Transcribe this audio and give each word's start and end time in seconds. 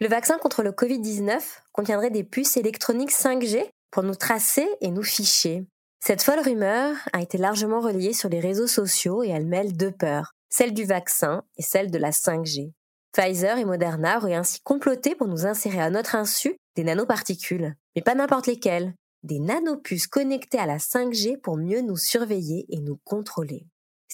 Le 0.00 0.08
vaccin 0.08 0.38
contre 0.38 0.62
le 0.62 0.72
Covid-19 0.72 1.40
contiendrait 1.72 2.10
des 2.10 2.24
puces 2.24 2.56
électroniques 2.56 3.12
5G 3.12 3.64
pour 3.92 4.02
nous 4.02 4.16
tracer 4.16 4.68
et 4.80 4.90
nous 4.90 5.04
ficher. 5.04 5.64
Cette 6.00 6.22
folle 6.22 6.40
rumeur 6.40 6.96
a 7.12 7.22
été 7.22 7.38
largement 7.38 7.80
relayée 7.80 8.12
sur 8.12 8.28
les 8.28 8.40
réseaux 8.40 8.66
sociaux 8.66 9.22
et 9.22 9.28
elle 9.28 9.46
mêle 9.46 9.76
deux 9.76 9.92
peurs, 9.92 10.32
celle 10.50 10.74
du 10.74 10.84
vaccin 10.84 11.44
et 11.56 11.62
celle 11.62 11.92
de 11.92 11.98
la 11.98 12.10
5G. 12.10 12.72
Pfizer 13.12 13.56
et 13.56 13.64
Moderna 13.64 14.18
auraient 14.18 14.34
ainsi 14.34 14.58
comploté 14.64 15.14
pour 15.14 15.28
nous 15.28 15.46
insérer 15.46 15.80
à 15.80 15.90
notre 15.90 16.16
insu 16.16 16.56
des 16.74 16.82
nanoparticules, 16.82 17.74
mais 17.94 18.02
pas 18.02 18.16
n'importe 18.16 18.48
lesquelles, 18.48 18.94
des 19.22 19.38
nanopuces 19.38 20.08
connectées 20.08 20.58
à 20.58 20.66
la 20.66 20.78
5G 20.78 21.40
pour 21.40 21.56
mieux 21.56 21.80
nous 21.80 21.96
surveiller 21.96 22.66
et 22.68 22.80
nous 22.80 22.98
contrôler. 23.04 23.64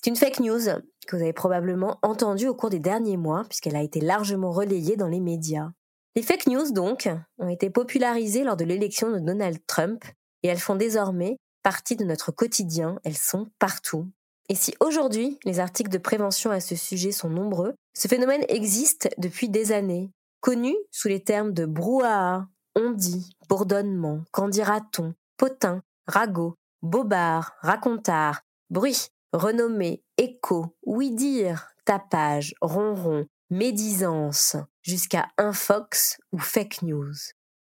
C'est 0.03 0.09
une 0.09 0.17
fake 0.17 0.41
news 0.41 0.61
que 1.07 1.15
vous 1.15 1.23
avez 1.23 1.35
probablement 1.35 1.99
entendue 2.01 2.49
au 2.49 2.55
cours 2.55 2.71
des 2.71 2.79
derniers 2.79 3.19
mois 3.19 3.45
puisqu'elle 3.45 3.77
a 3.77 3.83
été 3.83 4.01
largement 4.01 4.51
relayée 4.51 4.97
dans 4.97 5.09
les 5.09 5.21
médias. 5.21 5.73
Les 6.17 6.23
fake 6.23 6.47
news, 6.47 6.73
donc, 6.73 7.07
ont 7.39 7.51
été 7.51 7.69
popularisées 7.69 8.43
lors 8.43 8.57
de 8.57 8.65
l'élection 8.65 9.11
de 9.11 9.19
Donald 9.19 9.59
Trump 9.67 10.03
et 10.43 10.49
elles 10.49 10.59
font 10.59 10.75
désormais 10.75 11.37
partie 11.63 11.97
de 11.97 12.07
notre 12.07 12.33
quotidien, 12.33 12.99
elles 13.05 13.19
sont 13.19 13.51
partout. 13.59 14.09
Et 14.49 14.55
si 14.55 14.75
aujourd'hui 14.81 15.39
les 15.45 15.61
articles 15.61 15.91
de 15.91 15.99
prévention 15.99 16.51
à 16.51 16.61
ce 16.61 16.77
sujet 16.77 17.13
sont 17.13 17.29
nombreux, 17.29 17.75
ce 17.95 18.09
phénomène 18.09 18.47
existe 18.49 19.11
depuis 19.19 19.51
des 19.51 19.71
années, 19.71 20.11
connu 20.41 20.75
sous 20.91 21.09
les 21.09 21.23
termes 21.23 21.53
de 21.53 21.67
brouhaha, 21.67 22.49
on-dit, 22.75 23.37
bourdonnement, 23.51 24.25
qu'en 24.33 24.49
dira-t-on, 24.49 25.13
potin, 25.37 25.83
ragot, 26.07 26.55
bobard, 26.81 27.53
racontard, 27.61 28.41
bruit, 28.71 29.11
renommée, 29.33 30.03
écho, 30.17 30.77
oui-dire, 30.85 31.69
tapage, 31.85 32.55
ronron, 32.61 33.27
médisance, 33.51 34.57
jusqu'à 34.83 35.29
infox 35.39 36.19
ou 36.33 36.39
fake 36.39 36.83
news. 36.83 37.15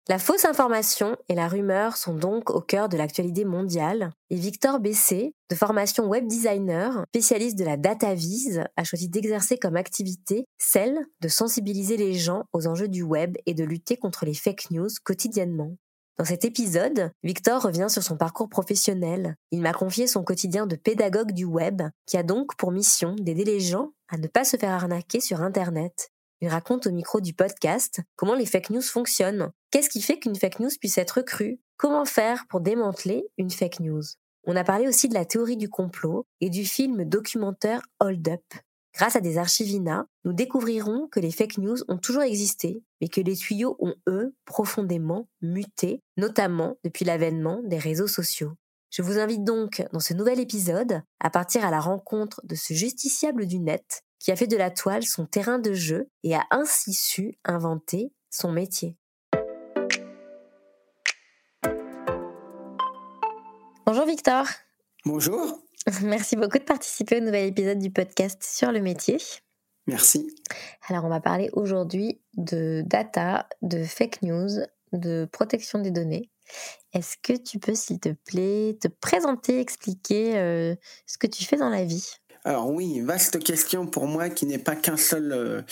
La 0.09 0.19
fausse 0.19 0.45
information 0.45 1.17
et 1.29 1.37
la 1.37 1.47
rumeur 1.47 1.97
sont 1.97 2.15
donc 2.15 2.51
au 2.51 2.61
cœur 2.61 2.89
de 2.89 2.97
l'actualité 2.97 3.45
mondiale 3.45 4.11
et 4.31 4.37
Victor 4.37 4.81
Bessé, 4.81 5.33
de 5.49 5.55
formation 5.55 6.09
web 6.09 6.27
designer, 6.27 7.05
spécialiste 7.11 7.57
de 7.57 7.65
la 7.65 7.77
data 7.77 8.13
vise, 8.13 8.65
a 8.77 8.83
choisi 8.83 9.09
d'exercer 9.09 9.59
comme 9.59 9.77
activité 9.77 10.45
celle 10.59 10.99
de 11.21 11.29
sensibiliser 11.29 11.97
les 11.97 12.15
gens 12.15 12.43
aux 12.53 12.67
enjeux 12.67 12.89
du 12.89 13.05
web 13.05 13.37
et 13.47 13.55
de 13.55 13.63
lutter 13.63 13.97
contre 13.97 14.25
les 14.25 14.35
fake 14.35 14.73
news 14.73 14.89
quotidiennement. 15.05 15.77
Dans 16.23 16.29
cet 16.29 16.45
épisode, 16.45 17.11
Victor 17.25 17.61
revient 17.61 17.89
sur 17.89 18.05
son 18.05 18.17
parcours 18.17 18.49
professionnel. 18.49 19.35
Il 19.51 19.61
m'a 19.61 19.73
confié 19.73 20.07
son 20.07 20.23
quotidien 20.23 20.69
de 20.69 20.77
pédagogue 20.77 21.33
du 21.33 21.45
web, 21.45 21.83
qui 22.07 22.17
a 22.17 22.23
donc 22.23 22.55
pour 22.55 22.71
mission 22.71 23.17
d'aider 23.17 23.43
les 23.43 23.59
gens 23.59 23.91
à 24.09 24.19
ne 24.19 24.29
pas 24.29 24.45
se 24.45 24.57
faire 24.57 24.71
arnaquer 24.71 25.19
sur 25.19 25.41
Internet. 25.41 26.13
Il 26.41 26.47
raconte 26.47 26.87
au 26.87 26.93
micro 26.93 27.21
du 27.21 27.35
podcast 27.35 28.03
comment 28.15 28.37
les 28.37 28.47
fake 28.47 28.71
news 28.71 28.83
fonctionnent. 28.83 29.51
Qu'est-ce 29.73 29.91
qui 29.91 30.01
fait 30.01 30.21
qu'une 30.21 30.37
fake 30.37 30.61
news 30.61 30.71
puisse 30.79 30.97
être 30.97 31.23
crue? 31.23 31.61
Comment 31.77 32.05
faire 32.05 32.45
pour 32.49 32.61
démanteler 32.61 33.25
une 33.37 33.51
fake 33.51 33.81
news? 33.81 34.05
On 34.45 34.55
a 34.55 34.63
parlé 34.63 34.87
aussi 34.87 35.09
de 35.09 35.15
la 35.15 35.25
théorie 35.25 35.57
du 35.57 35.69
complot 35.69 36.25
et 36.41 36.51
du 36.51 36.65
film 36.65 37.05
documentaire 37.05 37.83
Hold 37.99 38.29
Up. 38.29 38.45
Grâce 38.95 39.17
à 39.17 39.21
des 39.21 39.39
archivina, 39.39 40.07
nous 40.25 40.35
découvrirons 40.35 41.09
que 41.09 41.19
les 41.19 41.31
fake 41.31 41.59
news 41.59 41.79
ont 41.89 41.97
toujours 41.97 42.23
existé, 42.23 42.83
mais 43.01 43.09
que 43.09 43.23
les 43.23 43.37
tuyaux 43.37 43.77
ont, 43.81 43.95
eux, 44.07 44.35
profondément 44.45 45.29
muté, 45.41 46.03
notamment 46.19 46.77
depuis 46.85 47.07
l'avènement 47.07 47.63
des 47.65 47.79
réseaux 47.79 48.07
sociaux. 48.07 48.53
Je 48.91 49.01
vous 49.01 49.19
invite 49.19 49.45
donc, 49.45 49.83
dans 49.93 50.01
ce 50.01 50.13
nouvel 50.13 50.39
épisode, 50.39 51.01
à 51.21 51.31
partir 51.31 51.65
à 51.65 51.71
la 51.71 51.81
rencontre 51.81 52.43
de 52.45 52.55
ce 52.55 52.75
justiciable 52.75 53.47
du 53.47 53.59
net 53.59 54.03
qui 54.19 54.31
a 54.31 54.37
fait 54.37 54.47
de 54.47 54.59
la 54.59 54.71
toile 54.71 55.05
son 55.05 55.25
terrain 55.25 55.59
de 55.59 55.73
jeu 55.73 56.11
et 56.23 56.35
a 56.35 56.45
ainsi 56.51 56.93
su 56.93 57.39
inventer 57.45 58.13
son 58.31 58.53
métier. 58.53 58.99
Bonjour 63.87 64.05
Victor. 64.05 64.47
Bonjour. 65.05 65.59
Merci 66.03 66.37
beaucoup 66.37 66.59
de 66.59 66.65
participer 66.65 67.17
au 67.17 67.21
nouvel 67.21 67.49
épisode 67.49 67.79
du 67.79 67.91
podcast 67.91 68.43
sur 68.45 68.71
le 68.71 68.81
métier. 68.81 69.19
Merci. 69.89 70.33
Alors 70.89 71.05
on 71.05 71.09
va 71.09 71.21
parler 71.21 71.51
aujourd'hui 71.55 72.21
de 72.37 72.85
data, 72.87 73.49
de 73.63 73.83
fake 73.83 74.23
news, 74.23 74.49
de 74.93 75.29
protection 75.33 75.81
des 75.81 75.91
données. 75.91 76.31
Est-ce 76.93 77.17
que 77.21 77.33
tu 77.33 77.59
peux, 77.59 77.75
s'il 77.75 77.99
te 77.99 78.11
plaît, 78.11 78.79
te 78.81 78.87
présenter, 78.87 79.59
expliquer 79.59 80.37
euh, 80.37 80.77
ce 81.07 81.19
que 81.19 81.27
tu 81.27 81.45
fais 81.45 81.57
dans 81.57 81.71
la 81.71 81.85
vie? 81.85 82.13
Alors 82.45 82.71
oui, 82.71 83.01
vaste 83.01 83.43
question 83.43 83.87
pour 83.87 84.07
moi 84.07 84.29
qui 84.29 84.47
n'est 84.47 84.59
pas 84.59 84.77
qu'un 84.77 84.97
seul 84.97 85.33
euh, 85.33 85.63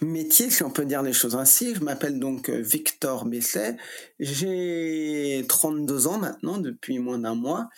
métier, 0.00 0.50
si 0.50 0.62
on 0.62 0.70
peut 0.70 0.84
dire 0.84 1.02
les 1.02 1.14
choses 1.14 1.36
ainsi. 1.36 1.74
Je 1.74 1.80
m'appelle 1.80 2.18
donc 2.18 2.48
euh, 2.48 2.60
Victor 2.60 3.26
Besset. 3.26 3.76
J'ai 4.18 5.44
32 5.48 6.06
ans 6.06 6.18
maintenant, 6.18 6.58
depuis 6.58 6.98
moins 6.98 7.18
d'un 7.18 7.34
mois. 7.34 7.68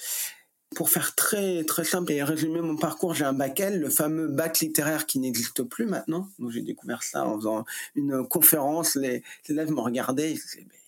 Pour 0.75 0.91
faire 0.91 1.15
très 1.15 1.65
très 1.65 1.85
simple 1.85 2.13
et 2.13 2.23
résumer 2.23 2.61
mon 2.61 2.77
parcours, 2.77 3.15
j'ai 3.15 3.25
un 3.25 3.33
bac 3.33 3.61
L, 3.61 3.81
le 3.81 3.91
fameux 3.91 4.29
bac 4.29 4.61
littéraire 4.61 5.07
qui 5.07 5.19
n'existe 5.19 5.63
plus 5.63 5.87
maintenant. 5.87 6.29
Donc 6.39 6.51
j'ai 6.51 6.63
découvert 6.63 7.03
ça 7.03 7.27
en 7.27 7.37
faisant 7.37 7.65
une 7.95 8.27
conférence. 8.27 8.97
Les 8.97 9.23
élèves 9.49 9.71
me 9.71 9.81
regardaient. 9.81 10.35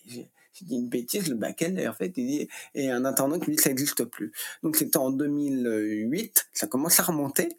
J'ai 0.05 0.27
dit 0.61 0.75
une 0.75 0.87
bêtise, 0.87 1.27
le 1.27 1.35
bac 1.35 1.61
L, 1.61 1.87
en 1.89 1.93
fait, 1.93 2.13
il 2.15 2.27
dit, 2.27 2.47
et 2.75 2.89
un 2.89 3.03
internaute 3.03 3.43
qui 3.43 3.49
me 3.49 3.55
dit 3.55 3.57
que 3.57 3.63
ça 3.63 3.69
n'existe 3.69 4.05
plus. 4.05 4.31
Donc 4.63 4.77
c'était 4.77 4.97
en 4.97 5.11
2008, 5.11 6.47
ça 6.53 6.67
commence 6.67 6.97
à 6.99 7.03
remonter. 7.03 7.57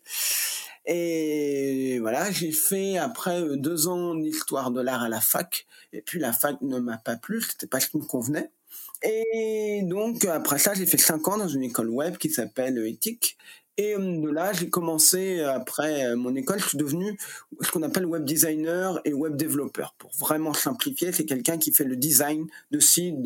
Et 0.87 1.98
voilà, 2.00 2.31
j'ai 2.31 2.53
fait 2.53 2.97
après 2.97 3.43
deux 3.56 3.88
ans 3.88 4.14
d'histoire 4.14 4.70
de 4.70 4.81
l'art 4.81 5.03
à 5.03 5.08
la 5.08 5.20
fac, 5.20 5.66
et 5.93 6.00
puis 6.00 6.20
la 6.20 6.32
fac 6.32 6.62
ne 6.62 6.78
m'a 6.78 6.97
pas 6.97 7.16
plu, 7.16 7.43
c'était 7.43 7.66
pas 7.66 7.81
ce 7.81 7.88
qui 7.88 7.98
me 7.98 8.04
convenait. 8.04 8.50
Et 9.03 9.82
donc 9.84 10.25
après 10.25 10.59
ça, 10.59 10.75
j'ai 10.75 10.87
fait 10.87 10.99
cinq 10.99 11.28
ans 11.28 11.38
dans 11.38 11.49
une 11.49 11.62
école 11.62 11.91
web 11.91 12.16
qui 12.16 12.31
s'appelle 12.31 12.78
Ethique, 12.78 13.37
et 13.78 13.94
euh, 13.94 14.21
de 14.21 14.31
là, 14.31 14.53
j'ai 14.53 14.71
commencé, 14.71 15.41
après 15.41 16.06
euh, 16.06 16.16
mon 16.16 16.34
école, 16.34 16.59
je 16.59 16.69
suis 16.69 16.78
devenu 16.78 17.19
ce 17.60 17.71
qu'on 17.71 17.82
appelle 17.82 18.06
web 18.06 18.25
designer 18.25 19.00
et 19.05 19.12
web 19.12 19.37
développeur. 19.37 19.94
Pour 19.99 20.10
vraiment 20.19 20.55
simplifier, 20.55 21.12
c'est 21.12 21.26
quelqu'un 21.26 21.59
qui 21.59 21.72
fait 21.72 21.84
le 21.84 21.97
design 21.97 22.47
de 22.71 22.81
sites, 22.81 23.16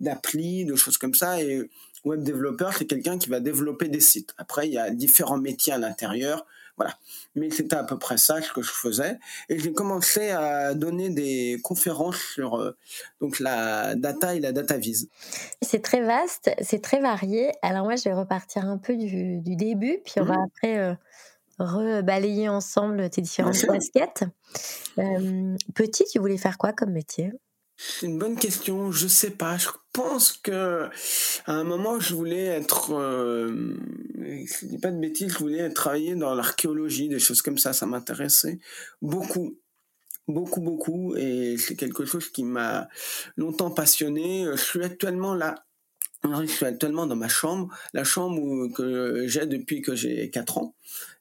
d'applis, 0.00 0.64
de, 0.64 0.74
choses 0.74 0.98
comme 0.98 1.14
ça. 1.14 1.40
Et 1.40 1.70
web 2.04 2.22
développeur, 2.22 2.72
c'est 2.76 2.86
quelqu'un 2.86 3.18
qui 3.18 3.28
va 3.28 3.40
développer 3.40 3.88
des 3.88 4.00
sites. 4.00 4.34
Après, 4.36 4.66
il 4.66 4.72
y 4.72 4.78
a 4.78 4.90
différents 4.90 5.38
métiers 5.38 5.72
à 5.72 5.78
l'intérieur. 5.78 6.44
Voilà. 6.76 6.94
Mais 7.36 7.50
c'était 7.50 7.76
à 7.76 7.84
peu 7.84 7.98
près 7.98 8.16
ça 8.16 8.42
ce 8.42 8.52
que 8.52 8.62
je 8.62 8.70
faisais. 8.70 9.18
Et 9.48 9.58
j'ai 9.58 9.72
commencé 9.72 10.30
à 10.30 10.74
donner 10.74 11.10
des 11.10 11.60
conférences 11.62 12.18
sur 12.18 12.56
euh, 12.56 12.76
donc 13.20 13.38
la 13.40 13.94
data 13.94 14.34
et 14.34 14.40
la 14.40 14.52
data 14.52 14.76
vise. 14.76 15.08
C'est 15.62 15.82
très 15.82 16.02
vaste, 16.02 16.50
c'est 16.60 16.82
très 16.82 17.00
varié. 17.00 17.52
Alors 17.62 17.84
moi, 17.84 17.96
je 17.96 18.04
vais 18.04 18.14
repartir 18.14 18.64
un 18.64 18.78
peu 18.78 18.96
du, 18.96 19.40
début, 19.40 20.00
puis 20.04 20.14
on 20.18 20.24
va 20.24 20.36
mhm. 20.36 20.44
après 20.44 20.78
euh, 20.78 20.94
rebalayer 21.58 22.48
ensemble 22.48 23.08
tes 23.10 23.20
différentes 23.20 23.60
casquettes. 23.60 24.24
Euh, 24.98 25.56
petit, 25.74 26.04
tu 26.04 26.18
voulais 26.18 26.38
faire 26.38 26.58
quoi 26.58 26.72
comme 26.72 26.90
métier? 26.90 27.32
C'est 27.76 28.06
une 28.06 28.18
bonne 28.18 28.36
question. 28.36 28.92
Je 28.92 29.08
sais 29.08 29.30
pas. 29.30 29.56
Je 29.56 29.68
pense 29.92 30.32
que 30.32 30.88
à 31.46 31.52
un 31.52 31.64
moment, 31.64 31.98
je 31.98 32.14
voulais 32.14 32.44
être. 32.46 32.94
Euh, 32.94 33.76
je 34.16 34.66
dis 34.66 34.78
pas 34.78 34.90
de 34.90 34.98
bêtises. 34.98 35.32
Je 35.32 35.38
voulais 35.38 35.70
travailler 35.70 36.14
dans 36.14 36.34
l'archéologie, 36.34 37.08
des 37.08 37.18
choses 37.18 37.42
comme 37.42 37.58
ça. 37.58 37.72
Ça 37.72 37.86
m'intéressait 37.86 38.58
beaucoup, 39.02 39.58
beaucoup, 40.28 40.60
beaucoup. 40.60 41.16
Et 41.16 41.56
c'est 41.58 41.76
quelque 41.76 42.04
chose 42.04 42.28
qui 42.30 42.44
m'a 42.44 42.88
longtemps 43.36 43.70
passionné. 43.70 44.46
Je 44.52 44.62
suis 44.62 44.84
actuellement 44.84 45.34
là. 45.34 45.64
Je 46.24 46.46
suis 46.46 46.64
actuellement 46.64 47.06
dans 47.06 47.16
ma 47.16 47.28
chambre, 47.28 47.68
la 47.92 48.02
chambre 48.02 48.68
que 48.72 49.26
j'ai 49.26 49.44
depuis 49.44 49.82
que 49.82 49.94
j'ai 49.94 50.30
4 50.30 50.56
ans. 50.56 50.74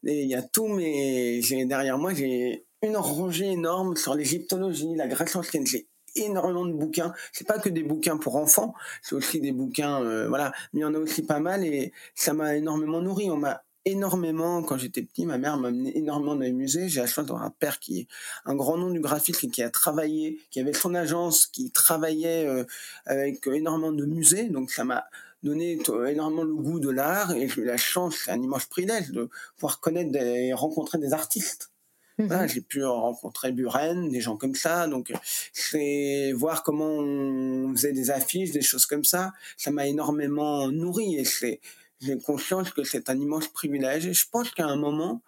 Et 0.05 0.23
il 0.23 0.29
y 0.29 0.35
a 0.35 0.41
tous 0.41 0.67
mes, 0.69 1.41
derrière 1.65 1.97
moi, 1.97 2.13
j'ai 2.13 2.65
une 2.81 2.95
rangée 2.95 3.51
énorme 3.51 3.97
sur 3.97 4.15
l'égyptologie, 4.15 4.95
la 4.95 5.07
Grèce 5.07 5.35
ancienne. 5.35 5.67
J'ai 5.67 5.89
énormément 6.15 6.65
de 6.65 6.73
bouquins. 6.73 7.13
C'est 7.31 7.47
pas 7.47 7.59
que 7.59 7.69
des 7.69 7.83
bouquins 7.83 8.17
pour 8.17 8.35
enfants, 8.35 8.73
c'est 9.01 9.15
aussi 9.15 9.39
des 9.39 9.51
bouquins, 9.51 10.01
euh, 10.03 10.27
voilà. 10.27 10.51
Mais 10.73 10.81
il 10.81 10.83
y 10.83 10.85
en 10.85 10.93
a 10.93 10.99
aussi 10.99 11.23
pas 11.23 11.39
mal 11.39 11.65
et 11.65 11.91
ça 12.15 12.33
m'a 12.33 12.55
énormément 12.55 13.01
nourri. 13.01 13.29
On 13.29 13.37
m'a 13.37 13.63
énormément 13.85 14.63
quand 14.63 14.77
j'étais 14.77 15.01
petit. 15.01 15.25
Ma 15.25 15.37
mère 15.37 15.57
m'a 15.57 15.69
amené 15.69 15.97
énormément 15.97 16.35
dans 16.35 16.41
les 16.41 16.51
musées. 16.51 16.89
J'ai 16.89 17.01
la 17.01 17.07
chance 17.07 17.25
d'avoir 17.25 17.43
un 17.43 17.51
père 17.51 17.79
qui 17.79 18.01
est 18.01 18.07
un 18.45 18.55
grand 18.55 18.77
nom 18.77 18.89
du 18.89 18.99
graphisme 18.99 19.49
qui 19.49 19.61
a 19.61 19.69
travaillé, 19.69 20.39
qui 20.51 20.59
avait 20.59 20.73
son 20.73 20.95
agence, 20.95 21.47
qui 21.47 21.71
travaillait 21.71 22.47
euh, 22.47 22.63
avec 23.05 23.45
énormément 23.47 23.91
de 23.91 24.05
musées. 24.05 24.49
Donc 24.49 24.71
ça 24.71 24.83
m'a 24.83 25.05
donné 25.43 25.77
énormément 26.07 26.43
le 26.43 26.55
goût 26.55 26.79
de 26.79 26.89
l'art 26.89 27.33
et 27.33 27.49
j'ai 27.49 27.61
eu 27.61 27.65
la 27.65 27.75
chance, 27.75 28.15
c'est 28.25 28.31
un 28.31 28.41
immense 28.41 28.65
privilège 28.65 29.11
de 29.11 29.29
pouvoir 29.57 29.81
connaître 29.81 30.15
et 30.15 30.53
rencontrer 30.53 30.97
des 30.97 31.11
artistes. 31.11 31.72
Mhm. 32.19 32.47
j'ai 32.47 32.61
pu 32.61 32.83
rencontrer 32.85 33.51
Buren, 33.51 34.09
des 34.09 34.21
gens 34.21 34.37
comme 34.37 34.55
ça. 34.55 34.87
Donc, 34.87 35.11
c'est 35.51 36.31
voir 36.33 36.63
comment 36.63 36.97
on 36.99 37.71
faisait 37.75 37.93
des 37.93 38.11
affiches, 38.11 38.51
des 38.51 38.61
choses 38.61 38.85
comme 38.85 39.03
ça. 39.03 39.33
Ça 39.57 39.71
m'a 39.71 39.87
énormément 39.87 40.67
nourri 40.69 41.15
et 41.15 41.25
c'est, 41.25 41.59
j'ai 42.01 42.17
conscience 42.19 42.71
que 42.71 42.83
c'est 42.83 43.09
un 43.09 43.19
immense 43.19 43.47
privilège. 43.47 44.05
Et 44.05 44.13
je 44.13 44.25
pense 44.29 44.51
qu'à 44.51 44.65
un 44.65 44.75
moment, 44.75 45.21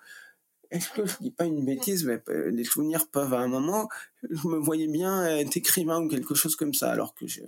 est-ce 0.71 0.89
que 0.89 1.05
je 1.05 1.15
dis 1.19 1.31
pas 1.31 1.45
une 1.45 1.65
bêtise, 1.65 2.05
mais 2.05 2.21
euh, 2.29 2.49
les 2.51 2.63
souvenirs 2.63 3.07
peuvent 3.07 3.33
à 3.33 3.39
un 3.39 3.47
moment, 3.47 3.87
je 4.29 4.47
me 4.47 4.57
voyais 4.57 4.87
bien 4.87 5.25
être 5.25 5.57
écrivain 5.57 6.01
ou 6.01 6.07
quelque 6.07 6.35
chose 6.35 6.55
comme 6.55 6.73
ça, 6.73 6.91
alors 6.91 7.13
que 7.13 7.27
je, 7.27 7.41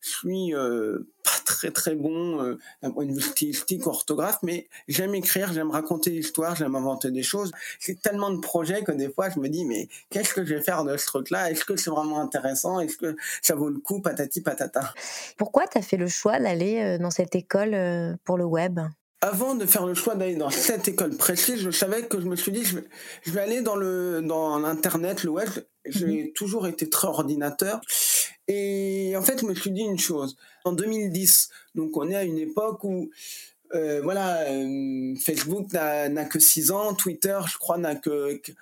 suis 0.00 0.54
euh, 0.54 1.08
pas 1.24 1.38
très 1.44 1.70
très 1.70 1.94
bon 1.94 2.42
euh, 2.42 2.58
d'un 2.82 2.90
point 2.90 3.06
de 3.06 3.12
vue 3.12 3.20
stylistique, 3.20 3.86
orthographe, 3.86 4.38
mais 4.42 4.68
j'aime 4.88 5.14
écrire, 5.14 5.52
j'aime 5.52 5.70
raconter 5.70 6.10
l'histoire, 6.10 6.56
j'aime 6.56 6.74
inventer 6.74 7.10
des 7.10 7.22
choses. 7.22 7.52
C'est 7.78 8.00
tellement 8.00 8.30
de 8.30 8.40
projets 8.40 8.82
que 8.82 8.92
des 8.92 9.10
fois 9.10 9.30
je 9.30 9.38
me 9.38 9.48
dis, 9.48 9.64
mais 9.64 9.88
qu'est-ce 10.10 10.34
que 10.34 10.44
je 10.44 10.54
vais 10.54 10.62
faire 10.62 10.84
de 10.84 10.96
ce 10.96 11.06
truc-là? 11.06 11.50
Est-ce 11.50 11.64
que 11.64 11.76
c'est 11.76 11.90
vraiment 11.90 12.20
intéressant? 12.20 12.80
Est-ce 12.80 12.96
que 12.96 13.16
ça 13.42 13.54
vaut 13.54 13.68
le 13.68 13.78
coup? 13.78 14.00
Patati 14.00 14.40
patata. 14.40 14.94
Pourquoi 15.36 15.66
tu 15.66 15.78
as 15.78 15.82
fait 15.82 15.96
le 15.96 16.06
choix 16.06 16.38
d'aller 16.38 16.98
dans 16.98 17.10
cette 17.10 17.34
école 17.34 18.18
pour 18.24 18.38
le 18.38 18.44
web? 18.44 18.80
Avant 19.26 19.56
de 19.56 19.66
faire 19.66 19.84
le 19.86 19.94
choix 19.94 20.14
d'aller 20.14 20.36
dans 20.36 20.50
cette 20.50 20.86
école 20.86 21.16
précise, 21.16 21.60
je 21.60 21.70
savais 21.70 22.06
que 22.06 22.20
je 22.20 22.26
me 22.26 22.36
suis 22.36 22.52
dit, 22.52 22.64
je 22.64 22.76
vais, 22.76 22.84
je 23.22 23.32
vais 23.32 23.40
aller 23.40 23.60
dans 23.60 23.74
le 23.74 24.22
dans 24.22 24.58
l'internet, 24.58 25.24
le 25.24 25.30
web. 25.30 25.48
J'ai 25.84 26.24
mhm. 26.24 26.32
toujours 26.32 26.68
été 26.68 26.88
très 26.88 27.08
ordinateur. 27.08 27.80
Et 28.46 29.14
en 29.16 29.22
fait, 29.22 29.40
je 29.40 29.46
me 29.46 29.54
suis 29.54 29.72
dit 29.72 29.82
une 29.82 29.98
chose. 29.98 30.36
En 30.64 30.72
2010, 30.72 31.48
donc 31.74 31.96
on 31.96 32.08
est 32.08 32.14
à 32.14 32.22
une 32.22 32.38
époque 32.38 32.84
où 32.84 33.10
euh, 33.74 34.00
voilà, 34.02 34.42
euh, 34.42 35.14
Facebook 35.16 35.72
n'a 35.72 36.24
que 36.24 36.38
6 36.38 36.70
ans, 36.70 36.94
Twitter, 36.94 37.38
je 37.48 37.58
crois, 37.58 37.78
n'a 37.78 37.96
que, 37.96 38.36
que 38.36 38.52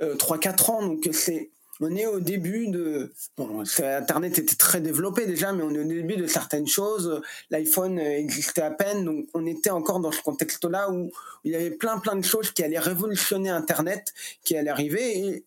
euh, 0.00 0.14
3-4 0.16 0.70
ans. 0.70 0.86
Donc 0.86 1.06
c'est 1.12 1.50
on 1.80 1.94
est 1.96 2.06
au 2.06 2.20
début 2.20 2.68
de 2.68 3.12
bon, 3.36 3.64
Internet 3.80 4.38
était 4.38 4.56
très 4.56 4.80
développé 4.80 5.26
déjà, 5.26 5.52
mais 5.52 5.62
on 5.62 5.70
est 5.70 5.80
au 5.80 5.84
début 5.84 6.16
de 6.16 6.26
certaines 6.26 6.66
choses. 6.66 7.20
L'iPhone 7.50 7.98
existait 7.98 8.62
à 8.62 8.70
peine, 8.70 9.04
donc 9.04 9.26
on 9.34 9.46
était 9.46 9.70
encore 9.70 10.00
dans 10.00 10.12
ce 10.12 10.22
contexte-là 10.22 10.90
où, 10.90 11.10
il 11.44 11.52
y 11.52 11.56
avait 11.56 11.70
plein 11.70 11.98
plein 11.98 12.14
de 12.14 12.24
choses 12.24 12.52
qui 12.52 12.62
allaient 12.62 12.78
révolutionner 12.78 13.50
Internet, 13.50 14.12
qui 14.44 14.56
allaient 14.56 14.70
arriver. 14.70 15.44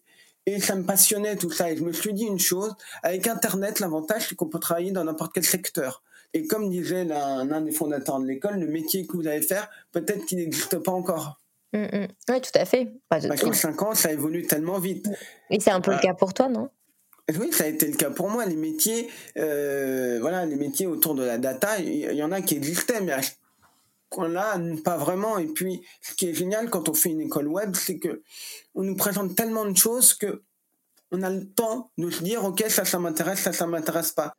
Et, 0.48 0.60
ça 0.60 0.76
me 0.76 0.84
passionnait 0.84 1.38
tout 1.38 1.52
ça. 1.52 1.72
Et 1.72 1.78
je 1.78 1.84
me 1.84 1.92
suis 1.92 2.14
dit 2.14 2.26
une 2.26 2.40
chose 2.40 2.76
avec 3.02 3.28
Internet, 3.28 3.80
l'avantage 3.80 4.28
c'est 4.30 4.36
qu'on 4.36 4.48
peut 4.48 4.60
travailler 4.60 4.92
dans 4.92 5.04
n'importe 5.04 5.34
quel 5.34 5.44
secteur. 5.44 6.04
Et 6.34 6.48
comme 6.48 6.70
disait 6.70 7.06
l'un 7.06 7.62
des 7.62 7.72
fondateurs 7.72 8.20
de 8.20 8.28
l'école, 8.28 8.60
le 8.60 8.68
métier 8.68 9.08
que 9.08 9.16
vous 9.16 9.26
allez 9.26 9.42
faire, 9.42 9.70
peut-être 9.92 10.26
qu'il 10.26 10.38
n'existe 10.38 10.78
pas 10.80 10.92
encore. 10.92 11.40
Mm, 11.76 11.90
mm. 11.92 12.08
Oui, 12.30 12.42
tout 12.42 12.58
à 12.60 12.66
fait. 12.66 12.94
Parce 13.10 13.28
qu'en 13.28 13.54
5 13.54 13.82
ans, 13.82 13.94
ça 13.94 14.12
évolue 14.12 14.48
tellement 14.48 14.80
vite. 14.80 15.10
Et 15.50 15.60
c'est 15.60 15.72
un 15.72 15.82
peu 15.82 15.92
le 15.92 16.00
cas 16.00 16.14
pour 16.14 16.34
toi, 16.34 16.48
non? 16.48 16.70
Oui, 17.38 17.52
ça 17.52 17.66
a 17.66 17.68
été 17.68 17.88
le 17.88 17.98
cas 17.98 18.12
pour 18.12 18.30
moi. 18.30 18.46
Les 18.46 18.56
métiers, 18.56 19.10
euh, 19.38 20.20
voilà, 20.22 20.46
les 20.46 20.56
métiers 20.56 20.88
autour 20.88 21.16
de 21.16 21.24
la 21.24 21.38
data, 21.38 21.80
il 21.80 22.14
y, 22.14 22.24
en 22.24 22.32
a 22.32 22.42
qui 22.42 22.56
existaient, 22.56 23.02
mais 23.02 23.14
là, 24.18 24.58
pas 24.84 24.98
vraiment. 24.98 25.38
Et 25.38 25.48
puis, 25.48 25.82
ce 26.02 26.14
qui 26.14 26.30
est 26.30 26.34
génial 26.34 26.70
quand 26.70 26.88
on 26.88 26.94
fait 26.94 27.10
une 27.10 27.22
école 27.22 27.48
web, 27.48 27.76
c'est 27.76 27.98
que 27.98 28.22
on 28.74 28.84
nous 28.84 28.96
présente 28.96 29.36
tellement 29.36 29.66
de 29.66 29.76
choses 29.76 30.14
que 30.14 30.44
on 31.12 31.22
a 31.24 31.30
le 31.30 31.48
temps 31.48 31.92
de 31.98 32.10
se 32.10 32.24
dire, 32.24 32.44
ok, 32.44 32.64
ça, 32.68 32.86
ça 32.86 33.00
m'intéresse, 33.00 33.40
ça, 33.40 33.54
ça 33.54 33.68
m'intéresse 33.68 34.12
pas. 34.12 34.34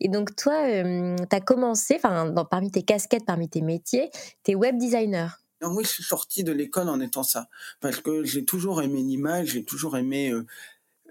Et 0.00 0.08
donc, 0.08 0.34
toi, 0.36 0.66
euh, 0.66 1.16
tu 1.16 1.36
as 1.36 1.40
commencé, 1.40 1.96
enfin, 1.96 2.32
parmi 2.50 2.70
tes 2.70 2.82
casquettes, 2.82 3.26
parmi 3.26 3.48
tes 3.48 3.62
métiers, 3.62 4.10
tu 4.44 4.52
es 4.52 4.54
web 4.54 4.76
designer. 4.78 5.38
Non, 5.60 5.74
oui, 5.74 5.84
je 5.84 5.90
suis 5.90 6.04
sorti 6.04 6.44
de 6.44 6.52
l'école 6.52 6.88
en 6.88 7.00
étant 7.00 7.22
ça. 7.22 7.48
Parce 7.80 8.00
que 8.00 8.24
j'ai 8.24 8.44
toujours 8.44 8.82
aimé 8.82 9.02
l'image, 9.02 9.48
j'ai 9.48 9.64
toujours 9.64 9.96
aimé 9.96 10.30
euh, 10.30 10.46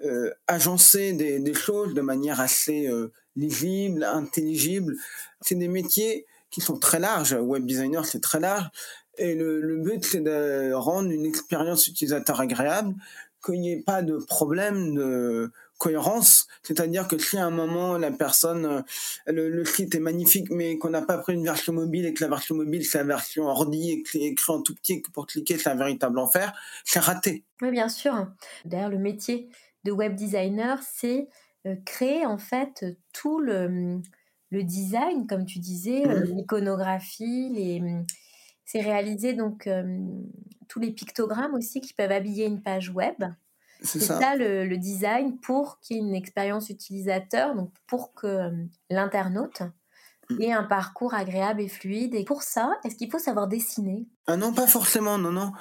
euh, 0.05 0.31
agencer 0.47 1.13
des, 1.13 1.39
des, 1.39 1.53
choses 1.53 1.93
de 1.93 2.01
manière 2.01 2.39
assez 2.39 2.87
euh, 2.87 3.11
lisible, 3.35 4.03
intelligible. 4.03 4.95
C'est 5.41 5.55
des 5.55 5.67
métiers 5.67 6.25
qui 6.49 6.61
sont 6.61 6.77
très 6.77 6.99
larges. 6.99 7.33
Web 7.33 7.65
designer, 7.65 8.05
c'est 8.05 8.21
très 8.21 8.39
large. 8.39 8.69
Et 9.17 9.35
le, 9.35 9.59
le 9.59 9.77
but, 9.77 10.05
c'est 10.05 10.21
de 10.21 10.71
rendre 10.73 11.11
une 11.11 11.25
expérience 11.25 11.87
utilisateur 11.87 12.39
agréable, 12.39 12.95
qu'il 13.43 13.59
n'y 13.59 13.71
ait 13.73 13.83
pas 13.83 14.01
de 14.01 14.17
problème 14.17 14.93
de 14.95 15.51
cohérence, 15.77 16.47
c'est-à-dire 16.63 17.07
que 17.07 17.17
si 17.17 17.37
à 17.37 17.45
un 17.45 17.51
moment 17.51 17.97
la 17.97 18.11
personne, 18.11 18.65
euh, 19.27 19.31
le, 19.31 19.65
site 19.65 19.95
est 19.95 19.99
magnifique, 19.99 20.49
mais 20.49 20.77
qu'on 20.77 20.89
n'a 20.89 21.01
pas 21.01 21.17
pris 21.17 21.33
une 21.33 21.43
version 21.43 21.73
mobile 21.73 22.05
et 22.05 22.13
que 22.13 22.23
la 22.23 22.29
version 22.29 22.55
mobile 22.55 22.85
c'est 22.85 22.97
la 22.97 23.03
version 23.03 23.45
ordi 23.45 23.91
et 23.91 24.03
que 24.03 24.09
c'est 24.09 24.21
écrit 24.21 24.53
en 24.53 24.61
tout 24.61 24.73
petit 24.75 24.93
et 24.93 25.01
que 25.01 25.11
pour 25.11 25.27
cliquer 25.27 25.57
c'est 25.57 25.69
un 25.69 25.75
véritable 25.75 26.19
enfer, 26.19 26.53
c'est 26.83 26.99
raté. 26.99 27.43
Oui, 27.61 27.71
bien 27.71 27.89
sûr. 27.89 28.27
D'ailleurs, 28.65 28.89
le 28.89 28.97
métier 28.97 29.49
de 29.83 29.91
web 29.91 30.15
designer, 30.15 30.79
c'est 30.83 31.27
euh, 31.65 31.75
créer 31.85 32.25
en 32.25 32.37
fait 32.37 32.85
tout 33.13 33.39
le, 33.39 33.99
le 34.49 34.63
design, 34.63 35.27
comme 35.27 35.45
tu 35.45 35.59
disais, 35.59 36.07
euh, 36.07 36.21
mmh. 36.21 36.37
l'iconographie, 36.37 37.49
les 37.53 37.81
c'est 38.65 38.81
réaliser 38.81 39.33
donc 39.33 39.69
tous 40.67 40.79
les 40.81 40.91
pictogrammes 40.91 41.53
aussi 41.53 41.79
qui 41.79 41.93
peuvent 41.93 42.11
habiller 42.11 42.47
une 42.47 42.61
page 42.61 42.89
web. 42.89 43.15
C'est 43.81 43.99
ça, 43.99 44.35
le, 44.35 44.75
design 44.77 45.37
pour 45.37 45.79
qu'il 45.79 45.97
y 45.97 45.99
ait 45.99 46.03
une 46.03 46.15
expérience 46.15 46.69
utilisateur, 46.69 47.55
donc 47.55 47.71
pour 47.87 48.13
que 48.13 48.27
euh, 48.27 48.51
l'internaute 48.89 49.61
mm. 50.29 50.41
ait 50.41 50.51
un 50.51 50.63
parcours 50.63 51.13
agréable 51.13 51.61
et 51.61 51.67
fluide. 51.67 52.15
Et 52.15 52.23
pour 52.23 52.43
ça, 52.43 52.71
est-ce 52.83 52.95
qu'il 52.95 53.11
faut 53.11 53.19
savoir 53.19 53.47
dessiner? 53.47 54.07
Ah 54.25 54.37
non, 54.37 54.53
pas 54.53 54.67
forcément, 54.67 55.17
non, 55.17 55.31
non. 55.31 55.51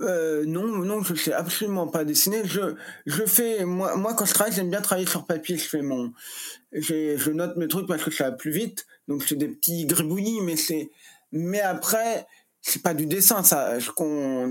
Euh, 0.00 0.44
non, 0.46 0.66
non, 0.66 1.02
je 1.02 1.14
sais 1.14 1.32
absolument 1.32 1.86
pas 1.86 2.04
dessiner. 2.04 2.42
Je, 2.44 2.74
je 3.06 3.24
fais, 3.24 3.64
moi, 3.64 3.96
moi, 3.96 4.14
quand 4.14 4.24
je 4.24 4.34
travaille, 4.34 4.52
j'aime 4.52 4.70
bien 4.70 4.80
travailler 4.80 5.06
sur 5.06 5.26
papier. 5.26 5.56
Je 5.56 5.68
fais 5.68 5.82
mon, 5.82 6.12
je 6.72 7.30
note 7.30 7.56
mes 7.56 7.68
trucs 7.68 7.86
parce 7.86 8.02
que 8.02 8.10
ça 8.10 8.30
va 8.30 8.32
plus 8.32 8.50
vite. 8.50 8.86
Donc, 9.08 9.22
c'est 9.22 9.36
des 9.36 9.48
petits 9.48 9.86
gribouillis, 9.86 10.40
mais 10.40 10.56
c'est, 10.56 10.90
mais 11.30 11.60
après, 11.60 12.26
c'est 12.64 12.80
pas 12.80 12.94
du 12.94 13.06
dessin, 13.06 13.42
ça. 13.42 13.76
Qu'on 13.96 14.50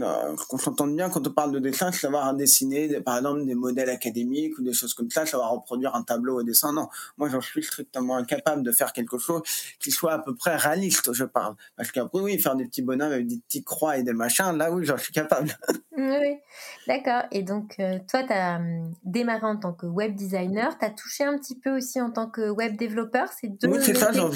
qu'on 0.49 0.57
s'entende 0.57 0.95
bien 0.95 1.09
quand 1.09 1.25
on 1.25 1.31
parle 1.31 1.53
de 1.53 1.59
dessin, 1.59 1.93
c'est 1.93 2.01
savoir 2.01 2.33
dessiner, 2.33 2.99
par 2.99 3.17
exemple, 3.17 3.45
des 3.45 3.55
modèles 3.55 3.89
académiques 3.89 4.57
ou 4.59 4.63
des 4.63 4.73
choses 4.73 4.93
comme 4.93 5.09
ça, 5.09 5.25
savoir 5.25 5.51
reproduire 5.51 5.95
un 5.95 6.03
tableau 6.03 6.39
au 6.39 6.43
dessin. 6.43 6.73
Non, 6.73 6.89
moi, 7.17 7.29
j'en 7.29 7.39
suis 7.39 7.63
strictement 7.63 8.17
incapable 8.17 8.63
de 8.63 8.71
faire 8.73 8.91
quelque 8.91 9.17
chose 9.17 9.41
qui 9.79 9.91
soit 9.91 10.11
à 10.11 10.19
peu 10.19 10.35
près 10.35 10.57
réaliste, 10.57 11.13
je 11.13 11.23
parle. 11.23 11.55
Parce 11.77 11.91
qu'après, 11.93 12.19
oui, 12.19 12.37
faire 12.37 12.57
des 12.57 12.65
petits 12.65 12.81
bonhommes 12.81 13.13
avec 13.13 13.27
des 13.27 13.37
petits 13.37 13.63
croix 13.63 13.97
et 13.97 14.03
des 14.03 14.13
machins, 14.13 14.57
là, 14.57 14.71
oui, 14.71 14.85
j'en 14.85 14.97
suis 14.97 15.13
capable. 15.13 15.57
oui, 15.97 16.37
d'accord. 16.87 17.23
Et 17.31 17.43
donc, 17.43 17.75
euh, 17.79 17.97
toi, 18.09 18.23
tu 18.23 18.33
as 18.33 18.57
hum, 18.57 18.93
démarré 19.05 19.45
en 19.45 19.57
tant 19.57 19.71
que 19.71 19.85
web 19.85 20.15
designer, 20.15 20.77
tu 20.77 20.85
as 20.85 20.89
touché 20.89 21.23
un 21.23 21.37
petit 21.37 21.55
peu 21.55 21.77
aussi 21.77 22.01
en 22.01 22.11
tant 22.11 22.29
que 22.29 22.49
web 22.49 22.75
développeur, 22.75 23.29
c'est 23.39 23.47
deux 23.47 23.69
oui, 23.69 23.77
c'est 23.81 23.95
ça, 23.95 24.11
j'en 24.11 24.29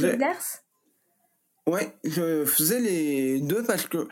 Ouais, 1.67 1.95
je 2.03 2.45
faisais 2.45 2.79
les 2.79 3.39
deux 3.39 3.63
parce 3.63 3.87
que 3.87 4.07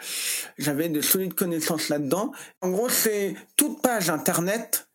j'avais 0.57 0.89
de 0.89 1.01
solides 1.01 1.35
connaissances 1.35 1.89
là-dedans. 1.89 2.31
En 2.61 2.71
gros, 2.71 2.89
c'est 2.89 3.35
toute 3.57 3.81
page 3.81 4.09
internet 4.09 4.87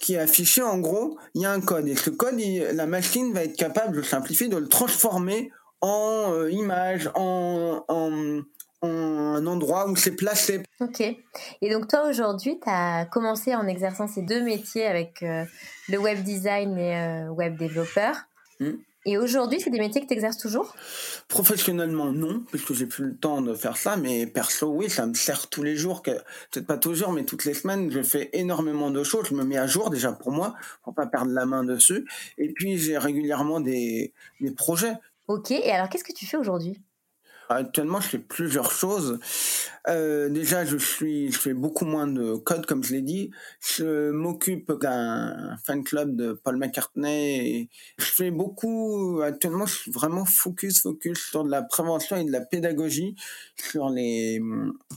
qui 0.00 0.14
est 0.14 0.18
affichée. 0.18 0.62
En 0.62 0.78
gros, 0.78 1.18
il 1.34 1.42
y 1.42 1.46
a 1.46 1.52
un 1.52 1.60
code 1.60 1.88
et 1.88 1.96
ce 1.96 2.08
code, 2.10 2.38
la 2.38 2.86
machine 2.86 3.32
va 3.34 3.44
être 3.44 3.56
capable 3.56 3.96
de 3.96 4.02
simplifier, 4.02 4.48
de 4.48 4.56
le 4.56 4.68
transformer 4.68 5.50
en 5.82 6.32
euh, 6.32 6.50
image, 6.50 7.10
en, 7.14 7.84
en, 7.88 8.40
un 8.82 9.46
endroit 9.46 9.88
où 9.88 9.96
c'est 9.96 10.16
placé. 10.16 10.62
Ok. 10.80 11.00
Et 11.00 11.70
donc 11.70 11.88
toi 11.88 12.08
aujourd'hui, 12.08 12.58
tu 12.62 12.68
as 12.70 13.06
commencé 13.06 13.54
en 13.54 13.66
exerçant 13.66 14.06
ces 14.08 14.22
deux 14.22 14.42
métiers 14.42 14.86
avec 14.86 15.22
euh, 15.22 15.44
le 15.88 15.98
web 15.98 16.22
design 16.22 16.78
et 16.78 16.96
euh, 16.96 17.28
web 17.28 17.56
développeur. 17.56 18.16
Hmm. 18.60 18.76
Et 19.08 19.18
aujourd'hui, 19.18 19.60
c'est 19.60 19.70
des 19.70 19.78
métiers 19.78 20.00
que 20.00 20.08
tu 20.08 20.14
exerces 20.14 20.36
toujours? 20.36 20.74
Professionnellement, 21.28 22.12
non, 22.12 22.42
puisque 22.50 22.74
j'ai 22.74 22.86
plus 22.86 23.04
le 23.04 23.16
temps 23.16 23.40
de 23.40 23.54
faire 23.54 23.76
ça, 23.76 23.96
mais 23.96 24.26
perso, 24.26 24.66
oui, 24.66 24.90
ça 24.90 25.06
me 25.06 25.14
sert 25.14 25.48
tous 25.48 25.62
les 25.62 25.76
jours, 25.76 26.02
peut-être 26.02 26.66
pas 26.66 26.76
toujours, 26.76 27.12
mais 27.12 27.24
toutes 27.24 27.44
les 27.44 27.54
semaines, 27.54 27.88
je 27.92 28.02
fais 28.02 28.30
énormément 28.32 28.90
de 28.90 29.04
choses, 29.04 29.28
je 29.30 29.34
me 29.34 29.44
mets 29.44 29.58
à 29.58 29.68
jour 29.68 29.90
déjà 29.90 30.10
pour 30.10 30.32
moi, 30.32 30.56
pour 30.82 30.92
pas 30.92 31.06
perdre 31.06 31.30
la 31.30 31.46
main 31.46 31.62
dessus, 31.62 32.04
et 32.36 32.52
puis 32.52 32.78
j'ai 32.78 32.98
régulièrement 32.98 33.60
des, 33.60 34.12
des 34.40 34.50
projets. 34.50 34.94
Ok, 35.28 35.52
et 35.52 35.70
alors 35.70 35.88
qu'est-ce 35.88 36.04
que 36.04 36.12
tu 36.12 36.26
fais 36.26 36.36
aujourd'hui? 36.36 36.80
Actuellement, 37.48 38.00
je 38.00 38.08
fais 38.08 38.18
plusieurs 38.18 38.70
choses. 38.70 39.18
Euh, 39.88 40.28
déjà, 40.28 40.64
je 40.64 40.76
suis, 40.76 41.30
je 41.30 41.38
fais 41.38 41.54
beaucoup 41.54 41.84
moins 41.84 42.08
de 42.08 42.34
code, 42.36 42.66
comme 42.66 42.82
je 42.82 42.92
l'ai 42.92 43.02
dit. 43.02 43.30
Je 43.60 44.10
m'occupe 44.10 44.72
d'un 44.80 45.56
fan 45.64 45.84
club 45.84 46.16
de 46.16 46.32
Paul 46.32 46.56
McCartney. 46.56 47.68
je 47.98 48.04
fais 48.04 48.30
beaucoup. 48.30 49.20
Actuellement, 49.22 49.66
je 49.66 49.74
suis 49.74 49.90
vraiment 49.92 50.24
focus, 50.24 50.82
focus 50.82 51.18
sur 51.30 51.44
de 51.44 51.50
la 51.50 51.62
prévention 51.62 52.16
et 52.16 52.24
de 52.24 52.32
la 52.32 52.40
pédagogie 52.40 53.14
sur 53.56 53.90
les 53.90 54.40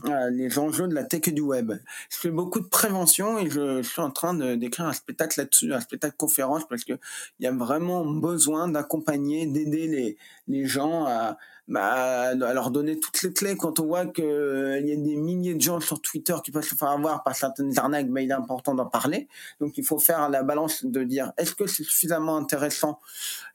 euh, 0.05 0.29
les 0.31 0.57
enjeux 0.57 0.87
de 0.87 0.95
la 0.95 1.03
tech 1.03 1.27
et 1.27 1.31
du 1.31 1.41
web. 1.41 1.73
Je 2.09 2.17
fais 2.17 2.31
beaucoup 2.31 2.59
de 2.59 2.67
prévention 2.67 3.37
et 3.37 3.49
je, 3.49 3.81
suis 3.83 4.01
en 4.01 4.11
train 4.11 4.33
d'écrire 4.55 4.85
un 4.85 4.93
spectacle 4.93 5.39
là-dessus, 5.39 5.73
un 5.73 5.81
spectacle 5.81 6.15
conférence, 6.17 6.67
parce 6.67 6.83
que 6.83 6.93
il 7.39 7.43
y 7.43 7.47
a 7.47 7.51
vraiment 7.51 8.05
besoin 8.05 8.67
d'accompagner, 8.67 9.45
d'aider 9.45 9.87
les 9.87 10.17
les 10.49 10.65
gens 10.65 11.05
à 11.05 11.37
bah, 11.69 12.31
à 12.31 12.33
leur 12.33 12.71
donner 12.71 12.99
toutes 12.99 13.21
les 13.21 13.31
clés 13.31 13.55
quand 13.55 13.79
on 13.79 13.85
voit 13.85 14.07
qu'il 14.07 14.25
euh, 14.25 14.79
y 14.79 14.91
a 14.91 14.95
des 14.95 15.15
milliers 15.15 15.53
de 15.53 15.61
gens 15.61 15.79
sur 15.79 16.01
Twitter 16.01 16.33
qui 16.43 16.49
peuvent 16.51 16.67
se 16.67 16.73
faire 16.73 16.89
avoir 16.89 17.21
par 17.23 17.35
certaines 17.35 17.77
arnaques, 17.77 18.09
bah, 18.09 18.21
il 18.21 18.31
est 18.31 18.33
important 18.33 18.73
d'en 18.73 18.87
parler. 18.87 19.27
Donc 19.59 19.77
il 19.77 19.85
faut 19.85 19.99
faire 19.99 20.29
la 20.29 20.41
balance 20.41 20.83
de 20.83 21.03
dire 21.03 21.31
est-ce 21.37 21.53
que 21.53 21.67
c'est 21.67 21.83
suffisamment 21.83 22.37
intéressant 22.37 22.99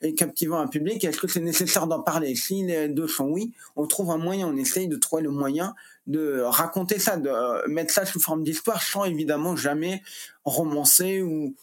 et 0.00 0.14
captivant 0.14 0.60
un 0.60 0.68
public, 0.68 1.02
est-ce 1.02 1.18
que 1.18 1.26
c'est 1.26 1.40
nécessaire 1.40 1.88
d'en 1.88 2.02
parler? 2.02 2.36
Si 2.36 2.62
les 2.62 2.88
deux 2.88 3.08
sont 3.08 3.26
oui, 3.26 3.52
on 3.74 3.88
trouve 3.88 4.12
un 4.12 4.18
moyen, 4.18 4.46
on 4.46 4.56
essaye 4.56 4.86
de 4.86 4.96
trouver 4.96 5.24
le 5.24 5.30
moyen 5.30 5.74
de 6.06 6.42
raconter 6.42 7.00
ça, 7.00 7.16
de 7.16 7.30
euh, 7.30 7.66
mettre 7.66 7.92
ça 7.92 8.06
sous 8.06 8.20
forme 8.20 8.44
d'histoire 8.44 8.82
sans 8.82 9.04
évidemment 9.06 9.56
jamais 9.56 10.02
romancer 10.44 11.22
ou, 11.22 11.54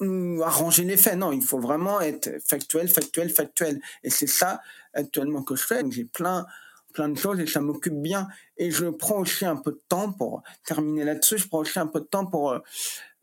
ou 0.00 0.42
arranger 0.42 0.84
les 0.84 0.96
faits. 0.96 1.16
Non, 1.16 1.32
il 1.32 1.42
faut 1.42 1.60
vraiment 1.60 2.00
être 2.00 2.30
factuel, 2.44 2.88
factuel, 2.88 3.30
factuel. 3.30 3.80
Et 4.02 4.10
c'est 4.10 4.26
ça 4.26 4.60
actuellement 4.94 5.42
que 5.42 5.56
je 5.56 5.64
fais. 5.64 5.82
J'ai 5.90 6.04
plein 6.04 6.46
plein 6.92 7.08
de 7.08 7.18
choses 7.18 7.40
et 7.40 7.46
ça 7.46 7.60
m'occupe 7.60 8.00
bien. 8.00 8.28
Et 8.58 8.70
je 8.70 8.86
prends 8.86 9.18
aussi 9.18 9.44
un 9.44 9.56
peu 9.56 9.72
de 9.72 9.80
temps 9.88 10.12
pour 10.12 10.42
terminer 10.64 11.04
là-dessus. 11.04 11.38
Je 11.38 11.48
prends 11.48 11.60
aussi 11.60 11.78
un 11.78 11.86
peu 11.86 12.00
de 12.00 12.04
temps 12.04 12.26
pour 12.26 12.52
euh, 12.52 12.58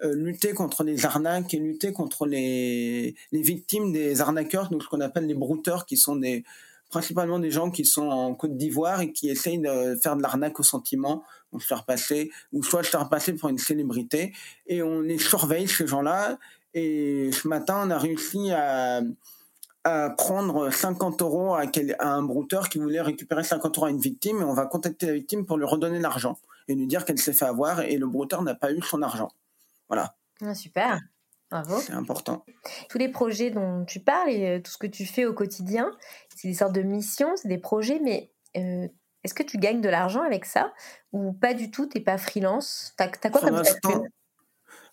euh, 0.01 0.13
lutter 0.15 0.53
contre 0.53 0.83
les 0.83 1.05
arnaques 1.05 1.53
et 1.53 1.59
lutter 1.59 1.93
contre 1.93 2.25
les, 2.25 3.15
les 3.31 3.41
victimes 3.41 3.91
des 3.91 4.21
arnaqueurs, 4.21 4.69
donc 4.69 4.83
ce 4.83 4.87
qu'on 4.87 5.01
appelle 5.01 5.27
les 5.27 5.33
brouteurs, 5.35 5.85
qui 5.85 5.97
sont 5.97 6.15
des 6.15 6.43
principalement 6.89 7.37
des 7.37 7.51
gens 7.51 7.69
qui 7.69 7.85
sont 7.85 8.07
en 8.07 8.33
Côte 8.33 8.57
d'Ivoire 8.57 9.01
et 9.01 9.11
qui 9.11 9.29
essayent 9.29 9.59
de 9.59 9.95
faire 10.01 10.15
de 10.15 10.23
l'arnaque 10.23 10.59
au 10.59 10.63
sentiment, 10.63 11.23
on 11.51 11.59
se 11.59 11.67
faire 11.67 11.85
passer, 11.85 12.31
ou 12.51 12.63
soit 12.63 12.83
se 12.83 12.89
faire 12.89 13.07
passer 13.09 13.33
pour 13.33 13.49
une 13.49 13.59
célébrité. 13.59 14.33
Et 14.65 14.81
on 14.81 14.99
les 14.99 15.19
surveille, 15.19 15.67
ces 15.67 15.85
gens-là. 15.85 16.39
Et 16.73 17.31
ce 17.31 17.47
matin, 17.47 17.83
on 17.85 17.89
a 17.89 17.97
réussi 17.97 18.51
à 18.51 19.01
à 19.83 20.09
prendre 20.09 20.69
50 20.69 21.21
euros 21.21 21.55
à, 21.55 21.63
un 21.99 22.23
brouteur 22.23 22.69
qui 22.69 22.79
voulait 22.79 23.01
récupérer 23.01 23.43
50 23.43 23.77
euros 23.77 23.87
à 23.87 23.89
une 23.89 23.99
victime 23.99 24.41
et 24.41 24.43
on 24.43 24.53
va 24.53 24.65
contacter 24.65 25.07
la 25.07 25.13
victime 25.13 25.45
pour 25.45 25.57
lui 25.57 25.65
redonner 25.65 25.99
l'argent 25.99 26.37
et 26.67 26.75
lui 26.75 26.87
dire 26.87 27.05
qu'elle 27.05 27.17
s'est 27.17 27.33
fait 27.33 27.45
avoir 27.45 27.81
et 27.81 27.97
le 27.97 28.07
brouteur 28.07 28.41
n'a 28.41 28.55
pas 28.55 28.71
eu 28.71 28.81
son 28.81 29.01
argent. 29.01 29.29
Voilà. 29.87 30.15
Ah, 30.41 30.53
super. 30.53 30.99
Bravo. 31.49 31.79
C'est 31.79 31.93
important. 31.93 32.45
Tous 32.89 32.97
les 32.97 33.09
projets 33.09 33.49
dont 33.49 33.83
tu 33.85 33.99
parles 33.99 34.29
et 34.29 34.47
euh, 34.47 34.59
tout 34.61 34.69
ce 34.69 34.77
que 34.77 34.85
tu 34.85 35.05
fais 35.05 35.25
au 35.25 35.33
quotidien, 35.33 35.89
c'est 36.35 36.47
des 36.47 36.53
sortes 36.53 36.73
de 36.73 36.81
missions, 36.81 37.35
c'est 37.37 37.47
des 37.47 37.57
projets, 37.57 37.99
mais 38.03 38.31
euh, 38.55 38.87
est-ce 39.23 39.33
que 39.33 39.41
tu 39.41 39.57
gagnes 39.57 39.81
de 39.81 39.89
l'argent 39.89 40.21
avec 40.21 40.45
ça 40.45 40.71
ou 41.11 41.33
pas 41.33 41.55
du 41.55 41.71
tout 41.71 41.87
T'es 41.87 42.01
pas 42.01 42.19
freelance? 42.19 42.93
T'as 42.97 43.05
as 43.05 43.29
quoi 43.29 43.41
comme 43.41 43.63
statut 43.63 44.09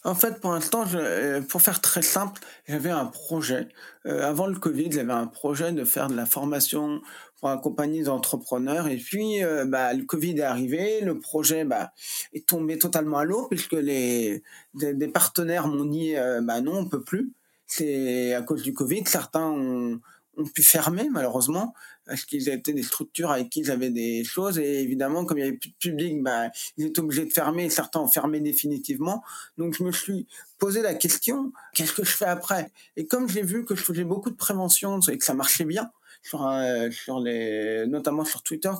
en 0.06 0.14
fait, 0.14 0.40
pour 0.40 0.52
l'instant, 0.52 0.84
euh, 0.94 1.40
pour 1.42 1.60
faire 1.60 1.80
très 1.80 2.00
simple, 2.00 2.40
j'avais 2.68 2.90
un 2.90 3.06
projet. 3.06 3.68
Euh, 4.06 4.22
avant 4.22 4.46
le 4.46 4.56
Covid, 4.56 4.92
j'avais 4.92 5.12
un 5.12 5.26
projet 5.26 5.72
de 5.72 5.84
faire 5.84 6.06
de 6.06 6.14
la 6.14 6.26
formation 6.26 7.00
pour 7.40 7.48
accompagner 7.48 8.02
des 8.02 8.08
entrepreneurs. 8.08 8.86
Et 8.86 8.98
puis, 8.98 9.42
euh, 9.42 9.64
bah, 9.64 9.92
le 9.94 10.04
Covid 10.04 10.38
est 10.38 10.42
arrivé, 10.42 11.00
le 11.00 11.18
projet 11.18 11.64
bah, 11.64 11.92
est 12.32 12.46
tombé 12.46 12.78
totalement 12.78 13.18
à 13.18 13.24
l'eau 13.24 13.48
puisque 13.48 13.72
les 13.72 14.44
des, 14.74 15.08
partenaires 15.08 15.66
m'ont 15.66 15.84
dit 15.84 16.14
bah 16.42 16.60
non, 16.60 16.78
on 16.78 16.86
peut 16.86 17.02
plus. 17.02 17.32
C'est 17.66 18.32
à 18.32 18.42
cause 18.42 18.62
du 18.62 18.72
Covid. 18.72 19.02
Certains 19.06 19.50
ont 19.50 20.00
ont 20.36 20.44
pu 20.44 20.62
fermer 20.62 21.08
malheureusement 21.10 21.74
parce 22.06 22.24
qu'ils 22.24 22.48
étaient 22.48 22.72
des 22.72 22.82
structures 22.82 23.30
avec 23.30 23.50
qui 23.50 23.60
ils 23.60 23.70
avaient 23.70 23.90
des 23.90 24.24
choses 24.24 24.58
et 24.58 24.80
évidemment 24.80 25.24
comme 25.24 25.38
il 25.38 25.42
n'y 25.42 25.48
avait 25.48 25.56
plus 25.56 25.70
de 25.70 25.76
public 25.76 26.22
bah, 26.22 26.50
ils 26.76 26.86
étaient 26.86 27.00
obligés 27.00 27.24
de 27.24 27.32
fermer 27.32 27.68
certains 27.70 28.00
ont 28.00 28.08
fermé 28.08 28.40
définitivement. 28.40 29.22
Donc 29.58 29.74
je 29.76 29.82
me 29.82 29.92
suis 29.92 30.26
posé 30.58 30.82
la 30.82 30.94
question 30.94 31.52
qu'est-ce 31.74 31.92
que 31.92 32.04
je 32.04 32.12
fais 32.12 32.26
après? 32.26 32.70
Et 32.96 33.06
comme 33.06 33.28
j'ai 33.28 33.42
vu 33.42 33.64
que 33.64 33.74
je 33.74 33.82
faisais 33.82 34.04
beaucoup 34.04 34.30
de 34.30 34.36
prévention 34.36 35.00
et 35.00 35.18
que 35.18 35.24
ça 35.24 35.34
marchait 35.34 35.64
bien 35.64 35.90
sur, 36.22 36.46
euh, 36.46 36.90
sur 36.90 37.20
les 37.20 37.86
notamment 37.86 38.24
sur 38.24 38.42
Twitter 38.42 38.72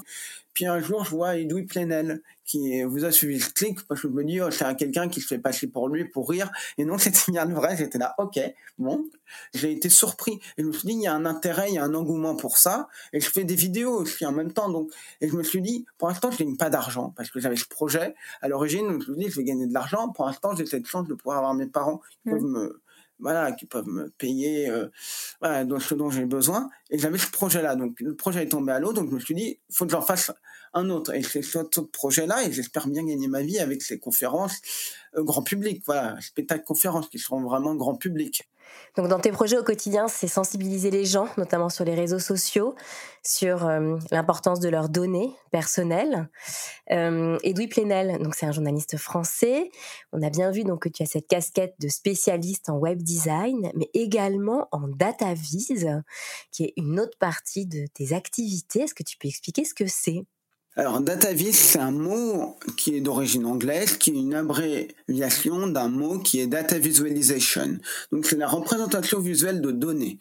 puis 0.56 0.64
un 0.64 0.80
jour, 0.80 1.04
je 1.04 1.10
vois 1.10 1.36
Edoui 1.36 1.64
Plenel 1.64 2.22
qui 2.46 2.82
vous 2.82 3.04
a 3.04 3.12
suivi 3.12 3.38
ce 3.38 3.50
clic 3.50 3.78
parce 3.86 4.00
que 4.00 4.08
je 4.08 4.12
me 4.14 4.24
dis, 4.24 4.40
oh, 4.40 4.50
c'est 4.50 4.74
quelqu'un 4.76 5.06
qui 5.10 5.20
se 5.20 5.26
fait 5.26 5.38
passer 5.38 5.66
pour 5.66 5.86
lui 5.90 6.06
pour 6.06 6.30
rire. 6.30 6.50
Et 6.78 6.86
non, 6.86 6.96
c'était 6.96 7.30
bien 7.30 7.44
le 7.44 7.54
vrai. 7.54 7.76
J'étais 7.76 7.98
là, 7.98 8.14
ok, 8.16 8.40
bon. 8.78 9.04
J'ai 9.52 9.72
été 9.72 9.90
surpris. 9.90 10.40
Et 10.56 10.62
je 10.62 10.66
me 10.66 10.72
suis 10.72 10.88
dit, 10.88 10.94
il 10.94 11.02
y 11.02 11.06
a 11.08 11.12
un 11.12 11.26
intérêt, 11.26 11.68
il 11.68 11.74
y 11.74 11.78
a 11.78 11.84
un 11.84 11.92
engouement 11.92 12.36
pour 12.36 12.56
ça. 12.56 12.88
Et 13.12 13.20
je 13.20 13.28
fais 13.28 13.44
des 13.44 13.54
vidéos 13.54 13.98
aussi 13.98 14.24
en 14.24 14.32
même 14.32 14.50
temps. 14.50 14.70
Donc, 14.70 14.90
et 15.20 15.28
je 15.28 15.36
me 15.36 15.42
suis 15.42 15.60
dit, 15.60 15.84
pour 15.98 16.08
l'instant, 16.08 16.30
je 16.30 16.38
gagne 16.38 16.56
pas 16.56 16.70
d'argent 16.70 17.12
parce 17.14 17.30
que 17.30 17.38
j'avais 17.38 17.56
ce 17.56 17.66
projet 17.66 18.14
à 18.40 18.48
l'origine. 18.48 18.88
Je 18.88 18.94
me 18.94 19.00
suis 19.00 19.16
dit, 19.16 19.30
je 19.30 19.36
vais 19.36 19.44
gagner 19.44 19.66
de 19.66 19.74
l'argent. 19.74 20.08
Pour 20.08 20.24
l'instant, 20.24 20.56
j'ai 20.56 20.64
cette 20.64 20.86
chance 20.86 21.06
de 21.06 21.12
pouvoir 21.12 21.36
avoir 21.36 21.52
mes 21.52 21.66
parents 21.66 22.00
qui 22.22 22.30
mmh. 22.30 22.32
peuvent 22.32 22.44
me 22.44 22.80
voilà, 23.18 23.52
qui 23.52 23.66
peuvent 23.66 23.88
me 23.88 24.11
payer 24.11 24.68
euh, 24.68 24.88
voilà, 25.40 25.64
ce 25.80 25.94
dont 25.94 26.11
j'ai 26.11 26.25
besoin. 26.25 26.68
Et 26.90 26.99
j'avais 26.99 27.18
ce 27.18 27.30
projet-là. 27.30 27.76
Donc 27.76 28.00
le 28.00 28.14
projet 28.14 28.42
est 28.42 28.49
tombé 28.49 28.73
à 28.73 28.78
l'eau, 28.78 28.92
donc 28.92 29.11
je 29.11 29.14
me 29.14 29.20
suis 29.20 29.35
dit, 29.35 29.58
faut 29.70 29.87
que 29.87 29.92
j'en 29.92 30.02
fasse 30.02 30.32
un 30.75 30.90
autre. 30.90 31.14
Et 31.14 31.23
c'est 31.23 31.42
ce 31.42 31.58
projet-là, 31.80 32.44
et 32.44 32.52
j'espère 32.52 32.87
bien 32.88 33.04
gagner 33.04 33.28
ma 33.28 33.42
vie 33.42 33.58
avec 33.58 33.82
ces 33.82 33.99
conférences 33.99 34.61
euh, 35.16 35.23
grand 35.23 35.42
public, 35.42 35.82
voilà, 35.87 36.16
spectacles 36.20 36.64
conférences 36.64 37.08
qui 37.08 37.18
seront 37.18 37.40
vraiment 37.40 37.75
grand 37.75 37.96
public. 37.96 38.49
Donc 38.96 39.08
dans 39.08 39.18
tes 39.18 39.30
projets 39.30 39.58
au 39.58 39.62
quotidien, 39.62 40.08
c'est 40.08 40.28
sensibiliser 40.28 40.90
les 40.90 41.04
gens, 41.04 41.28
notamment 41.37 41.68
sur 41.68 41.85
les 41.85 41.94
réseaux 41.94 42.18
sociaux, 42.18 42.75
sur 43.23 43.66
euh, 43.66 43.96
l'importance 44.11 44.61
de 44.61 44.68
leurs 44.68 44.88
données 44.88 45.32
personnelles. 45.50 46.28
Euh, 46.90 47.38
Edoui 47.42 47.66
Plenel, 47.68 48.23
donc 48.23 48.35
c'est 48.35 48.46
un 48.46 48.52
journaliste 48.52 48.96
français. 48.96 49.70
On 50.12 50.23
a 50.23 50.30
bien 50.30 50.50
vu 50.50 50.64
donc 50.64 50.82
que 50.82 50.88
tu 50.88 51.02
as 51.02 51.06
cette 51.06 51.28
casquette 51.28 51.75
de 51.78 51.88
spécialiste 51.88 52.70
en 52.70 52.78
web 52.78 53.02
design, 53.02 53.70
mais 53.75 53.90
également 53.92 54.68
en 54.73 54.88
data 54.88 55.35
vise, 55.35 55.88
qui 56.50 56.64
est 56.64 56.73
une 56.76 56.99
autre 56.99 57.18
partie 57.18 57.66
de 57.66 57.87
tes 57.92 58.14
activités. 58.14 58.82
Est-ce 58.82 58.94
que 58.94 59.02
tu 59.02 59.18
peux 59.18 59.28
expliquer 59.28 59.64
ce 59.64 59.75
que 59.75 59.87
c'est? 59.87 60.25
Alors, 60.78 61.00
data 61.00 61.33
vis, 61.33 61.54
c'est 61.54 61.78
un 61.78 61.90
mot 61.90 62.59
qui 62.76 62.97
est 62.97 63.00
d'origine 63.00 63.47
anglaise, 63.47 63.97
qui 63.97 64.11
est 64.11 64.14
une 64.14 64.35
abréviation 64.35 65.68
d'un 65.68 65.88
mot 65.88 66.18
qui 66.18 66.38
est 66.38 66.47
data 66.47 66.78
visualization. 66.78 67.78
Donc, 68.12 68.26
c'est 68.26 68.37
la 68.37 68.47
représentation 68.47 69.18
visuelle 69.18 69.62
de 69.62 69.71
données. 69.71 70.18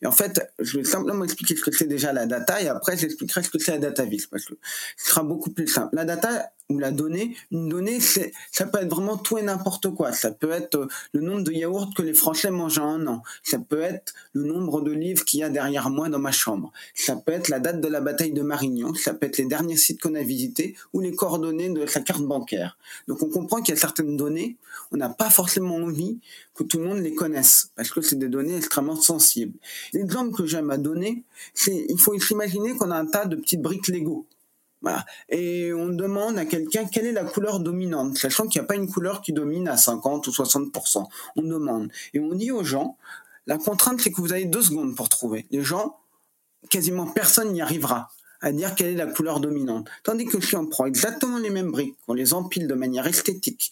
Et 0.00 0.06
en 0.06 0.12
fait, 0.12 0.40
je 0.60 0.78
vais 0.78 0.84
simplement 0.84 1.24
expliquer 1.24 1.56
ce 1.56 1.62
que 1.62 1.72
c'est 1.72 1.88
déjà 1.88 2.12
la 2.12 2.26
data 2.26 2.62
et 2.62 2.68
après 2.68 2.96
j'expliquerai 2.96 3.42
ce 3.42 3.50
que 3.50 3.58
c'est 3.58 3.72
la 3.72 3.78
data 3.78 4.04
vis 4.04 4.26
parce 4.26 4.46
que 4.46 4.54
ce 4.96 5.10
sera 5.10 5.22
beaucoup 5.22 5.50
plus 5.50 5.66
simple. 5.66 5.94
La 5.94 6.06
data, 6.06 6.52
ou 6.70 6.78
la 6.78 6.90
donnée, 6.92 7.36
une 7.50 7.68
donnée, 7.68 7.98
ça 8.00 8.66
peut 8.66 8.78
être 8.78 8.88
vraiment 8.88 9.16
tout 9.16 9.36
et 9.38 9.42
n'importe 9.42 9.92
quoi. 9.94 10.12
Ça 10.12 10.30
peut 10.30 10.50
être 10.50 10.76
euh, 10.76 10.88
le 11.12 11.20
nombre 11.20 11.42
de 11.42 11.52
yaourts 11.52 11.92
que 11.94 12.02
les 12.02 12.14
Français 12.14 12.50
mangent 12.50 12.78
en 12.78 12.88
un 12.88 13.06
an. 13.06 13.22
Ça 13.42 13.58
peut 13.58 13.80
être 13.80 14.14
le 14.32 14.44
nombre 14.44 14.80
de 14.80 14.92
livres 14.92 15.24
qu'il 15.24 15.40
y 15.40 15.42
a 15.42 15.50
derrière 15.50 15.90
moi 15.90 16.08
dans 16.08 16.18
ma 16.18 16.32
chambre. 16.32 16.72
Ça 16.94 17.16
peut 17.16 17.32
être 17.32 17.48
la 17.48 17.60
date 17.60 17.80
de 17.80 17.88
la 17.88 18.00
bataille 18.00 18.32
de 18.32 18.42
Marignan. 18.42 18.94
Ça 18.94 19.12
peut 19.12 19.26
être 19.26 19.38
les 19.38 19.46
derniers 19.46 19.76
sites 19.76 20.00
qu'on 20.00 20.14
a 20.14 20.22
visités 20.22 20.76
ou 20.92 21.00
les 21.00 21.14
coordonnées 21.14 21.70
de 21.70 21.84
sa 21.86 22.00
carte 22.00 22.22
bancaire. 22.22 22.78
Donc 23.08 23.22
on 23.22 23.28
comprend 23.28 23.60
qu'il 23.60 23.74
y 23.74 23.76
a 23.76 23.80
certaines 23.80 24.16
données, 24.16 24.56
on 24.92 24.96
n'a 24.96 25.08
pas 25.08 25.30
forcément 25.30 25.76
envie 25.76 26.18
que 26.54 26.62
tout 26.62 26.78
le 26.78 26.84
monde 26.84 26.98
les 26.98 27.14
connaisse 27.14 27.70
parce 27.74 27.90
que 27.90 28.00
c'est 28.00 28.16
des 28.16 28.28
données 28.28 28.56
extrêmement 28.56 28.96
sensibles. 28.96 29.58
L'exemple 29.92 30.36
que 30.36 30.46
j'aime 30.46 30.70
à 30.70 30.76
donner, 30.76 31.24
c'est 31.54 31.86
il 31.88 31.98
faut 31.98 32.18
s'imaginer 32.18 32.76
qu'on 32.76 32.90
a 32.90 32.96
un 32.96 33.06
tas 33.06 33.26
de 33.26 33.36
petites 33.36 33.62
briques 33.62 33.88
Lego. 33.88 34.26
Et 35.28 35.72
on 35.72 35.88
demande 35.88 36.38
à 36.38 36.46
quelqu'un 36.46 36.86
quelle 36.86 37.06
est 37.06 37.12
la 37.12 37.24
couleur 37.24 37.60
dominante, 37.60 38.16
sachant 38.16 38.46
qu'il 38.46 38.60
n'y 38.60 38.64
a 38.64 38.68
pas 38.68 38.76
une 38.76 38.88
couleur 38.88 39.20
qui 39.20 39.32
domine 39.32 39.68
à 39.68 39.76
50 39.76 40.26
ou 40.26 40.30
60%. 40.30 41.06
On 41.36 41.42
demande. 41.42 41.90
Et 42.14 42.20
on 42.20 42.34
dit 42.34 42.50
aux 42.50 42.64
gens, 42.64 42.96
la 43.46 43.58
contrainte, 43.58 44.00
c'est 44.00 44.10
que 44.10 44.20
vous 44.20 44.32
avez 44.32 44.44
deux 44.44 44.62
secondes 44.62 44.96
pour 44.96 45.08
trouver. 45.08 45.46
Les 45.50 45.62
gens, 45.62 45.98
quasiment 46.68 47.06
personne 47.06 47.52
n'y 47.52 47.62
arrivera 47.62 48.10
à 48.40 48.52
dire 48.52 48.74
quelle 48.74 48.88
est 48.88 48.96
la 48.96 49.06
couleur 49.06 49.40
dominante. 49.40 49.88
Tandis 50.02 50.24
que 50.24 50.40
si 50.40 50.56
on 50.56 50.66
prend 50.66 50.86
exactement 50.86 51.38
les 51.38 51.50
mêmes 51.50 51.70
briques, 51.70 51.96
on 52.08 52.14
les 52.14 52.32
empile 52.32 52.66
de 52.66 52.74
manière 52.74 53.06
esthétique, 53.06 53.70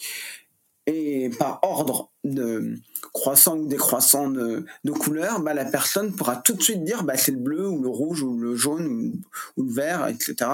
et 0.89 1.29
par 1.39 1.59
ordre 1.63 2.11
de 2.25 2.77
croissant 3.13 3.59
ou 3.59 3.67
décroissant 3.67 4.31
de, 4.31 4.65
de 4.85 4.93
couleur, 4.93 5.41
bah, 5.41 5.53
la 5.53 5.67
personne 5.67 6.17
pourra 6.17 6.37
tout 6.37 6.55
de 6.55 6.63
suite 6.63 6.83
dire 6.83 7.05
bah, 7.05 7.19
c'est 7.19 7.33
le 7.33 7.39
bleu 7.39 7.69
ou 7.69 7.83
le 7.83 7.91
rouge 7.91 8.23
ou 8.23 8.39
le 8.39 8.57
jaune 8.57 8.87
ou, 9.59 9.63
le 9.63 9.71
vert, 9.71 10.09
etc. 10.09 10.51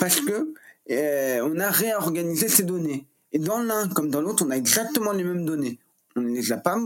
Parce 0.00 0.20
que 0.20 0.52
euh, 0.90 1.48
on 1.48 1.60
a 1.60 1.70
réorganisé 1.70 2.48
ces 2.48 2.64
données. 2.64 3.06
Et 3.30 3.38
dans 3.38 3.60
l'un 3.60 3.88
comme 3.88 4.10
dans 4.10 4.20
l'autre, 4.20 4.44
on 4.44 4.50
a 4.50 4.56
exactement 4.56 5.12
les 5.12 5.22
mêmes 5.22 5.44
données. 5.44 5.78
On 6.16 6.22
ne 6.22 6.34
les 6.34 6.50
a 6.50 6.56
pas 6.56 6.76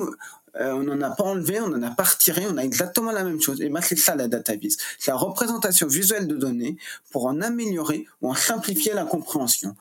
euh, 0.60 0.72
on 0.72 0.82
n'en 0.82 1.00
a 1.00 1.10
pas 1.10 1.24
enlevé, 1.24 1.60
on 1.60 1.68
n'en 1.68 1.82
a 1.82 1.92
pas 1.92 2.02
retiré, 2.02 2.44
on 2.46 2.58
a 2.58 2.62
exactement 2.62 3.12
la 3.12 3.24
même 3.24 3.40
chose. 3.40 3.62
Et 3.62 3.70
ben 3.70 3.80
c'est 3.80 3.96
ça 3.96 4.14
la 4.16 4.28
data 4.28 4.54
vise. 4.54 4.76
C'est 4.98 5.12
la 5.12 5.16
représentation 5.16 5.86
visuelle 5.86 6.26
de 6.26 6.36
données 6.36 6.76
pour 7.10 7.24
en 7.24 7.40
améliorer 7.40 8.06
ou 8.20 8.28
en 8.28 8.34
simplifier 8.34 8.92
la 8.92 9.04
compréhension. 9.04 9.76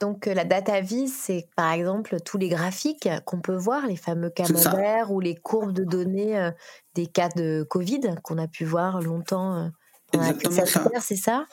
Donc 0.00 0.26
la 0.26 0.44
data 0.44 0.80
vise, 0.80 1.16
c'est 1.16 1.48
par 1.56 1.72
exemple 1.72 2.20
tous 2.20 2.38
les 2.38 2.48
graphiques 2.48 3.08
qu'on 3.24 3.40
peut 3.40 3.56
voir, 3.56 3.86
les 3.86 3.96
fameux 3.96 4.30
camemberts 4.30 5.10
ou 5.10 5.20
les 5.20 5.34
courbes 5.34 5.72
de 5.72 5.84
données 5.84 6.50
des 6.94 7.06
cas 7.06 7.28
de 7.28 7.66
Covid 7.68 8.00
qu'on 8.22 8.38
a 8.38 8.48
pu 8.48 8.64
voir 8.64 9.00
longtemps. 9.00 9.70
Exactement 10.12 10.66
ça. 10.66 10.84
C'est 11.00 11.16
ça? 11.16 11.46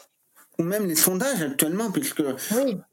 Ou 0.58 0.64
même 0.64 0.86
les 0.86 0.96
sondages 0.96 1.42
actuellement, 1.42 1.92
puisque 1.92 2.24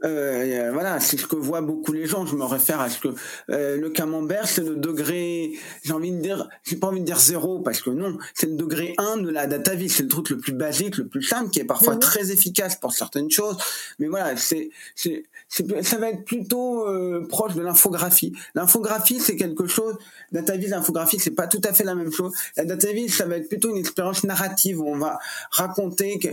euh, 0.04 0.70
voilà, 0.72 1.00
c'est 1.00 1.16
ce 1.16 1.26
que 1.26 1.36
voient 1.36 1.60
beaucoup 1.60 1.92
les 1.92 2.06
gens. 2.06 2.26
Je 2.26 2.36
me 2.36 2.44
réfère 2.44 2.80
à 2.80 2.90
ce 2.90 2.98
que 2.98 3.08
euh, 3.50 3.76
le 3.76 3.90
camembert, 3.90 4.48
c'est 4.48 4.64
le 4.64 4.76
degré, 4.76 5.52
j'ai 5.84 5.92
envie 5.92 6.10
de 6.10 6.20
dire, 6.20 6.48
j'ai 6.64 6.76
pas 6.76 6.88
envie 6.88 7.00
de 7.00 7.04
dire 7.04 7.18
zéro, 7.18 7.60
parce 7.60 7.80
que 7.80 7.90
non, 7.90 8.18
c'est 8.34 8.48
le 8.48 8.56
degré 8.56 8.94
1 8.98 9.18
de 9.18 9.30
la 9.30 9.46
data 9.46 9.74
vie, 9.74 9.88
c'est 9.88 10.02
le 10.02 10.08
truc 10.08 10.30
le 10.30 10.38
plus 10.38 10.52
basique, 10.52 10.96
le 10.96 11.06
plus 11.06 11.22
simple, 11.22 11.50
qui 11.50 11.60
est 11.60 11.64
parfois 11.64 11.96
très 11.96 12.32
efficace 12.32 12.76
pour 12.76 12.92
certaines 12.92 13.30
choses. 13.30 13.56
Mais 13.98 14.08
voilà, 14.08 14.36
c'est, 14.36 14.70
c'est, 14.96 15.24
ça 15.48 15.98
va 15.98 16.10
être 16.10 16.24
plutôt 16.24 16.88
euh, 16.88 17.26
proche 17.28 17.54
de 17.54 17.62
l'infographie. 17.62 18.32
L'infographie, 18.54 19.20
c'est 19.20 19.36
quelque 19.36 19.66
chose, 19.66 19.96
data 20.32 20.56
vie, 20.56 20.66
l'infographie, 20.66 21.18
c'est 21.18 21.30
pas 21.30 21.46
tout 21.46 21.60
à 21.64 21.72
fait 21.72 21.84
la 21.84 21.94
même 21.94 22.12
chose. 22.12 22.32
La 22.56 22.64
data 22.64 22.90
vie, 22.92 23.08
ça 23.08 23.26
va 23.26 23.36
être 23.36 23.48
plutôt 23.48 23.70
une 23.70 23.76
expérience 23.76 24.24
narrative 24.24 24.80
où 24.80 24.88
on 24.88 24.98
va 24.98 25.18
raconter, 25.50 26.18
que, 26.18 26.28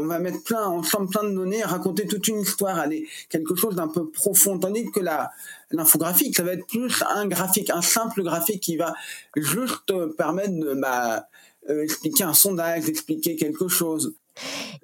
on 0.00 0.06
va 0.06 0.18
mettre 0.18 0.42
plein, 0.50 0.66
ensemble 0.66 1.08
plein 1.08 1.22
de 1.22 1.32
données, 1.32 1.62
raconter 1.62 2.08
toute 2.08 2.26
une 2.26 2.40
histoire, 2.40 2.76
aller 2.76 3.06
quelque 3.28 3.54
chose 3.54 3.76
d'un 3.76 3.86
peu 3.86 4.10
profond. 4.10 4.58
Tandis 4.58 4.90
que 4.90 4.98
la, 4.98 5.30
l'infographique, 5.70 6.36
ça 6.36 6.42
va 6.42 6.54
être 6.54 6.66
plus 6.66 7.04
un 7.08 7.28
graphique, 7.28 7.70
un 7.70 7.82
simple 7.82 8.24
graphique 8.24 8.60
qui 8.60 8.76
va 8.76 8.92
juste 9.36 9.92
permettre 10.16 10.54
de 10.54 10.74
bah, 10.74 11.28
euh, 11.68 11.84
expliquer 11.84 12.24
un 12.24 12.34
sondage, 12.34 12.88
expliquer 12.88 13.36
quelque 13.36 13.68
chose. 13.68 14.16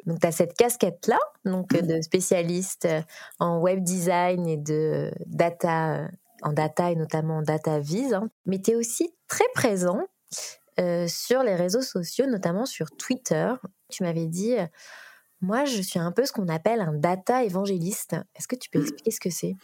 Donc, 0.07 0.21
tu 0.21 0.27
as 0.29 0.33
cette 0.33 0.55
casquette-là, 0.55 1.19
donc 1.45 1.73
de 1.73 2.01
spécialiste 2.01 2.87
en 3.41 3.59
web 3.59 3.83
design 3.83 4.47
et 4.47 4.57
de 4.57 5.11
data, 5.27 6.09
en 6.43 6.53
data 6.53 6.93
et 6.93 6.95
notamment 6.95 7.39
en 7.39 7.43
data 7.43 7.81
vise, 7.81 8.15
hein. 8.15 8.31
mais 8.45 8.61
tu 8.61 8.71
es 8.71 8.75
aussi 8.77 9.13
très 9.27 9.49
présent 9.53 9.99
euh, 10.79 11.09
sur 11.09 11.43
les 11.43 11.57
réseaux 11.57 11.83
sociaux, 11.83 12.27
notamment 12.27 12.67
sur 12.67 12.93
Twitter. 12.93 13.53
Tu 13.89 14.05
m'avais 14.05 14.27
dit, 14.27 14.55
moi, 15.40 15.64
je 15.64 15.83
suis 15.83 15.99
un 15.99 16.12
peu 16.12 16.25
ce 16.25 16.33
qu'on 16.33 16.49
appelle 16.49 16.81
un 16.81 16.95
data 16.95 17.45
évangéliste. 17.45 18.16
Est-ce 18.35 18.49
que 18.49 18.57
tu 18.57 18.71
peux 18.71 18.78
mmh. 18.78 18.83
expliquer 18.83 19.11
ce 19.11 19.21
que 19.21 19.31
c'est? 19.31 19.55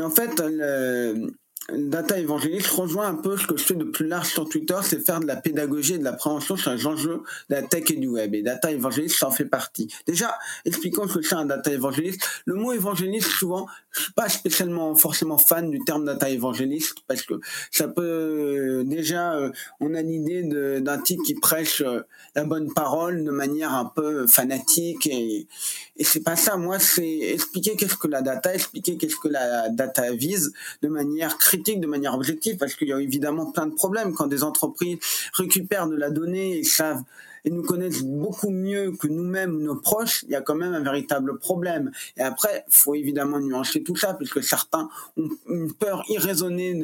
En 0.00 0.10
fait, 0.10 0.40
le, 0.40 1.30
data 1.72 2.18
évangéliste 2.18 2.68
rejoint 2.68 3.08
un 3.08 3.14
peu 3.14 3.36
ce 3.36 3.46
que 3.46 3.56
je 3.56 3.64
fais 3.64 3.74
de 3.74 3.84
plus 3.84 4.06
large 4.06 4.28
sur 4.28 4.48
Twitter, 4.48 4.76
c'est 4.82 5.04
faire 5.04 5.20
de 5.20 5.26
la 5.26 5.36
pédagogie 5.36 5.94
et 5.94 5.98
de 5.98 6.04
la 6.04 6.12
prévention 6.12 6.56
sur 6.56 6.72
les 6.72 6.86
enjeux 6.86 7.22
de 7.50 7.54
la 7.54 7.62
tech 7.62 7.90
et 7.90 7.96
du 7.96 8.06
web. 8.06 8.34
Et 8.34 8.42
data 8.42 8.70
évangéliste, 8.70 9.18
ça 9.18 9.28
en 9.28 9.30
fait 9.30 9.44
partie. 9.44 9.92
Déjà, 10.06 10.38
expliquons 10.64 11.08
ce 11.08 11.18
que 11.18 11.22
c'est 11.22 11.34
un 11.34 11.44
data 11.44 11.72
évangéliste. 11.72 12.20
Le 12.44 12.54
mot 12.54 12.72
évangéliste, 12.72 13.28
souvent, 13.28 13.66
je 13.90 14.02
suis 14.02 14.12
pas 14.12 14.28
spécialement 14.28 14.94
forcément 14.94 15.38
fan 15.38 15.70
du 15.70 15.80
terme 15.80 16.04
data 16.04 16.28
évangéliste 16.28 16.98
parce 17.08 17.22
que 17.22 17.34
ça 17.70 17.88
peut 17.88 18.84
déjà, 18.86 19.34
euh, 19.34 19.50
on 19.80 19.94
a 19.94 20.02
l'idée 20.02 20.42
d'un 20.80 20.98
type 20.98 21.20
qui 21.24 21.34
prêche 21.34 21.80
euh, 21.80 22.02
la 22.34 22.44
bonne 22.44 22.72
parole 22.72 23.24
de 23.24 23.30
manière 23.30 23.74
un 23.74 23.86
peu 23.86 24.26
fanatique 24.26 25.06
et, 25.06 25.48
et 25.96 26.04
c'est 26.04 26.22
pas 26.22 26.36
ça. 26.36 26.56
Moi, 26.56 26.78
c'est 26.78 27.18
expliquer 27.18 27.76
qu'est-ce 27.76 27.96
que 27.96 28.08
la 28.08 28.22
data, 28.22 28.54
expliquer 28.54 28.96
qu'est-ce 28.96 29.16
que 29.16 29.28
la 29.28 29.68
data 29.68 30.12
vise 30.12 30.52
de 30.82 30.88
manière 30.88 31.38
de 31.56 31.86
manière 31.86 32.14
objective, 32.14 32.56
parce 32.56 32.74
qu'il 32.74 32.88
y 32.88 32.92
a 32.92 33.00
évidemment 33.00 33.50
plein 33.50 33.66
de 33.66 33.74
problèmes 33.74 34.14
quand 34.14 34.26
des 34.26 34.42
entreprises 34.42 34.98
récupèrent 35.34 35.88
de 35.88 35.96
la 35.96 36.10
donnée 36.10 36.58
et 36.58 36.64
savent 36.64 37.02
et 37.46 37.50
nous 37.50 37.62
connaissent 37.62 38.02
beaucoup 38.02 38.50
mieux 38.50 38.90
que 38.90 39.06
nous-mêmes 39.06 39.62
nos 39.62 39.76
proches, 39.76 40.24
il 40.24 40.30
y 40.30 40.34
a 40.34 40.40
quand 40.40 40.56
même 40.56 40.74
un 40.74 40.82
véritable 40.82 41.38
problème. 41.38 41.92
Et 42.16 42.20
après, 42.22 42.64
faut 42.68 42.96
évidemment 42.96 43.38
nuancer 43.38 43.84
tout 43.84 43.94
ça, 43.94 44.14
puisque 44.14 44.42
certains 44.42 44.88
ont 45.16 45.28
une 45.48 45.72
peur 45.72 46.02
irraisonnée 46.08 46.74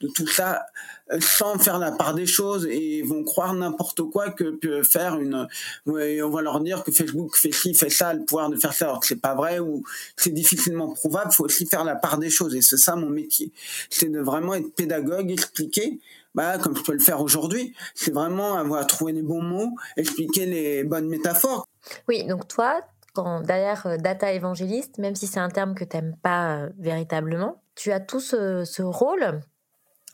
de, 0.00 0.08
tout 0.08 0.26
ça, 0.26 0.66
euh, 1.12 1.20
sans 1.20 1.58
faire 1.58 1.78
la 1.78 1.92
part 1.92 2.14
des 2.14 2.26
choses, 2.26 2.66
et 2.66 3.02
vont 3.02 3.22
croire 3.22 3.54
n'importe 3.54 4.02
quoi 4.10 4.30
que 4.30 4.50
peut 4.50 4.82
faire 4.82 5.20
une. 5.20 5.46
On 5.86 6.30
va 6.30 6.42
leur 6.42 6.60
dire 6.60 6.82
que 6.82 6.90
Facebook 6.90 7.36
fait 7.36 7.52
ci, 7.52 7.72
fait 7.74 7.88
ça, 7.88 8.12
le 8.12 8.24
pouvoir 8.24 8.50
de 8.50 8.56
faire 8.56 8.72
ça, 8.72 8.86
alors 8.86 9.00
que 9.00 9.06
c'est 9.06 9.20
pas 9.20 9.36
vrai 9.36 9.60
ou 9.60 9.84
c'est 10.16 10.32
difficilement 10.32 10.92
prouvable. 10.92 11.30
Faut 11.30 11.44
aussi 11.44 11.64
faire 11.64 11.84
la 11.84 11.94
part 11.94 12.18
des 12.18 12.30
choses, 12.30 12.56
et 12.56 12.60
c'est 12.60 12.76
ça 12.76 12.96
mon 12.96 13.08
métier. 13.08 13.52
C'est 13.88 14.10
de 14.10 14.18
vraiment 14.18 14.54
être 14.54 14.74
pédagogue, 14.74 15.30
expliquer 15.30 16.00
bah, 16.34 16.58
comme 16.58 16.76
je 16.76 16.82
peux 16.82 16.92
le 16.92 16.98
faire 16.98 17.20
aujourd'hui. 17.20 17.74
C'est 17.94 18.12
vraiment 18.12 18.54
avoir 18.54 18.86
trouvé 18.86 19.12
les 19.12 19.22
bons 19.22 19.42
mots, 19.42 19.74
expliquer 19.96 20.46
les 20.46 20.84
bonnes 20.84 21.08
métaphores. 21.08 21.66
Oui, 22.08 22.24
donc 22.24 22.48
toi, 22.48 22.80
quand, 23.14 23.40
derrière 23.40 23.86
euh, 23.86 23.96
data 23.96 24.32
évangéliste, 24.32 24.98
même 24.98 25.14
si 25.14 25.26
c'est 25.26 25.40
un 25.40 25.48
terme 25.48 25.74
que 25.74 25.84
tu 25.84 25.96
n'aimes 25.96 26.16
pas 26.22 26.56
euh, 26.56 26.68
véritablement, 26.78 27.62
tu 27.74 27.92
as 27.92 28.00
tout 28.00 28.20
ce, 28.20 28.82
rôle. 28.82 29.40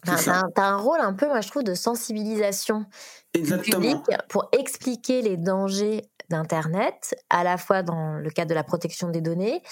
tu 0.05 0.11
as, 0.11 0.45
un 0.57 0.77
rôle 0.77 1.01
un 1.01 1.15
peu, 1.15 1.27
moi 1.27 1.41
je 1.41 1.49
trouve, 1.49 1.65
de 1.65 1.75
sensibilisation 1.75 2.87
Exactement. 3.33 3.81
du 3.81 3.87
public 3.89 4.19
pour 4.29 4.49
expliquer 4.53 5.23
les 5.23 5.37
dangers 5.37 6.03
d'Internet, 6.29 7.15
à 7.31 7.45
la 7.45 7.57
fois 7.57 7.83
dans 7.83 8.15
le 8.15 8.31
cadre 8.31 8.51
de 8.51 8.55
la 8.55 8.65
protection 8.65 9.11
des 9.11 9.21
données, 9.21 9.63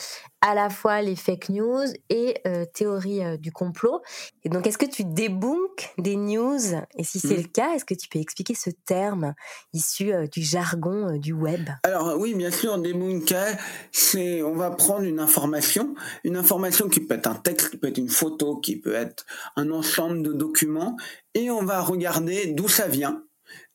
à 0.40 0.54
la 0.54 0.70
fois 0.70 1.02
les 1.02 1.16
fake 1.16 1.50
news 1.50 1.86
et 2.08 2.36
euh, 2.46 2.64
théorie 2.72 3.24
euh, 3.24 3.36
du 3.36 3.52
complot. 3.52 4.00
Et 4.44 4.48
donc, 4.48 4.66
est-ce 4.66 4.78
que 4.78 4.86
tu 4.86 5.04
débunkes 5.04 5.92
des 5.98 6.16
news? 6.16 6.58
Et 6.96 7.04
si 7.04 7.20
c'est 7.20 7.34
mmh. 7.34 7.42
le 7.42 7.48
cas, 7.48 7.74
est-ce 7.74 7.84
que 7.84 7.94
tu 7.94 8.08
peux 8.08 8.18
expliquer 8.18 8.54
ce 8.54 8.70
terme 8.84 9.34
issu 9.72 10.12
euh, 10.12 10.26
du 10.26 10.42
jargon 10.42 11.16
du 11.16 11.32
web? 11.32 11.68
Alors 11.84 12.16
oui, 12.18 12.34
bien 12.34 12.50
sûr, 12.50 12.78
débunker, 12.78 13.56
c'est 13.92 14.42
on 14.42 14.54
va 14.54 14.70
prendre 14.70 15.04
une 15.04 15.20
information, 15.20 15.94
une 16.24 16.36
information 16.36 16.88
qui 16.88 17.00
peut 17.00 17.14
être 17.14 17.28
un 17.28 17.36
texte, 17.36 17.70
qui 17.70 17.76
peut 17.76 17.88
être 17.88 17.98
une 17.98 18.08
photo, 18.08 18.56
qui 18.56 18.76
peut 18.76 18.94
être 18.94 19.24
un 19.56 19.70
ensemble 19.70 20.22
de 20.22 20.32
documents, 20.32 20.96
et 21.34 21.50
on 21.50 21.64
va 21.64 21.80
regarder 21.80 22.52
d'où 22.52 22.68
ça 22.68 22.88
vient 22.88 23.22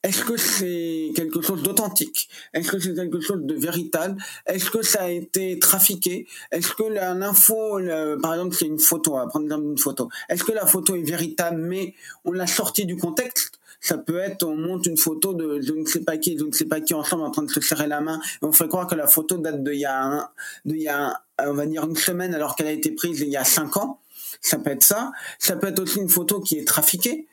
est-ce 0.04 0.24
que 0.24 0.38
c'est 0.38 1.12
quelque 1.16 1.42
chose 1.42 1.64
d'authentique? 1.64 2.30
Est-ce 2.54 2.72
que 2.72 2.80
c'est 2.80 2.94
quelque 2.94 3.20
chose 3.20 3.42
de 3.42 3.56
véritable? 3.56 4.22
Est-ce 4.46 4.70
que 4.70 4.82
ça 4.82 5.04
a 5.04 5.10
été 5.10 5.60
trafiqué? 5.60 6.28
Est-ce 6.52 6.74
que 6.74 6.84
l'info, 6.84 7.80
par 8.22 8.34
exemple, 8.34 8.56
c'est 8.56 8.68
une 8.68 8.80
photo, 8.80 9.16
va 9.16 9.28
prendre 9.28 9.48
d'une 9.48 9.78
photo. 9.78 10.08
Est-ce 10.30 10.44
que 10.44 10.52
la 10.52 10.66
photo 10.66 10.96
est 10.96 11.02
véritable, 11.02 11.62
mais 11.62 11.94
on 12.26 12.32
l'a 12.32 12.48
sortie 12.48 12.86
du 12.86 12.96
contexte? 12.96 13.60
Ça 13.80 13.98
peut 13.98 14.18
être, 14.18 14.44
on 14.44 14.56
monte 14.56 14.86
une 14.88 14.98
photo 14.98 15.34
de 15.34 15.62
je 15.62 15.74
ne 15.74 15.86
sais 15.86 16.00
pas 16.00 16.18
qui, 16.18 16.38
je 16.38 16.46
ne 16.46 16.52
sais 16.52 16.66
pas 16.66 16.82
qui 16.82 16.94
ensemble 16.94 17.24
en 17.24 17.32
train 17.32 17.44
de 17.44 17.52
se 17.52 17.62
serrer 17.62 17.88
la 17.88 18.02
main, 18.02 18.20
et 18.42 18.46
on 18.46 18.52
fait 18.52 18.68
croire 18.68 18.88
que 18.88 18.96
la 18.96 19.08
photo 19.08 19.38
date 19.38 19.62
de 19.62 19.72
il 19.72 19.80
y 19.80 19.86
a, 19.86 20.02
un, 20.04 20.30
de 20.66 20.74
il 20.76 20.82
y 20.82 20.88
a 20.88 21.22
on 21.46 21.54
va 21.54 21.68
dire 21.68 21.84
une 21.84 21.96
semaine 21.96 22.34
alors 22.34 22.56
qu'elle 22.56 22.68
a 22.68 22.72
été 22.72 22.92
prise 22.92 23.20
il 23.20 23.30
y 23.30 23.38
a 23.38 23.44
cinq 23.44 23.78
ans. 23.78 24.00
Ça 24.42 24.58
peut 24.58 24.72
être 24.72 24.84
ça. 24.84 25.12
Ça 25.40 25.56
peut 25.56 25.68
être 25.68 25.80
aussi 25.80 26.00
une 26.00 26.10
photo 26.10 26.40
qui 26.40 26.58
est 26.58 26.68
trafiquée 26.68 27.28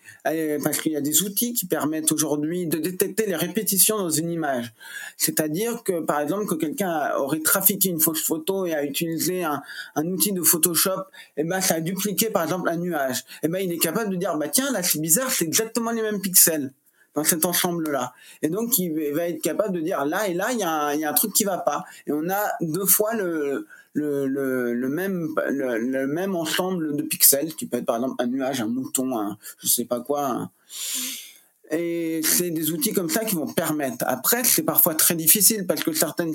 parce 0.63 0.81
qu'il 0.81 0.93
y 0.93 0.97
a 0.97 1.03
des 1.03 1.23
outils 1.23 1.53
qui 1.53 1.67
permettent 1.67 2.11
aujourd'hui 2.11 2.67
de 2.67 2.79
détecter 2.79 3.27
les 3.27 3.37
répétitions 3.37 3.99
dans 3.99 4.09
une 4.09 4.31
image. 4.31 4.73
C'est-à-dire 5.19 5.83
que, 5.85 6.01
par 6.01 6.21
exemple, 6.21 6.47
que 6.47 6.55
quelqu'un 6.55 7.15
aurait 7.17 7.41
trafiqué 7.41 7.91
une 7.91 8.01
fausse 8.01 8.23
photo 8.23 8.65
et 8.65 8.73
a 8.73 8.85
utilisé 8.85 9.45
un, 9.45 9.63
outil 10.07 10.33
de 10.33 10.43
Photoshop, 10.43 11.01
et 11.37 11.43
eh 11.43 11.45
ben 11.45 11.61
ça 11.61 11.75
a 11.75 11.81
dupliqué, 11.81 12.31
par 12.31 12.43
exemple, 12.43 12.71
un 12.71 12.77
nuage. 12.77 13.19
Et 13.43 13.45
eh 13.45 13.49
ben 13.49 13.59
il 13.59 13.71
est 13.71 13.79
capable 13.79 14.11
de 14.11 14.17
dire, 14.17 14.37
bah 14.39 14.49
tiens, 14.49 14.71
là 14.73 14.83
c'est 14.83 15.01
bizarre, 15.01 15.31
c'est 15.31 15.45
exactement 15.45 15.91
les 15.91 16.03
mêmes 16.03 16.21
pixels 16.21 16.73
dans 17.15 17.25
cet 17.25 17.45
ensemble-là. 17.45 18.13
Et 18.43 18.49
donc, 18.49 18.79
il 18.79 19.13
va 19.15 19.29
être 19.29 19.41
capable 19.41 19.75
de 19.75 19.81
dire 19.81 20.05
là 20.05 20.29
et 20.29 20.35
là, 20.35 20.53
il 20.53 20.59
y, 20.59 20.65
a 20.65 20.95
y 20.95 21.05
a 21.05 21.11
un 21.11 21.15
truc 21.15 21.33
qui 21.33 21.45
va 21.45 21.59
pas. 21.59 21.85
Et 22.07 22.13
on 22.13 22.29
a 22.29 22.53
deux 22.61 22.87
fois 22.87 23.15
le, 23.15 23.67
le, 23.93 24.27
le, 24.27 24.75
le 24.75 24.89
même 24.89 25.35
le, 25.49 26.07
même 26.07 26.35
ensemble 26.35 26.97
de 26.97 27.03
pixels 27.03 27.55
qui 27.55 27.67
peut 27.67 27.79
être 27.79 27.87
par 27.87 27.97
exemple 27.97 28.17
un 28.19 28.27
nuage, 28.27 28.61
un 28.61 28.67
mouton, 28.67 29.19
un 29.19 29.39
je 29.59 29.69
sais 29.69 29.85
pas 29.85 30.01
quoi. 30.01 30.51
Et 31.77 32.21
c'est 32.23 32.51
des 32.51 32.71
outils 32.71 32.93
comme 32.93 33.09
ça 33.09 33.25
qui 33.25 33.35
vont 33.35 33.53
permettre. 33.53 34.05
Après, 34.07 34.45
c'est 34.45 34.63
parfois 34.63 34.95
très 34.95 35.15
difficile 35.15 35.67
parce 35.67 35.83
que 35.83 35.93
certaines 35.93 36.33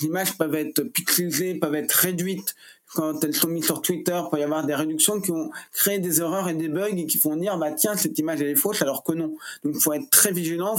images 0.00 0.36
peuvent 0.38 0.54
être 0.54 0.82
pixelisées, 0.82 1.54
peuvent 1.54 1.74
être 1.74 1.92
réduites 1.92 2.54
quand 2.94 3.22
elles 3.22 3.34
sont 3.34 3.48
mises 3.48 3.66
sur 3.66 3.82
Twitter, 3.82 4.18
il 4.24 4.30
peut 4.30 4.38
y 4.38 4.42
avoir 4.42 4.66
des 4.66 4.74
réductions 4.74 5.20
qui 5.20 5.30
ont 5.30 5.50
créé 5.72 5.98
des 5.98 6.20
erreurs 6.20 6.48
et 6.48 6.54
des 6.54 6.68
bugs 6.68 6.96
et 6.96 7.06
qui 7.06 7.18
font 7.18 7.36
dire 7.36 7.56
bah 7.56 7.70
tiens 7.72 7.96
cette 7.96 8.18
image 8.18 8.40
elle 8.40 8.48
est 8.48 8.56
fausse 8.56 8.82
alors 8.82 9.04
que 9.04 9.12
non. 9.12 9.36
Donc 9.64 9.74
il 9.74 9.80
faut 9.80 9.92
être 9.92 10.10
très 10.10 10.32
vigilant, 10.32 10.76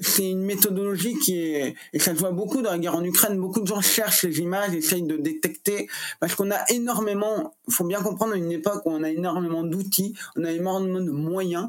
c'est 0.00 0.30
une 0.30 0.42
méthodologie 0.42 1.18
qui 1.18 1.38
est 1.38 1.74
et 1.92 1.98
ça 1.98 2.14
se 2.14 2.20
voit 2.20 2.30
beaucoup 2.30 2.62
dans 2.62 2.70
la 2.70 2.78
guerre 2.78 2.94
en 2.94 3.04
Ukraine. 3.04 3.38
Beaucoup 3.38 3.60
de 3.60 3.66
gens 3.66 3.80
cherchent 3.80 4.22
les 4.22 4.38
images, 4.38 4.72
essayent 4.74 5.02
de 5.02 5.16
détecter 5.16 5.88
parce 6.20 6.34
qu'on 6.34 6.50
a 6.50 6.64
énormément. 6.70 7.54
Il 7.66 7.74
faut 7.74 7.84
bien 7.84 8.00
comprendre 8.00 8.34
une 8.34 8.52
époque 8.52 8.86
où 8.86 8.90
on 8.90 9.02
a 9.02 9.10
énormément 9.10 9.64
d'outils, 9.64 10.14
on 10.36 10.44
a 10.44 10.52
énormément 10.52 11.00
de 11.00 11.10
moyens, 11.10 11.68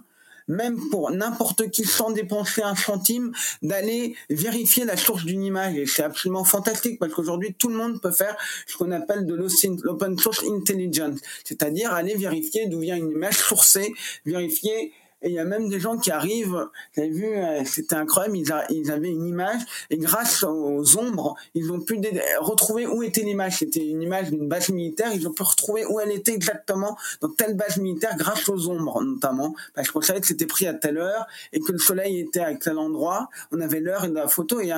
même 0.49 0.77
pour 0.89 1.11
n'importe 1.11 1.69
qui 1.69 1.85
sans 1.85 2.11
dépenser 2.11 2.61
un 2.61 2.75
centime, 2.75 3.31
d'aller 3.61 4.15
vérifier 4.29 4.83
la 4.83 4.97
source 4.97 5.23
d'une 5.23 5.43
image. 5.43 5.75
Et 5.77 5.85
c'est 5.85 6.03
absolument 6.03 6.43
fantastique 6.43 6.99
parce 6.99 7.13
qu'aujourd'hui, 7.13 7.55
tout 7.57 7.69
le 7.69 7.75
monde 7.75 8.01
peut 8.01 8.11
faire 8.11 8.35
ce 8.67 8.75
qu'on 8.75 8.91
appelle 8.91 9.25
de 9.25 9.35
l'open 9.83 10.17
source 10.19 10.43
intelligence, 10.43 11.19
c'est-à-dire 11.43 11.93
aller 11.93 12.15
vérifier 12.15 12.67
d'où 12.67 12.79
vient 12.79 12.97
une 12.97 13.11
image 13.11 13.37
sourcée, 13.37 13.93
vérifier 14.25 14.91
et 15.21 15.29
il 15.29 15.33
y 15.33 15.39
a 15.39 15.45
même 15.45 15.69
des 15.69 15.79
gens 15.79 15.97
qui 15.97 16.11
arrivent, 16.11 16.67
vous 16.95 17.01
avez 17.01 17.09
vu, 17.09 17.25
euh, 17.25 17.63
c'était 17.65 17.95
incroyable, 17.95 18.37
ils, 18.37 18.91
avaient 18.91 19.09
une 19.09 19.25
image, 19.25 19.61
et 19.89 19.97
grâce 19.97 20.43
aux 20.43 20.97
ombres, 20.97 21.35
ils 21.53 21.71
ont 21.71 21.79
pu 21.81 21.99
retrouver 22.39 22.87
où 22.87 23.03
était 23.03 23.21
l'image. 23.21 23.57
C'était 23.57 23.85
une 23.85 24.01
image 24.01 24.31
d'une 24.31 24.47
base 24.47 24.69
militaire, 24.69 25.11
ils 25.13 25.27
ont 25.27 25.33
pu 25.33 25.43
retrouver 25.43 25.85
où 25.85 25.99
elle 25.99 26.11
était 26.11 26.33
exactement 26.33 26.97
dans 27.21 27.29
telle 27.29 27.55
base 27.55 27.77
militaire 27.77 28.15
grâce 28.17 28.47
aux 28.47 28.69
ombres, 28.69 29.03
notamment, 29.03 29.55
parce 29.73 29.91
qu'on 29.91 30.01
savait 30.01 30.21
que 30.21 30.27
c'était 30.27 30.45
pris 30.45 30.67
à 30.67 30.73
telle 30.73 30.97
heure, 30.97 31.27
et 31.51 31.59
que 31.59 31.71
le 31.71 31.79
soleil 31.79 32.19
était 32.19 32.39
à 32.39 32.55
tel 32.55 32.77
endroit, 32.77 33.29
on 33.51 33.59
avait 33.59 33.81
l'heure 33.81 34.05
et 34.05 34.09
la 34.09 34.27
photo, 34.27 34.61
et, 34.61 34.71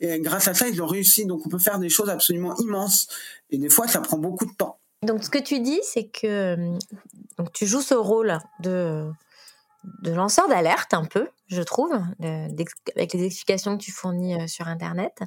et 0.00 0.20
grâce 0.20 0.48
à 0.48 0.54
ça, 0.54 0.68
ils 0.68 0.82
ont 0.82 0.86
réussi. 0.86 1.24
Donc 1.24 1.46
on 1.46 1.48
peut 1.48 1.58
faire 1.58 1.78
des 1.78 1.88
choses 1.88 2.10
absolument 2.10 2.56
immenses, 2.56 3.08
et 3.50 3.58
des 3.58 3.70
fois, 3.70 3.86
ça 3.86 4.00
prend 4.00 4.18
beaucoup 4.18 4.46
de 4.46 4.54
temps. 4.54 4.78
Donc 5.02 5.22
ce 5.22 5.30
que 5.30 5.38
tu 5.38 5.60
dis, 5.60 5.78
c'est 5.84 6.08
que 6.08 6.56
donc, 7.38 7.52
tu 7.52 7.66
joues 7.66 7.82
ce 7.82 7.94
rôle 7.94 8.38
de 8.60 9.04
de 9.84 10.12
lanceur 10.12 10.48
d'alerte 10.48 10.92
un 10.92 11.04
peu, 11.04 11.28
je 11.46 11.62
trouve, 11.62 11.92
avec 12.20 13.12
les 13.12 13.24
explications 13.24 13.78
que 13.78 13.82
tu 13.82 13.92
fournis 13.92 14.34
euh, 14.34 14.46
sur 14.46 14.66
Internet. 14.68 15.22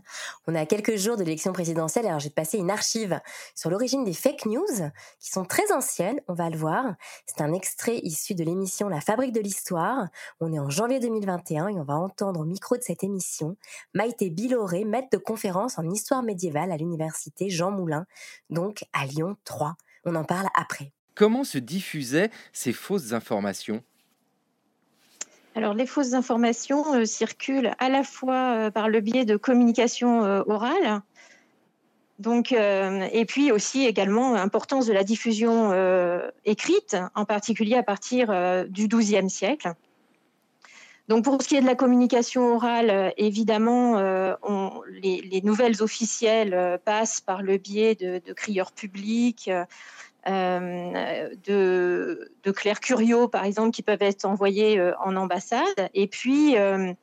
On 0.48 0.56
est 0.56 0.60
à 0.60 0.66
quelques 0.66 0.98
jours 0.98 1.18
de 1.18 1.24
l'élection 1.24 1.54
présidentielle, 1.54 2.06
alors 2.06 2.20
j'ai 2.20 2.30
passé 2.30 2.58
une 2.58 2.70
archive 2.70 3.20
sur 3.56 3.70
l'origine 3.70 4.04
des 4.04 4.14
fake 4.14 4.46
news, 4.46 4.92
qui 5.20 5.32
sont 5.32 5.46
très 5.46 5.72
anciennes, 5.72 6.20
on 6.28 6.34
va 6.34 6.50
le 6.50 6.58
voir. 6.58 6.96
C'est 7.26 7.42
un 7.42 7.54
extrait 7.54 8.00
issu 8.04 8.36
de 8.36 8.44
l'émission 8.44 8.90
La 8.90 9.02
Fabrique 9.02 9.34
de 9.34 9.40
l'Histoire. 9.40 10.08
On 10.40 10.54
est 10.54 10.60
en 10.60 10.70
janvier 10.70 11.00
2021 11.00 11.70
et 11.70 11.80
on 11.80 11.84
va 11.84 11.96
entendre 11.96 12.42
au 12.42 12.46
micro 12.46 12.78
de 12.78 12.84
cette 12.84 13.04
émission 13.04 13.56
Maïté 13.94 14.30
Biloré, 14.30 14.84
maître 14.86 15.10
de 15.12 15.18
conférence 15.18 15.80
en 15.80 15.90
histoire 15.90 16.24
médiévale 16.24 16.72
à 16.72 16.78
l'université 16.78 17.50
Jean 17.50 17.72
Moulin, 17.72 18.06
donc 18.50 18.84
à 18.94 19.06
Lyon 19.06 19.38
3. 19.46 19.76
On 20.06 20.16
en 20.16 20.24
parle 20.24 20.48
après. 20.56 20.92
Comment 21.16 21.44
se 21.44 21.58
diffusaient 21.58 22.32
ces 22.54 22.74
fausses 22.74 23.14
informations? 23.14 23.84
Alors, 25.54 25.74
les 25.74 25.86
fausses 25.86 26.14
informations 26.14 26.96
euh, 26.96 27.06
circulent 27.06 27.74
à 27.78 27.90
la 27.90 28.04
fois 28.04 28.54
euh, 28.54 28.72
par 28.72 28.88
le 28.88 29.02
biais 29.02 29.26
de 29.26 29.36
communication 29.36 30.24
euh, 30.24 30.44
orale, 30.48 31.02
donc, 32.20 32.52
et 32.52 33.26
puis 33.26 33.52
aussi 33.52 33.84
également 33.88 34.34
l'importance 34.34 34.86
de 34.86 34.94
la 34.94 35.04
diffusion 35.04 35.74
écrite, 36.46 36.96
en 37.16 37.26
particulier 37.26 37.74
à 37.74 37.82
partir 37.82 38.28
du 38.70 38.88
XIIe 38.88 39.28
siècle. 39.28 39.74
Donc, 41.08 41.24
pour 41.24 41.42
ce 41.42 41.48
qui 41.48 41.56
est 41.56 41.62
de 41.62 41.66
la 41.66 41.74
communication 41.74 42.54
orale, 42.54 43.12
évidemment, 43.18 44.00
les, 45.02 45.42
nouvelles 45.44 45.82
officielles 45.82 46.80
passent 46.86 47.22
par 47.22 47.42
le 47.42 47.58
biais 47.58 47.96
de 47.96 48.34
crieurs 48.34 48.72
publics, 48.72 49.50
euh, 50.28 51.30
de, 51.48 52.52
clercs 52.52 52.80
curiaux, 52.80 53.28
par 53.28 53.44
exemple, 53.44 53.72
qui 53.72 53.82
peuvent 53.82 54.02
être 54.02 54.26
envoyés 54.26 54.80
euh, 54.80 54.94
en 55.04 55.16
ambassade. 55.16 55.90
Et 55.96 56.08
puis, 56.08 56.58
euh, 56.58 56.94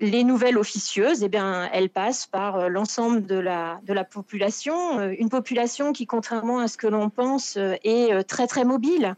les 0.00 0.24
nouvelles 0.24 0.58
officieuses, 0.58 1.22
eh 1.22 1.28
bien, 1.28 1.68
elles 1.72 1.90
passent 1.90 2.26
par 2.26 2.68
l'ensemble 2.68 3.24
de 3.24 3.36
la, 3.36 3.80
de 3.84 3.92
la 3.92 4.04
population, 4.04 5.00
une 5.10 5.28
population 5.28 5.92
qui, 5.92 6.06
contrairement 6.06 6.58
à 6.58 6.68
ce 6.68 6.76
que 6.76 6.86
l'on 6.86 7.10
pense, 7.10 7.56
est 7.56 8.24
très, 8.24 8.46
très 8.46 8.64
mobile. 8.64 9.14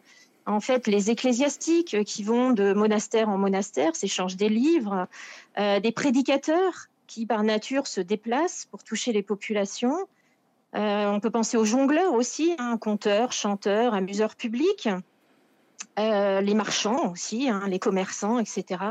En 0.46 0.60
fait, 0.60 0.88
les 0.88 1.10
ecclésiastiques 1.10 2.02
qui 2.04 2.24
vont 2.24 2.50
de 2.50 2.72
monastère 2.72 3.28
en 3.28 3.38
monastère 3.38 3.94
s'échangent 3.94 4.36
des 4.36 4.48
livres, 4.48 5.06
des 5.56 5.92
prédicateurs 5.92 6.88
qui, 7.06 7.26
par 7.26 7.44
nature, 7.44 7.86
se 7.86 8.00
déplacent 8.00 8.66
pour 8.72 8.82
toucher 8.82 9.12
les 9.12 9.22
populations, 9.22 10.08
on 10.74 11.20
peut 11.20 11.30
penser 11.30 11.56
aux 11.56 11.64
jongleurs 11.64 12.14
aussi, 12.14 12.54
hein, 12.59 12.76
conteurs, 12.78 13.33
chanteurs, 13.33 13.94
amuseurs 13.94 14.37
publics, 14.37 14.88
euh, 15.98 16.40
les 16.40 16.54
marchands 16.54 17.11
aussi, 17.11 17.48
hein, 17.48 17.64
les 17.68 17.78
commerçants, 17.78 18.38
etc. 18.38 18.83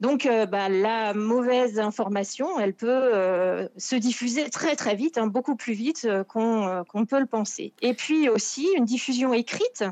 Donc, 0.00 0.26
euh, 0.26 0.46
bah, 0.46 0.68
la 0.68 1.14
mauvaise 1.14 1.78
information, 1.78 2.58
elle 2.58 2.74
peut 2.74 3.68
se 3.76 3.96
diffuser 3.96 4.50
très 4.50 4.76
très 4.76 4.96
vite, 4.96 5.18
hein, 5.18 5.26
beaucoup 5.26 5.56
plus 5.56 5.74
vite 5.74 6.08
qu'on 6.28 7.06
peut 7.08 7.20
le 7.20 7.26
penser. 7.26 7.72
Et 7.80 7.94
puis 7.94 8.28
aussi 8.28 8.68
une 8.76 8.84
diffusion 8.84 9.32
écrite, 9.32 9.84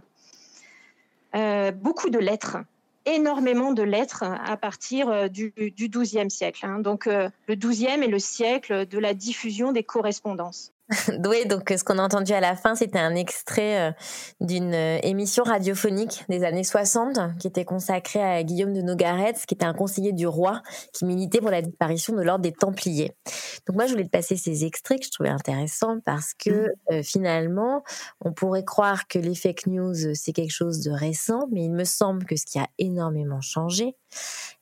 beaucoup 1.32 2.10
de 2.10 2.18
lettres 2.18 2.58
énormément 3.04 3.72
de 3.72 3.82
lettres 3.82 4.22
à 4.22 4.56
partir 4.56 5.28
du, 5.28 5.52
XIIe 5.56 6.30
siècle. 6.30 6.66
Donc 6.82 7.06
le 7.06 7.54
XIIe 7.54 8.02
est 8.02 8.08
le 8.08 8.18
siècle 8.18 8.86
de 8.86 8.98
la 8.98 9.12
diffusion 9.14 9.72
des 9.72 9.82
correspondances. 9.82 10.72
oui, 11.26 11.46
donc 11.46 11.72
ce 11.76 11.84
qu'on 11.84 11.98
a 11.98 12.02
entendu 12.02 12.32
à 12.32 12.40
la 12.40 12.56
fin, 12.56 12.74
c'était 12.74 12.98
un 12.98 13.14
extrait 13.14 13.88
euh, 13.88 13.92
d'une 14.40 14.74
euh, 14.74 14.98
émission 15.02 15.44
radiophonique 15.44 16.24
des 16.28 16.44
années 16.44 16.64
60 16.64 17.38
qui 17.38 17.46
était 17.46 17.64
consacrée 17.64 18.22
à 18.22 18.42
Guillaume 18.42 18.72
de 18.72 18.82
Nogaret, 18.82 19.34
qui 19.46 19.54
était 19.54 19.64
un 19.64 19.74
conseiller 19.74 20.12
du 20.12 20.26
roi 20.26 20.62
qui 20.92 21.04
militait 21.04 21.40
pour 21.40 21.50
la 21.50 21.62
disparition 21.62 22.14
de 22.14 22.22
l'ordre 22.22 22.42
des 22.42 22.52
Templiers. 22.52 23.12
Donc 23.66 23.76
moi, 23.76 23.86
je 23.86 23.92
voulais 23.92 24.04
te 24.04 24.10
passer 24.10 24.36
ces 24.36 24.64
extraits 24.64 25.00
que 25.00 25.06
je 25.06 25.10
trouvais 25.10 25.30
intéressants 25.30 25.98
parce 26.04 26.34
que 26.34 26.72
euh, 26.90 27.02
finalement, 27.02 27.82
on 28.20 28.32
pourrait 28.32 28.64
croire 28.64 29.06
que 29.08 29.18
les 29.18 29.34
fake 29.34 29.66
news, 29.66 30.14
c'est 30.14 30.32
quelque 30.32 30.52
chose 30.52 30.80
de 30.80 30.90
récent, 30.90 31.46
mais 31.50 31.64
il 31.64 31.72
me 31.72 31.84
semble 31.84 32.24
que 32.24 32.36
ce 32.36 32.44
qui 32.44 32.58
a 32.58 32.68
énormément 32.78 33.40
changé, 33.40 33.96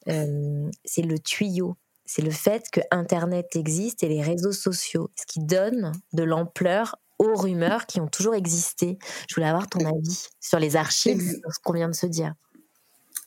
c'est 0.07 1.03
le 1.03 1.19
tuyau 1.19 1.77
c'est 2.13 2.23
le 2.23 2.33
fait 2.33 2.65
que 2.73 2.81
Internet 2.91 3.55
existe 3.55 4.03
et 4.03 4.09
les 4.09 4.21
réseaux 4.21 4.51
sociaux, 4.51 5.11
ce 5.15 5.25
qui 5.27 5.39
donne 5.39 5.93
de 6.13 6.25
l'ampleur 6.25 6.97
aux 7.21 7.37
rumeurs 7.37 7.87
qui 7.87 8.01
ont 8.01 8.09
toujours 8.09 8.35
existé. 8.35 8.99
Je 9.29 9.37
voulais 9.37 9.47
avoir 9.47 9.69
ton 9.69 9.79
avis 9.87 10.27
sur 10.41 10.59
les 10.59 10.75
archives, 10.75 11.21
sur 11.21 11.55
ce 11.55 11.61
qu'on 11.63 11.75
vient 11.75 11.89
de 11.89 11.95
se 11.95 12.07
dire. 12.07 12.35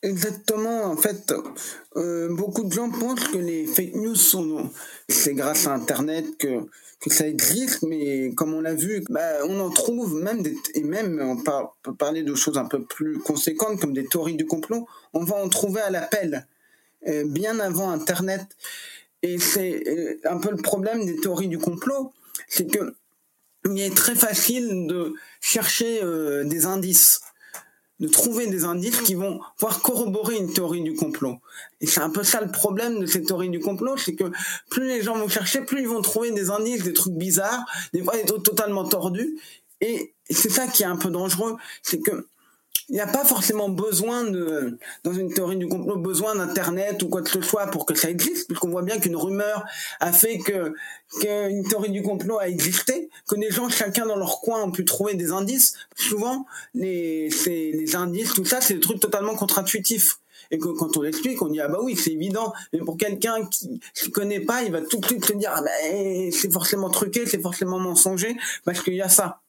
Exactement. 0.02 0.84
En 0.84 0.98
fait, 0.98 1.34
euh, 1.96 2.36
beaucoup 2.36 2.65
de 2.65 2.74
gens 2.74 2.89
pensent 2.89 3.26
que 3.30 3.38
les 3.38 3.65
fake 3.67 3.96
news 3.96 4.15
sont, 4.15 4.69
c'est 5.08 5.34
grâce 5.34 5.65
à 5.65 5.74
Internet 5.76 6.38
que, 6.38 6.67
que 7.00 7.10
ça 7.10 7.26
existe, 7.26 7.84
mais 7.84 8.34
comme 8.36 8.54
on 8.54 8.60
l'a 8.60 8.74
vu, 8.74 9.02
bah, 9.10 9.46
on 9.48 9.62
en 9.62 9.69
trouve 9.69 10.15
même 10.15 10.43
des, 10.43 10.58
et 10.74 10.84
même 10.84 11.22
on 11.22 11.38
peut 11.84 11.96
parler 11.96 12.24
de 12.24 12.36
choses 12.36 12.58
un 12.58 12.65
peu 12.65 12.84
plus 12.84 13.19
conséquentes 13.19 13.80
comme 13.80 13.93
des 13.93 14.08
théories 14.08 14.36
du 14.36 14.46
complot. 14.46 14.86
On 15.13 15.24
va 15.24 15.38
en 15.38 15.48
trouver 15.48 15.80
à 15.80 15.89
l'appel. 15.89 16.46
Euh, 17.08 17.24
bien 17.26 17.60
avant 17.60 17.89
Internet. 17.89 18.46
Et 19.24 19.38
c'est 19.39 19.84
euh, 19.88 20.20
un 20.26 20.38
peu 20.38 20.52
le 20.52 20.58
problème 20.58 21.06
des 21.06 21.18
théories 21.18 21.48
du 21.48 21.58
complot, 21.58 22.13
c'est 22.48 22.68
que 22.68 22.96
il 23.66 23.80
est 23.80 23.96
très 23.96 24.16
facile 24.16 24.88
de 24.88 25.13
chercher 25.39 26.04
euh, 26.04 26.44
des 26.44 26.66
indices, 26.66 27.22
de 28.00 28.08
trouver 28.08 28.48
des 28.48 28.66
indices 28.66 29.02
qui 29.02 29.16
vont 29.16 29.39
pouvoir 29.58 29.82
corroborer 29.82 30.36
une 30.36 30.52
théorie 30.52 30.82
du 30.82 30.94
complot. 30.94 31.39
Et 31.80 31.88
c'est 31.88 32.02
un 32.02 32.10
peu 32.10 32.24
ça 32.24 32.42
le 32.42 32.52
problème 32.52 33.00
de 33.00 33.06
ces 33.06 33.24
théories 33.24 33.50
du 33.50 33.60
complot, 33.60 33.98
c'est 33.98 34.16
que 34.16 34.32
plus 34.70 34.88
les 34.88 35.02
gens 35.02 35.18
vont 35.18 35.30
chercher, 35.30 35.62
plus 35.62 35.82
ils 35.82 35.88
vont 35.88 36.02
trouver 36.02 36.32
des 36.32 36.50
indices, 36.50 36.84
des 36.84 36.94
trucs 36.94 37.13
bizarres, 37.13 37.66
des 37.94 38.04
fois 38.04 38.16
des 38.16 38.26
trucs 38.26 38.44
totalement 38.44 38.86
tordus. 38.86 39.38
Et 39.80 40.13
c'est 40.30 40.52
ça 40.52 40.68
qui 40.68 40.84
est 40.84 40.88
un 40.88 40.98
peu 40.98 41.10
dangereux, 41.10 41.56
c'est 41.82 42.00
que 42.00 42.28
il 42.89 42.96
n'y 42.96 43.02
a 43.02 43.08
pas 43.08 43.24
forcément 43.24 43.69
besoin 43.69 44.24
de, 44.24 44.78
dans 45.04 45.13
une 45.13 45.34
théorie 45.34 45.58
du 45.58 45.67
complot, 45.67 45.98
besoin 45.98 46.36
d'internet 46.36 47.02
ou 47.04 47.10
quoi 47.10 47.22
que 47.22 47.30
ce 47.30 47.41
soit 47.41 47.67
pour 47.67 47.86
que 47.86 47.96
ça 47.96 48.10
existe, 48.10 48.48
puisqu'on 48.48 48.69
voit 48.69 48.82
bien 48.82 49.00
qu'une 49.00 49.15
rumeur 49.15 49.65
a 50.00 50.12
fait 50.12 50.38
que 50.39 50.74
qu'une 51.19 51.67
théorie 51.67 51.91
du 51.91 52.02
complot 52.02 52.39
a 52.39 52.50
existé, 52.50 53.10
que 53.28 53.36
les 53.36 53.52
gens 53.52 53.69
chacun 53.69 54.06
dans 54.06 54.15
leur 54.15 54.41
coin 54.41 54.63
ont 54.63 54.72
pu 54.72 54.84
trouver 54.86 55.13
des 55.13 55.32
indices. 55.32 55.74
Souvent, 55.96 56.46
les, 56.74 57.30
les 57.46 57.96
indices, 57.96 58.34
tout 58.34 58.46
ça, 58.46 58.62
c'est 58.62 58.76
des 58.76 58.80
trucs 58.80 59.00
totalement 59.00 59.36
contre-intuitifs. 59.36 60.19
Et 60.52 60.58
quand 60.58 60.98
on 60.98 61.02
l'explique, 61.02 61.42
on 61.42 61.48
dit 61.48 61.62
ah 61.62 61.68
bah 61.68 61.80
oui, 61.82 61.96
c'est 61.96 62.12
évident. 62.12 62.54
Mais 62.72 62.80
pour 62.80 62.98
quelqu'un 62.98 63.46
qui 63.46 63.70
ne 63.70 64.12
connaît 64.12 64.40
pas, 64.40 64.64
il 64.64 64.72
va 64.72 64.82
tout 64.82 64.98
de 64.98 65.06
suite 65.06 65.26
se 65.26 65.34
dire 65.34 65.52
ah 65.54 65.62
bah 65.62 65.72
c'est 66.32 66.52
forcément 66.52 66.90
truqué, 66.90 67.26
c'est 67.26 67.42
forcément 67.42 67.80
mensonger, 67.80 68.36
parce 68.66 68.82
qu'il 68.82 68.96
y 68.96 69.02
a 69.02 69.10
ça. 69.10 69.42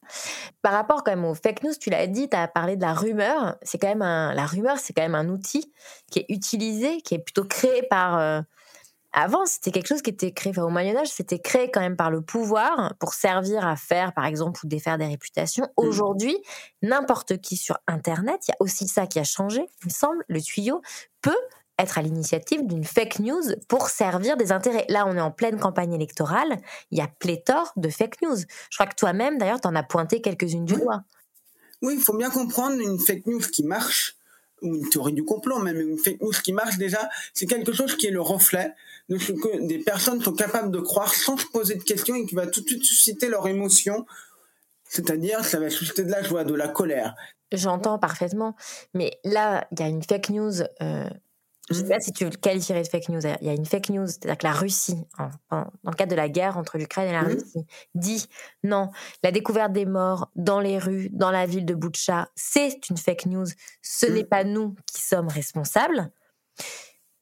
Par 0.63 0.73
rapport 0.73 1.03
quand 1.03 1.13
même 1.13 1.25
aux 1.25 1.35
fake 1.35 1.63
news, 1.63 1.73
tu 1.79 1.91
l'as 1.91 2.07
dit, 2.07 2.29
tu 2.29 2.37
as 2.37 2.49
parlé 2.49 2.77
de 2.77 2.83
la 2.83 2.95
rumeur. 2.95 3.57
C'est 3.63 3.79
quand 3.79 3.89
même 3.89 4.03
un, 4.03 4.35
la 4.35 4.47
rumeur, 4.47 4.79
c'est 4.79 4.93
quand 4.93 5.03
même 5.03 5.15
un 5.15 5.29
outil 5.29 5.73
qui 6.11 6.21
est 6.21 6.27
utilisé, 6.29 7.01
qui 7.01 7.15
est 7.15 7.19
plutôt 7.19 7.45
créé 7.45 7.83
par. 7.83 8.19
Euh, 8.19 8.41
avant, 9.15 9.47
c'était 9.47 9.71
quelque 9.71 9.87
chose 9.87 10.03
qui 10.03 10.11
était 10.11 10.33
créé, 10.33 10.51
enfin, 10.51 10.65
au 10.65 10.71
Moyen 10.71 10.97
Âge, 10.97 11.09
c'était 11.09 11.39
créé 11.39 11.71
quand 11.71 11.81
même 11.81 11.97
par 11.97 12.11
le 12.11 12.21
pouvoir 12.21 12.95
pour 12.99 13.15
servir 13.15 13.65
à 13.67 13.77
faire, 13.77 14.13
par 14.13 14.27
exemple, 14.27 14.61
ou 14.65 14.69
défaire 14.69 14.99
des 14.99 15.07
réputations. 15.07 15.65
Mmh. 15.65 15.87
Aujourd'hui, 15.87 16.37
n'importe 16.83 17.41
qui 17.41 17.57
sur 17.57 17.79
Internet, 17.87 18.41
il 18.49 18.51
y 18.51 18.55
a 18.55 18.57
aussi 18.59 18.89
ça 18.89 19.07
qui 19.07 19.21
a 19.21 19.25
changé, 19.25 19.61
il 19.83 19.87
me 19.87 19.91
semble, 19.91 20.25
le 20.29 20.43
tuyau 20.43 20.83
peut 21.23 21.31
être 21.79 21.99
à 21.99 22.03
l'initiative 22.03 22.67
d'une 22.67 22.85
fake 22.85 23.21
news 23.21 23.43
pour 23.69 23.89
servir 23.89 24.37
des 24.37 24.53
intérêts. 24.53 24.87
Là, 24.89 25.07
on 25.07 25.17
est 25.17 25.21
en 25.21 25.31
pleine 25.31 25.59
campagne 25.59 25.93
électorale, 25.93 26.57
il 26.91 26.99
y 26.99 27.01
a 27.01 27.09
pléthore 27.09 27.73
de 27.77 27.89
fake 27.89 28.21
news. 28.23 28.37
Je 28.71 28.77
crois 28.77 28.87
que 28.87 28.97
toi-même, 28.97 29.39
d'ailleurs, 29.39 29.61
tu 29.61 29.69
en 29.69 29.77
as 29.77 29.83
pointé 29.85 30.21
quelques-unes 30.21 30.65
du 30.65 30.75
doigt. 30.75 31.03
Oui, 31.83 31.95
il 31.97 32.01
faut 32.01 32.17
bien 32.17 32.31
comprendre 32.31 32.81
une 32.81 32.99
fake 32.99 33.27
news 33.27 33.41
qui 33.41 33.65
marche 33.65 34.17
ou 34.65 34.75
une 34.75 34.89
théorie 34.89 35.13
du 35.13 35.25
complot, 35.25 35.59
même 35.61 35.81
une 35.81 35.99
fake 35.99 36.21
news 36.21 36.33
qui 36.33 36.53
marche 36.53 36.79
déjà, 36.79 37.09
c'est 37.33 37.47
quelque 37.47 37.73
chose 37.73 37.97
qui 37.97 38.07
est 38.07 38.11
le 38.11 38.21
reflet 38.21 38.75
de 39.09 39.19
ce 39.19 39.33
que 39.33 39.67
des 39.67 39.79
personnes 39.79 40.23
sont 40.23 40.33
capables 40.33 40.71
de 40.71 40.81
croire 40.81 41.15
sans 41.15 41.37
se 41.37 41.47
poser 41.47 41.75
de 41.77 41.83
questions 41.83 42.15
et 42.15 42.27
qui 42.27 42.35
va 42.35 42.47
tout 42.47 42.63
de 42.63 42.67
suite 42.67 42.85
susciter 42.85 43.29
leur 43.29 43.47
émotion. 43.47 44.07
C'est-à-dire, 44.89 45.45
ça 45.45 45.61
va 45.61 45.71
susciter 45.71 46.05
de 46.05 46.11
la 46.11 46.23
joie, 46.23 46.45
de 46.45 46.55
la 46.55 46.69
colère. 46.69 47.15
J'entends 47.53 47.99
parfaitement, 47.99 48.57
mais 48.95 49.19
là, 49.25 49.69
il 49.73 49.81
y 49.81 49.83
a 49.83 49.89
une 49.89 50.03
fake 50.03 50.31
news 50.31 50.63
euh, 50.83 51.09
je 51.71 51.81
ne 51.81 51.87
sais 51.87 51.95
pas 51.95 52.01
si 52.01 52.13
tu 52.13 52.29
qualifierais 52.29 52.83
de 52.83 52.89
fake 52.89 53.09
news. 53.09 53.21
Il 53.41 53.47
y 53.47 53.51
a 53.51 53.55
une 53.55 53.65
fake 53.65 53.89
news, 53.89 54.07
c'est-à-dire 54.07 54.37
que 54.37 54.47
la 54.47 54.53
Russie, 54.53 55.03
dans 55.51 55.71
le 55.87 55.95
cadre 55.95 56.11
de 56.11 56.17
la 56.17 56.29
guerre 56.29 56.59
entre 56.59 56.77
l'Ukraine 56.77 57.09
et 57.09 57.13
la 57.13 57.23
Russie, 57.23 57.65
dit 57.95 58.27
non, 58.63 58.91
la 59.23 59.33
découverte 59.33 59.73
des 59.73 59.87
morts 59.87 60.31
dans 60.37 60.61
les 60.61 60.79
rues, 60.79 61.09
dans 61.13 61.31
la 61.31 61.47
ville 61.47 61.65
de 61.65 61.75
Boutcha, 61.75 62.29
c'est 62.35 62.91
une 62.91 62.99
fake 62.99 63.27
news. 63.27 63.47
Ce 63.81 64.05
n'est 64.05 64.25
pas 64.25 64.45
nous 64.45 64.75
qui 64.87 65.01
sommes 65.01 65.29
responsables. 65.29 66.11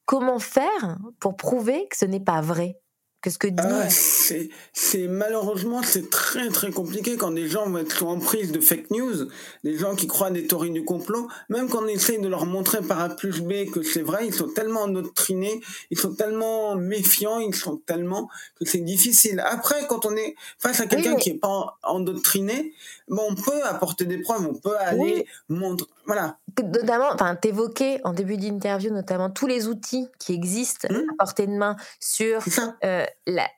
Comment 0.06 0.40
faire 0.40 0.98
pour 1.20 1.36
prouver 1.36 1.86
que 1.88 1.96
ce 1.96 2.04
n'est 2.04 2.20
pas 2.20 2.40
vrai? 2.40 2.81
Que 3.22 3.30
ce 3.30 3.38
que 3.38 3.48
dit. 3.48 3.56
Ah, 3.58 3.88
c'est 3.88 5.08
malheureusement 5.08 5.82
c'est 5.82 6.10
très 6.10 6.48
très 6.48 6.70
compliqué 6.70 7.16
quand 7.16 7.30
des 7.30 7.48
gens 7.48 7.68
vont 7.70 7.78
être 7.78 8.04
en 8.04 8.18
prise 8.18 8.52
de 8.52 8.60
fake 8.60 8.90
news, 8.90 9.28
des 9.64 9.78
gens 9.78 9.94
qui 9.94 10.06
croient 10.06 10.30
des 10.30 10.46
théories 10.46 10.70
du 10.70 10.84
complot, 10.84 11.28
même 11.48 11.68
quand 11.68 11.84
on 11.84 11.86
essaye 11.86 12.20
de 12.20 12.28
leur 12.28 12.46
montrer 12.46 12.82
par 12.82 13.00
A 13.00 13.08
plus 13.08 13.40
B 13.40 13.70
que 13.72 13.82
c'est 13.82 14.02
vrai, 14.02 14.26
ils 14.26 14.34
sont 14.34 14.48
tellement 14.48 14.82
endoctrinés, 14.82 15.60
ils 15.90 15.98
sont 15.98 16.14
tellement 16.14 16.74
méfiants, 16.74 17.38
ils 17.38 17.54
sont 17.54 17.76
tellement 17.76 18.28
que 18.58 18.64
c'est 18.64 18.80
difficile. 18.80 19.42
Après, 19.46 19.86
quand 19.88 20.04
on 20.04 20.16
est 20.16 20.34
face 20.58 20.80
à 20.80 20.86
quelqu'un 20.86 21.16
qui 21.16 21.30
est 21.30 21.38
pas 21.38 21.78
endoctriné, 21.82 22.74
bon, 23.08 23.22
on 23.30 23.34
peut 23.34 23.62
apporter 23.64 24.04
des 24.04 24.18
preuves, 24.18 24.46
on 24.46 24.54
peut 24.54 24.76
aller 24.76 25.26
montrer, 25.48 25.86
voilà. 26.06 26.38
Notamment, 26.62 27.10
enfin, 27.12 27.36
t'évoquais 27.36 28.00
en 28.04 28.12
début 28.12 28.36
d'interview 28.36 28.90
notamment 28.90 29.30
tous 29.30 29.46
les 29.46 29.68
outils 29.68 30.08
qui 30.18 30.32
existent 30.32 30.88
mmh. 30.90 30.96
à 30.96 31.24
portée 31.24 31.46
de 31.46 31.52
main 31.52 31.76
sur 32.00 32.40
euh, 32.84 33.04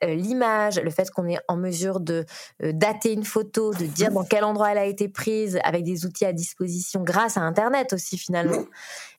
l'image, 0.03 0.81
le 0.81 0.91
fait 0.91 1.11
qu'on 1.11 1.27
est 1.27 1.39
en 1.49 1.57
mesure 1.57 2.01
de 2.01 2.25
euh, 2.63 2.73
dater 2.73 3.13
une 3.13 3.25
photo, 3.25 3.73
de 3.73 3.85
dire 3.87 4.11
dans 4.11 4.25
quel 4.25 4.45
endroit 4.45 4.73
elle 4.73 4.79
a 4.79 4.85
été 4.85 5.09
prise, 5.09 5.59
avec 5.65 5.85
des 5.85 6.05
outils 6.07 6.25
à 6.25 6.33
disposition 6.33 7.03
grâce 7.03 7.37
à 7.37 7.41
Internet 7.41 7.93
aussi 7.93 8.19
finalement. 8.19 8.65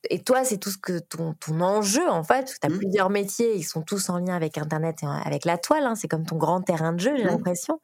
Et 0.10 0.24
toi, 0.24 0.44
c'est 0.44 0.58
tout 0.58 0.70
ce 0.70 0.78
que 0.78 1.00
ton, 1.00 1.34
ton 1.34 1.62
enjeu 1.62 2.08
en 2.10 2.24
fait, 2.24 2.46
tu 2.46 2.68
as 2.68 2.70
mmh. 2.70 2.78
plusieurs 2.78 3.10
métiers, 3.10 3.56
ils 3.56 3.64
sont 3.64 3.82
tous 3.82 4.10
en 4.10 4.18
lien 4.20 4.36
avec 4.36 4.58
Internet 4.58 5.04
et 5.04 5.08
avec 5.26 5.46
la 5.46 5.58
toile, 5.58 5.84
hein. 5.84 5.96
c'est 5.96 6.08
comme 6.08 6.26
ton 6.26 6.38
grand 6.38 6.62
terrain 6.62 6.94
de 6.94 7.00
jeu, 7.00 7.16
j'ai 7.16 7.24
mmh. 7.24 7.28
l'impression. 7.28 7.80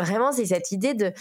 vraiment, 0.00 0.32
c'est 0.32 0.46
cette 0.46 0.72
idée 0.72 0.94
de, 0.94 1.12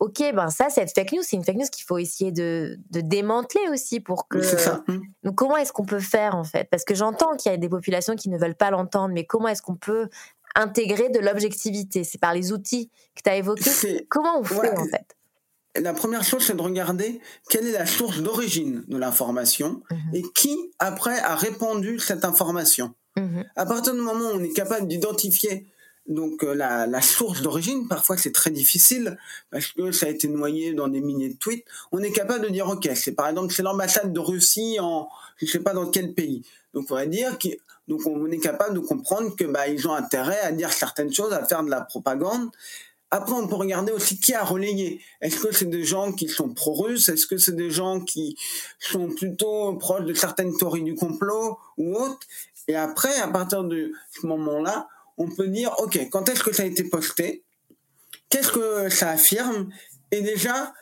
ok, 0.00 0.34
ben 0.34 0.50
ça, 0.50 0.70
cette 0.70 0.94
fake 0.94 1.12
news, 1.12 1.22
c'est 1.22 1.36
une 1.36 1.44
fake 1.44 1.56
news 1.56 1.68
qu'il 1.70 1.84
faut 1.84 1.98
essayer 1.98 2.32
de, 2.32 2.78
de, 2.90 3.00
démanteler 3.00 3.68
aussi 3.70 4.00
pour 4.00 4.28
que. 4.28 4.38
Mmh. 4.38 5.00
Donc 5.24 5.34
comment 5.34 5.56
est-ce 5.56 5.72
qu'on 5.72 5.84
peut 5.84 6.00
faire 6.00 6.34
en 6.34 6.44
fait? 6.44 6.68
Parce 6.70 6.84
que 6.84 6.94
j'entends 6.94 7.36
qu'il 7.36 7.50
y 7.50 7.54
a 7.54 7.58
des 7.58 7.68
populations 7.68 8.16
qui 8.16 8.28
ne 8.28 8.38
veulent 8.38 8.56
pas 8.56 8.70
l'entendre, 8.70 9.14
mais 9.14 9.24
comment 9.24 9.48
est-ce 9.48 9.62
qu'on 9.62 9.76
peut 9.76 10.08
intégrer 10.54 11.08
de 11.10 11.20
l'objectivité? 11.20 12.04
C'est 12.04 12.18
par 12.18 12.34
les 12.34 12.52
outils 12.52 12.90
que 13.14 13.22
tu 13.22 13.30
as 13.30 13.36
évoqués. 13.36 14.06
Comment 14.08 14.38
on 14.38 14.44
fait 14.44 14.76
en 14.76 14.84
fait? 14.86 15.17
La 15.80 15.94
première 15.94 16.24
chose, 16.24 16.44
c'est 16.44 16.56
de 16.56 16.62
regarder 16.62 17.20
quelle 17.48 17.66
est 17.66 17.72
la 17.72 17.86
source 17.86 18.20
d'origine 18.20 18.84
de 18.88 18.96
l'information 18.96 19.82
mmh. 19.90 20.14
et 20.14 20.22
qui, 20.34 20.56
après, 20.78 21.18
a 21.18 21.34
répandu 21.34 21.98
cette 21.98 22.24
information. 22.24 22.94
Mmh. 23.16 23.42
À 23.56 23.66
partir 23.66 23.94
du 23.94 24.00
moment 24.00 24.30
où 24.30 24.36
on 24.36 24.42
est 24.42 24.52
capable 24.52 24.86
d'identifier 24.86 25.66
donc 26.08 26.42
euh, 26.42 26.54
la, 26.54 27.02
source 27.02 27.42
d'origine, 27.42 27.86
parfois 27.86 28.16
c'est 28.16 28.32
très 28.32 28.50
difficile 28.50 29.18
parce 29.50 29.68
que 29.68 29.92
ça 29.92 30.06
a 30.06 30.08
été 30.08 30.26
noyé 30.26 30.72
dans 30.72 30.88
des 30.88 31.00
milliers 31.00 31.28
de 31.28 31.36
tweets. 31.36 31.64
On 31.92 32.02
est 32.02 32.12
capable 32.12 32.44
de 32.44 32.48
dire 32.48 32.66
ok, 32.68 32.88
c'est 32.94 33.12
par 33.12 33.28
exemple 33.28 33.52
c'est 33.52 33.62
l'ambassade 33.62 34.12
de 34.12 34.20
Russie 34.20 34.78
en 34.80 35.08
je 35.36 35.46
sais 35.46 35.60
pas 35.60 35.74
dans 35.74 35.90
quel 35.90 36.14
pays. 36.14 36.42
Donc 36.72 36.90
on 36.90 36.94
va 36.94 37.06
dire 37.06 37.38
que 37.38 37.48
donc 37.88 38.06
on 38.06 38.30
est 38.30 38.38
capable 38.38 38.74
de 38.74 38.80
comprendre 38.80 39.36
que 39.36 39.44
bah 39.44 39.68
ils 39.68 39.86
ont 39.86 39.94
intérêt 39.94 40.40
à 40.40 40.50
dire 40.50 40.72
certaines 40.72 41.12
choses, 41.12 41.32
à 41.32 41.44
faire 41.44 41.62
de 41.62 41.70
la 41.70 41.82
propagande. 41.82 42.48
Après, 43.10 43.32
on 43.32 43.48
peut 43.48 43.54
regarder 43.54 43.92
aussi 43.92 44.20
qui 44.20 44.34
a 44.34 44.44
relayé. 44.44 45.00
Est-ce 45.20 45.40
que 45.40 45.52
c'est 45.52 45.70
des 45.70 45.84
gens 45.84 46.12
qui 46.12 46.28
sont 46.28 46.50
pro-russes? 46.50 47.08
Est-ce 47.08 47.26
que 47.26 47.38
c'est 47.38 47.56
des 47.56 47.70
gens 47.70 48.00
qui 48.00 48.36
sont 48.78 49.08
plutôt 49.08 49.74
proches 49.74 50.04
de 50.04 50.12
certaines 50.14 50.54
théories 50.56 50.82
du 50.82 50.94
complot 50.94 51.58
ou 51.78 51.96
autres? 51.96 52.26
Et 52.66 52.76
après, 52.76 53.16
à 53.16 53.28
partir 53.28 53.64
de 53.64 53.92
ce 54.10 54.26
moment-là, 54.26 54.88
on 55.16 55.28
peut 55.28 55.48
dire, 55.48 55.74
OK, 55.78 55.98
quand 56.10 56.28
est-ce 56.28 56.42
que 56.42 56.52
ça 56.52 56.64
a 56.64 56.66
été 56.66 56.84
posté? 56.84 57.44
Qu'est-ce 58.28 58.52
que 58.52 58.90
ça 58.90 59.10
affirme? 59.10 59.70
Et 60.10 60.20
déjà, 60.20 60.74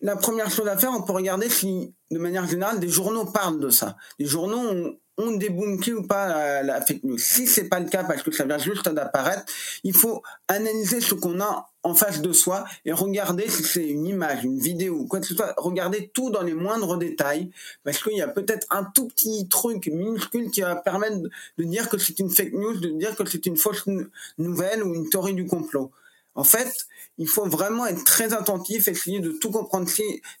la 0.00 0.16
première 0.16 0.50
chose 0.50 0.68
à 0.68 0.76
faire, 0.76 0.92
on 0.92 1.02
peut 1.02 1.12
regarder 1.12 1.48
si, 1.48 1.94
de 2.10 2.18
manière 2.18 2.46
générale, 2.48 2.78
des 2.78 2.88
journaux 2.88 3.24
parlent 3.24 3.60
de 3.60 3.70
ça. 3.70 3.96
Les 4.20 4.26
journaux 4.26 4.58
ont, 4.58 4.96
ont 5.22 5.32
débunké 5.32 5.92
ou 5.92 6.02
pas 6.02 6.62
la, 6.62 6.80
fake 6.80 7.04
news. 7.04 7.18
Si 7.18 7.46
c'est 7.46 7.68
pas 7.68 7.80
le 7.80 7.88
cas 7.88 8.04
parce 8.04 8.22
que 8.22 8.30
ça 8.30 8.44
vient 8.44 8.58
juste 8.58 8.88
d'apparaître, 8.88 9.44
il 9.84 9.94
faut 9.94 10.22
analyser 10.48 11.00
ce 11.00 11.14
qu'on 11.14 11.40
a 11.40 11.68
en 11.84 11.94
face 11.94 12.20
de 12.20 12.32
soi 12.32 12.64
et 12.84 12.92
regarder 12.92 13.48
si 13.48 13.64
c'est 13.64 13.86
une 13.86 14.06
image, 14.06 14.44
une 14.44 14.58
vidéo 14.58 15.04
quoi 15.06 15.20
que 15.20 15.26
ce 15.26 15.34
soit. 15.34 15.54
Regarder 15.56 16.10
tout 16.12 16.30
dans 16.30 16.42
les 16.42 16.54
moindres 16.54 16.96
détails 16.96 17.50
parce 17.84 18.02
qu'il 18.02 18.16
y 18.16 18.22
a 18.22 18.28
peut-être 18.28 18.66
un 18.70 18.84
tout 18.84 19.08
petit 19.08 19.48
truc 19.48 19.86
minuscule 19.86 20.50
qui 20.50 20.60
va 20.60 20.76
permettre 20.76 21.18
de 21.58 21.64
dire 21.64 21.88
que 21.88 21.98
c'est 21.98 22.18
une 22.18 22.30
fake 22.30 22.52
news, 22.52 22.78
de 22.78 22.88
dire 22.90 23.16
que 23.16 23.28
c'est 23.28 23.46
une 23.46 23.56
fausse 23.56 23.84
nouvelle 24.38 24.82
ou 24.82 24.94
une 24.94 25.08
théorie 25.08 25.34
du 25.34 25.46
complot. 25.46 25.90
En 26.34 26.44
fait, 26.44 26.86
il 27.18 27.28
faut 27.28 27.46
vraiment 27.46 27.86
être 27.86 28.04
très 28.04 28.32
attentif, 28.32 28.88
essayer 28.88 29.20
de 29.20 29.32
tout 29.32 29.50
comprendre. 29.50 29.88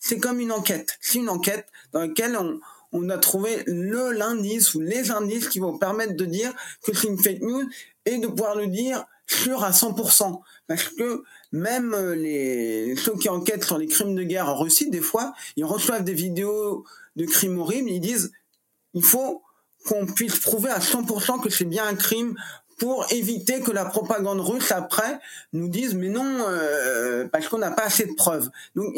C'est 0.00 0.18
comme 0.18 0.40
une 0.40 0.52
enquête. 0.52 0.98
C'est 1.00 1.18
une 1.18 1.28
enquête 1.28 1.66
dans 1.92 2.00
laquelle 2.00 2.36
on, 2.36 2.60
on 2.92 3.08
a 3.08 3.18
trouvé 3.18 3.62
le 3.66 4.12
l'indice 4.12 4.74
ou 4.74 4.80
les 4.80 5.10
indices 5.10 5.48
qui 5.48 5.58
vont 5.58 5.78
permettre 5.78 6.14
de 6.14 6.24
dire 6.24 6.52
que 6.84 6.94
c'est 6.94 7.08
une 7.08 7.18
fake 7.18 7.40
news 7.40 7.68
et 8.04 8.18
de 8.18 8.26
pouvoir 8.26 8.54
le 8.54 8.66
dire 8.66 9.04
sûr 9.26 9.64
à 9.64 9.70
100%. 9.70 10.40
Parce 10.66 10.84
que 10.84 11.22
même 11.52 11.94
euh, 11.94 12.14
les, 12.14 12.96
ceux 12.96 13.16
qui 13.16 13.28
enquêtent 13.28 13.64
sur 13.64 13.78
les 13.78 13.86
crimes 13.86 14.14
de 14.14 14.22
guerre 14.22 14.48
en 14.48 14.58
Russie, 14.58 14.90
des 14.90 15.00
fois, 15.00 15.32
ils 15.56 15.64
reçoivent 15.64 16.04
des 16.04 16.14
vidéos 16.14 16.84
de 17.16 17.24
crimes 17.24 17.58
horribles, 17.58 17.90
ils 17.90 18.00
disent, 18.00 18.32
il 18.94 19.02
faut 19.02 19.42
qu'on 19.86 20.06
puisse 20.06 20.38
prouver 20.38 20.70
à 20.70 20.78
100% 20.78 21.40
que 21.40 21.50
c'est 21.50 21.64
bien 21.64 21.86
un 21.86 21.94
crime 21.94 22.36
pour 22.78 23.06
éviter 23.12 23.60
que 23.60 23.70
la 23.70 23.84
propagande 23.84 24.40
russe 24.40 24.72
après 24.72 25.18
nous 25.52 25.68
dise 25.68 25.94
mais 25.94 26.08
non 26.08 26.44
euh, 26.48 27.28
parce 27.28 27.48
qu'on 27.48 27.58
n'a 27.58 27.70
pas 27.70 27.84
assez 27.84 28.06
de 28.06 28.14
preuves. 28.14 28.50
Donc 28.74 28.92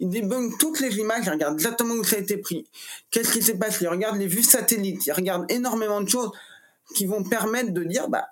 il 0.00 0.08
débunk 0.08 0.58
toutes 0.58 0.80
les 0.80 0.96
images, 0.96 1.24
il 1.26 1.30
regarde 1.30 1.54
exactement 1.54 1.94
où 1.94 2.04
ça 2.04 2.16
a 2.16 2.18
été 2.20 2.36
pris, 2.36 2.66
qu'est-ce 3.10 3.32
qui 3.32 3.42
s'est 3.42 3.58
passé, 3.58 3.84
il 3.84 3.88
regarde 3.88 4.18
les 4.18 4.26
vues 4.26 4.42
satellites, 4.42 5.06
il 5.06 5.12
regarde 5.12 5.50
énormément 5.50 6.00
de 6.00 6.08
choses 6.08 6.30
qui 6.94 7.06
vont 7.06 7.22
permettre 7.24 7.72
de 7.72 7.84
dire, 7.84 8.08
bah, 8.08 8.28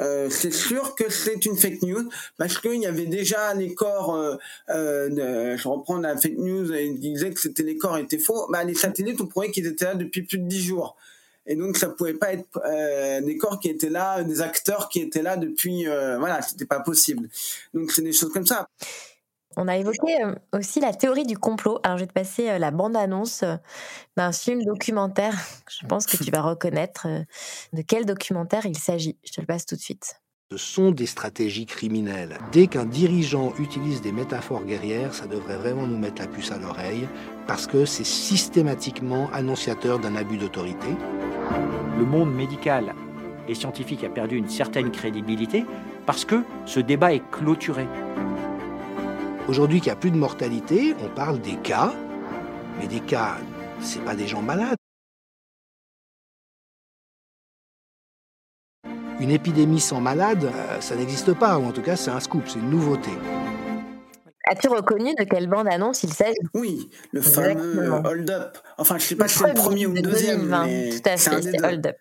euh, 0.00 0.28
c'est 0.30 0.52
sûr 0.52 0.94
que 0.94 1.10
c'est 1.10 1.44
une 1.44 1.56
fake 1.56 1.82
news 1.82 2.08
parce 2.36 2.58
qu'il 2.58 2.80
y 2.80 2.86
avait 2.86 3.06
déjà 3.06 3.54
les 3.54 3.74
corps. 3.74 4.14
Euh, 4.16 4.36
euh, 4.70 5.56
je 5.56 5.68
reprends 5.68 5.98
la 5.98 6.16
fake 6.16 6.38
news 6.38 6.72
et 6.72 6.86
il 6.86 6.98
disait 6.98 7.30
que 7.30 7.40
c'était 7.40 7.62
les 7.62 7.76
corps 7.76 7.98
étaient 7.98 8.18
faux. 8.18 8.48
Bah, 8.50 8.64
les 8.64 8.74
satellites, 8.74 9.20
on 9.20 9.26
croyait 9.26 9.52
qu'ils 9.52 9.66
étaient 9.66 9.84
là 9.84 9.94
depuis 9.94 10.22
plus 10.22 10.38
de 10.38 10.46
dix 10.46 10.62
jours. 10.62 10.96
Et 11.46 11.56
donc 11.56 11.76
ça 11.76 11.88
pouvait 11.88 12.14
pas 12.14 12.32
être 12.32 13.24
des 13.24 13.36
corps 13.36 13.58
qui 13.58 13.68
étaient 13.68 13.90
là, 13.90 14.22
des 14.22 14.40
acteurs 14.42 14.88
qui 14.88 15.00
étaient 15.00 15.22
là 15.22 15.36
depuis. 15.36 15.84
voilà, 15.84 16.40
c'était 16.40 16.66
pas 16.66 16.78
possible. 16.78 17.28
Donc 17.74 17.90
c'est 17.90 18.02
des 18.02 18.12
choses 18.12 18.32
comme 18.32 18.46
ça. 18.46 18.68
On 19.56 19.68
a 19.68 19.76
évoqué 19.76 20.22
euh, 20.24 20.34
aussi 20.52 20.80
la 20.80 20.92
théorie 20.92 21.26
du 21.26 21.36
complot. 21.36 21.78
Alors, 21.82 21.98
je 21.98 22.04
vais 22.04 22.08
te 22.08 22.12
passer 22.12 22.48
euh, 22.48 22.58
la 22.58 22.70
bande-annonce 22.70 23.42
euh, 23.42 23.56
d'un 24.16 24.32
film 24.32 24.64
documentaire. 24.64 25.34
Je 25.70 25.86
pense 25.86 26.06
que 26.06 26.22
tu 26.22 26.30
vas 26.30 26.42
reconnaître 26.42 27.06
de 27.72 27.82
quel 27.82 28.04
documentaire 28.04 28.66
il 28.66 28.76
s'agit. 28.76 29.16
Je 29.24 29.32
te 29.32 29.40
le 29.40 29.46
passe 29.46 29.66
tout 29.66 29.74
de 29.74 29.80
suite. 29.80 30.16
Ce 30.50 30.58
sont 30.58 30.90
des 30.90 31.06
stratégies 31.06 31.64
criminelles. 31.64 32.36
Dès 32.52 32.66
qu'un 32.66 32.84
dirigeant 32.84 33.54
utilise 33.58 34.02
des 34.02 34.12
métaphores 34.12 34.64
guerrières, 34.64 35.14
ça 35.14 35.26
devrait 35.26 35.56
vraiment 35.56 35.86
nous 35.86 35.96
mettre 35.96 36.20
la 36.20 36.28
puce 36.28 36.52
à 36.52 36.58
l'oreille, 36.58 37.08
parce 37.46 37.66
que 37.66 37.86
c'est 37.86 38.04
systématiquement 38.04 39.30
annonciateur 39.32 39.98
d'un 39.98 40.14
abus 40.14 40.36
d'autorité. 40.36 40.88
Le 41.98 42.04
monde 42.04 42.34
médical 42.34 42.94
et 43.48 43.54
scientifique 43.54 44.04
a 44.04 44.10
perdu 44.10 44.36
une 44.36 44.48
certaine 44.48 44.90
crédibilité 44.90 45.64
parce 46.06 46.24
que 46.24 46.42
ce 46.66 46.80
débat 46.80 47.14
est 47.14 47.22
clôturé. 47.30 47.86
Aujourd'hui 49.48 49.80
qu'il 49.80 49.90
n'y 49.90 49.96
a 49.96 49.96
plus 49.96 50.12
de 50.12 50.16
mortalité, 50.16 50.94
on 51.02 51.08
parle 51.08 51.40
des 51.40 51.56
cas, 51.56 51.92
mais 52.78 52.86
des 52.86 53.00
cas, 53.00 53.38
ce 53.80 53.98
pas 53.98 54.14
des 54.14 54.28
gens 54.28 54.40
malades. 54.40 54.76
Une 59.18 59.30
épidémie 59.30 59.80
sans 59.80 60.00
malade, 60.00 60.44
euh, 60.44 60.80
ça 60.80 60.94
n'existe 60.94 61.34
pas, 61.34 61.58
ou 61.58 61.64
en 61.64 61.72
tout 61.72 61.82
cas 61.82 61.96
c'est 61.96 62.10
un 62.10 62.20
scoop, 62.20 62.44
c'est 62.46 62.60
une 62.60 62.70
nouveauté. 62.70 63.10
As-tu 64.48 64.68
reconnu 64.68 65.14
de 65.18 65.24
quelle 65.24 65.48
bande 65.48 65.68
annonce 65.68 66.02
il 66.04 66.12
s'agit? 66.12 66.38
Oui, 66.54 66.90
le 67.12 67.20
fameux 67.20 67.90
Hold 68.04 68.30
Up. 68.30 68.58
Enfin, 68.78 68.98
je 68.98 69.04
ne 69.04 69.08
sais 69.08 69.16
pas 69.16 69.28
si 69.28 69.38
c'est 69.38 69.48
le 69.48 69.54
premier 69.54 69.86
ou 69.86 69.92
le 69.92 70.02
deuxième. 70.02 70.46
Mais 70.66 70.90
tout 70.90 71.08
à 71.08 71.16
fait, 71.16 71.42
c'est 71.42 71.64
Hold 71.64 71.86
Up 71.86 71.96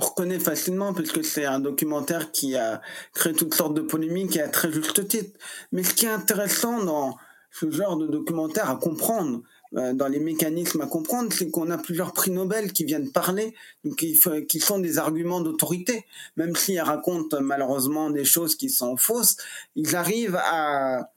reconnaît 0.00 0.38
facilement 0.38 0.92
puisque 0.92 1.24
c'est 1.24 1.44
un 1.44 1.60
documentaire 1.60 2.32
qui 2.32 2.56
a 2.56 2.80
créé 3.14 3.32
toutes 3.32 3.54
sortes 3.54 3.74
de 3.74 3.82
polémiques 3.82 4.36
et 4.36 4.42
à 4.42 4.48
très 4.48 4.72
juste 4.72 5.06
titre. 5.08 5.38
Mais 5.72 5.82
ce 5.82 5.94
qui 5.94 6.06
est 6.06 6.10
intéressant 6.10 6.82
dans 6.82 7.16
ce 7.50 7.70
genre 7.70 7.96
de 7.96 8.06
documentaire 8.06 8.70
à 8.70 8.76
comprendre, 8.76 9.42
euh, 9.76 9.92
dans 9.92 10.08
les 10.08 10.18
mécanismes 10.18 10.80
à 10.80 10.86
comprendre, 10.86 11.32
c'est 11.32 11.50
qu'on 11.50 11.70
a 11.70 11.78
plusieurs 11.78 12.12
prix 12.12 12.32
Nobel 12.32 12.72
qui 12.72 12.84
viennent 12.84 13.10
parler, 13.12 13.54
qui, 13.96 14.18
qui 14.48 14.60
sont 14.60 14.80
des 14.80 14.98
arguments 14.98 15.40
d'autorité. 15.40 16.06
Même 16.36 16.56
s'ils 16.56 16.80
racontent 16.80 17.40
malheureusement 17.40 18.10
des 18.10 18.24
choses 18.24 18.56
qui 18.56 18.68
sont 18.68 18.96
fausses, 18.96 19.36
ils 19.76 19.94
arrivent 19.94 20.40
à, 20.44 21.08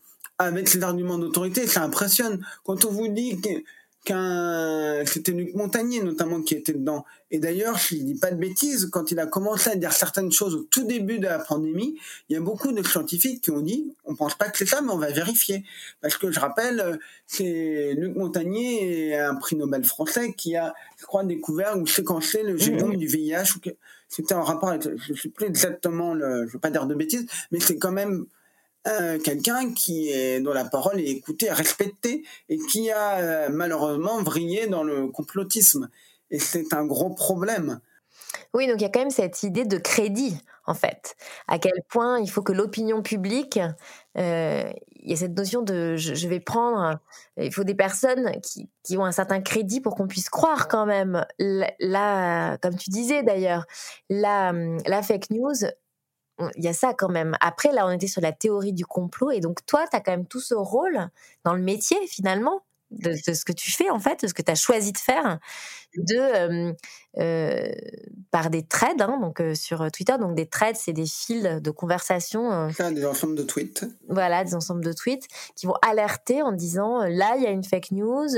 mettre 0.51 0.69
ces 0.69 0.83
arguments 0.83 1.17
d'autorité, 1.17 1.67
ça 1.67 1.83
impressionne. 1.83 2.45
Quand 2.65 2.83
on 2.85 2.91
vous 2.91 3.07
dit 3.07 3.39
que 3.39 3.49
qu'un 4.03 5.05
c'était 5.05 5.31
Luc 5.31 5.53
Montagnier 5.55 6.01
notamment 6.01 6.41
qui 6.41 6.55
était 6.55 6.73
dedans. 6.73 7.05
Et 7.31 7.39
d'ailleurs, 7.39 7.77
je 7.77 7.95
ne 7.95 8.01
dis 8.01 8.15
pas 8.15 8.31
de 8.31 8.35
bêtises, 8.35 8.89
quand 8.91 9.11
il 9.11 9.19
a 9.19 9.25
commencé 9.25 9.69
à 9.69 9.75
dire 9.75 9.91
certaines 9.91 10.31
choses 10.31 10.55
au 10.55 10.63
tout 10.63 10.83
début 10.83 11.19
de 11.19 11.25
la 11.25 11.39
pandémie, 11.39 11.97
il 12.29 12.33
y 12.33 12.35
a 12.35 12.41
beaucoup 12.41 12.71
de 12.71 12.83
scientifiques 12.83 13.41
qui 13.41 13.51
ont 13.51 13.61
dit 13.61 13.93
on 14.05 14.15
pense 14.15 14.35
pas 14.35 14.49
que 14.49 14.57
c'est 14.57 14.65
ça, 14.65 14.81
mais 14.81 14.91
on 14.91 14.97
va 14.97 15.11
vérifier. 15.11 15.63
Parce 16.01 16.17
que 16.17 16.31
je 16.31 16.39
rappelle, 16.39 16.99
c'est 17.27 17.93
Luc 17.97 18.15
Montagnier, 18.15 19.17
un 19.17 19.35
prix 19.35 19.55
Nobel 19.55 19.83
français, 19.83 20.33
qui 20.33 20.55
a, 20.55 20.73
je 20.99 21.05
crois, 21.05 21.23
découvert 21.23 21.77
ou 21.77 21.87
séquencé 21.87 22.43
le 22.43 22.57
génome 22.57 22.97
du 22.97 23.07
VIH. 23.07 23.59
C'était 24.09 24.35
en 24.35 24.43
rapport 24.43 24.69
avec, 24.69 24.83
je 24.83 25.13
ne 25.13 25.17
sais 25.17 25.29
plus 25.29 25.47
exactement, 25.47 26.13
le, 26.13 26.45
je 26.47 26.53
veux 26.53 26.59
pas 26.59 26.69
dire 26.69 26.85
de 26.85 26.93
bêtises, 26.93 27.25
mais 27.51 27.59
c'est 27.59 27.77
quand 27.77 27.91
même 27.91 28.25
euh, 28.85 29.17
quelqu'un 29.17 29.73
qui 29.73 30.09
est 30.09 30.41
dont 30.41 30.51
la 30.51 30.65
parole 30.65 30.99
est 30.99 31.09
écoutée, 31.09 31.49
respectée 31.51 32.23
et 32.49 32.57
qui 32.57 32.91
a 32.91 33.17
euh, 33.19 33.49
malheureusement 33.49 34.21
vrillé 34.21 34.67
dans 34.67 34.83
le 34.83 35.07
complotisme. 35.07 35.89
Et 36.31 36.39
c'est 36.39 36.73
un 36.73 36.85
gros 36.85 37.11
problème. 37.11 37.79
Oui, 38.53 38.67
donc 38.67 38.77
il 38.79 38.81
y 38.81 38.85
a 38.85 38.89
quand 38.89 38.99
même 38.99 39.09
cette 39.09 39.43
idée 39.43 39.63
de 39.63 39.77
crédit, 39.77 40.37
en 40.65 40.73
fait. 40.73 41.15
À 41.47 41.59
quel 41.59 41.81
point 41.87 42.19
il 42.19 42.29
faut 42.29 42.41
que 42.41 42.51
l'opinion 42.51 43.01
publique, 43.01 43.59
euh, 44.17 44.71
il 44.95 45.09
y 45.09 45.13
a 45.13 45.17
cette 45.17 45.37
notion 45.37 45.61
de 45.61 45.95
je, 45.95 46.27
vais 46.27 46.39
prendre, 46.39 46.99
il 47.37 47.53
faut 47.53 47.63
des 47.63 47.75
personnes 47.75 48.31
qui, 48.41 48.97
ont 48.97 49.05
un 49.05 49.11
certain 49.11 49.41
crédit 49.41 49.79
pour 49.79 49.95
qu'on 49.95 50.07
puisse 50.07 50.29
croire 50.29 50.67
quand 50.67 50.85
même. 50.85 51.25
Là, 51.39 52.57
comme 52.57 52.75
tu 52.75 52.89
disais 52.89 53.23
d'ailleurs, 53.23 53.65
la 54.09 54.53
fake 55.03 55.29
news, 55.29 55.55
il 56.55 56.63
y 56.63 56.67
a 56.67 56.73
ça 56.73 56.93
quand 56.93 57.09
même. 57.09 57.37
Après, 57.41 57.71
là, 57.71 57.85
on 57.85 57.91
était 57.91 58.07
sur 58.07 58.21
la 58.21 58.31
théorie 58.31 58.73
du 58.73 58.85
complot. 58.85 59.31
Et 59.31 59.39
donc, 59.39 59.65
toi, 59.65 59.85
tu 59.89 59.95
as 59.95 59.99
quand 59.99 60.11
même 60.11 60.25
tout 60.25 60.41
ce 60.41 60.55
rôle 60.55 61.09
dans 61.43 61.53
le 61.53 61.61
métier, 61.61 61.97
finalement, 62.07 62.63
de, 62.91 63.13
ce 63.13 63.45
que 63.45 63.51
tu 63.51 63.71
fais, 63.71 63.89
en 63.89 63.99
fait, 63.99 64.21
de 64.21 64.27
ce 64.27 64.33
que 64.33 64.41
tu 64.41 64.51
as 64.51 64.55
choisi 64.55 64.91
de 64.91 64.97
faire, 64.97 65.39
de, 65.97 66.75
euh, 67.19 67.71
par 68.31 68.49
des 68.49 68.63
threads, 68.63 69.01
hein, 69.01 69.19
donc 69.19 69.41
sur 69.55 69.89
Twitter. 69.91 70.15
Donc, 70.19 70.35
des 70.35 70.47
threads, 70.47 70.75
c'est 70.75 70.93
des 70.93 71.05
fils 71.05 71.43
de 71.43 71.71
conversation. 71.71 72.67
des 72.91 73.05
ensembles 73.05 73.35
de 73.35 73.43
tweets. 73.43 73.85
Voilà, 74.09 74.43
des 74.43 74.55
ensembles 74.55 74.83
de 74.83 74.93
tweets 74.93 75.27
qui 75.55 75.65
vont 75.65 75.75
alerter 75.87 76.41
en 76.41 76.51
disant 76.51 76.99
là, 77.07 77.35
il 77.37 77.43
y 77.43 77.47
a 77.47 77.51
une 77.51 77.63
fake 77.63 77.91
news, 77.91 78.29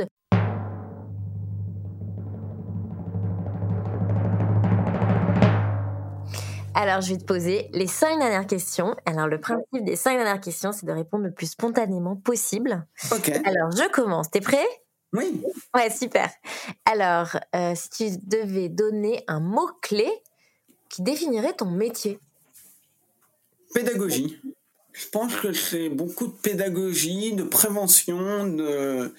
Alors, 6.78 7.00
je 7.00 7.14
vais 7.14 7.18
te 7.18 7.24
poser 7.24 7.70
les 7.72 7.88
cinq 7.88 8.20
dernières 8.20 8.46
questions. 8.46 8.98
Alors, 9.06 9.28
le 9.28 9.40
principe 9.40 9.86
des 9.86 9.96
cinq 9.96 10.18
dernières 10.18 10.42
questions, 10.42 10.74
c'est 10.74 10.86
de 10.86 10.92
répondre 10.92 11.24
le 11.24 11.32
plus 11.32 11.48
spontanément 11.48 12.18
possible. 12.18 12.86
Ok. 13.12 13.30
Alors, 13.30 13.72
je 13.72 13.90
commence. 13.92 14.30
T'es 14.30 14.42
prêt? 14.42 14.68
Oui. 15.14 15.42
Ouais, 15.74 15.90
super. 15.90 16.30
Alors, 16.84 17.38
euh, 17.56 17.72
si 17.76 17.90
tu 17.90 18.18
devais 18.28 18.68
donner 18.68 19.24
un 19.30 19.40
mot-clé 19.40 20.12
qui 20.90 21.02
définirait 21.02 21.54
ton 21.54 21.72
métier 21.72 22.20
Pédagogie. 23.74 24.42
Je 24.92 25.08
pense 25.10 25.36
que 25.36 25.54
c'est 25.54 25.90
beaucoup 25.90 26.28
de 26.28 26.34
pédagogie, 26.34 27.34
de 27.34 27.44
prévention, 27.44 28.48
de 28.48 29.14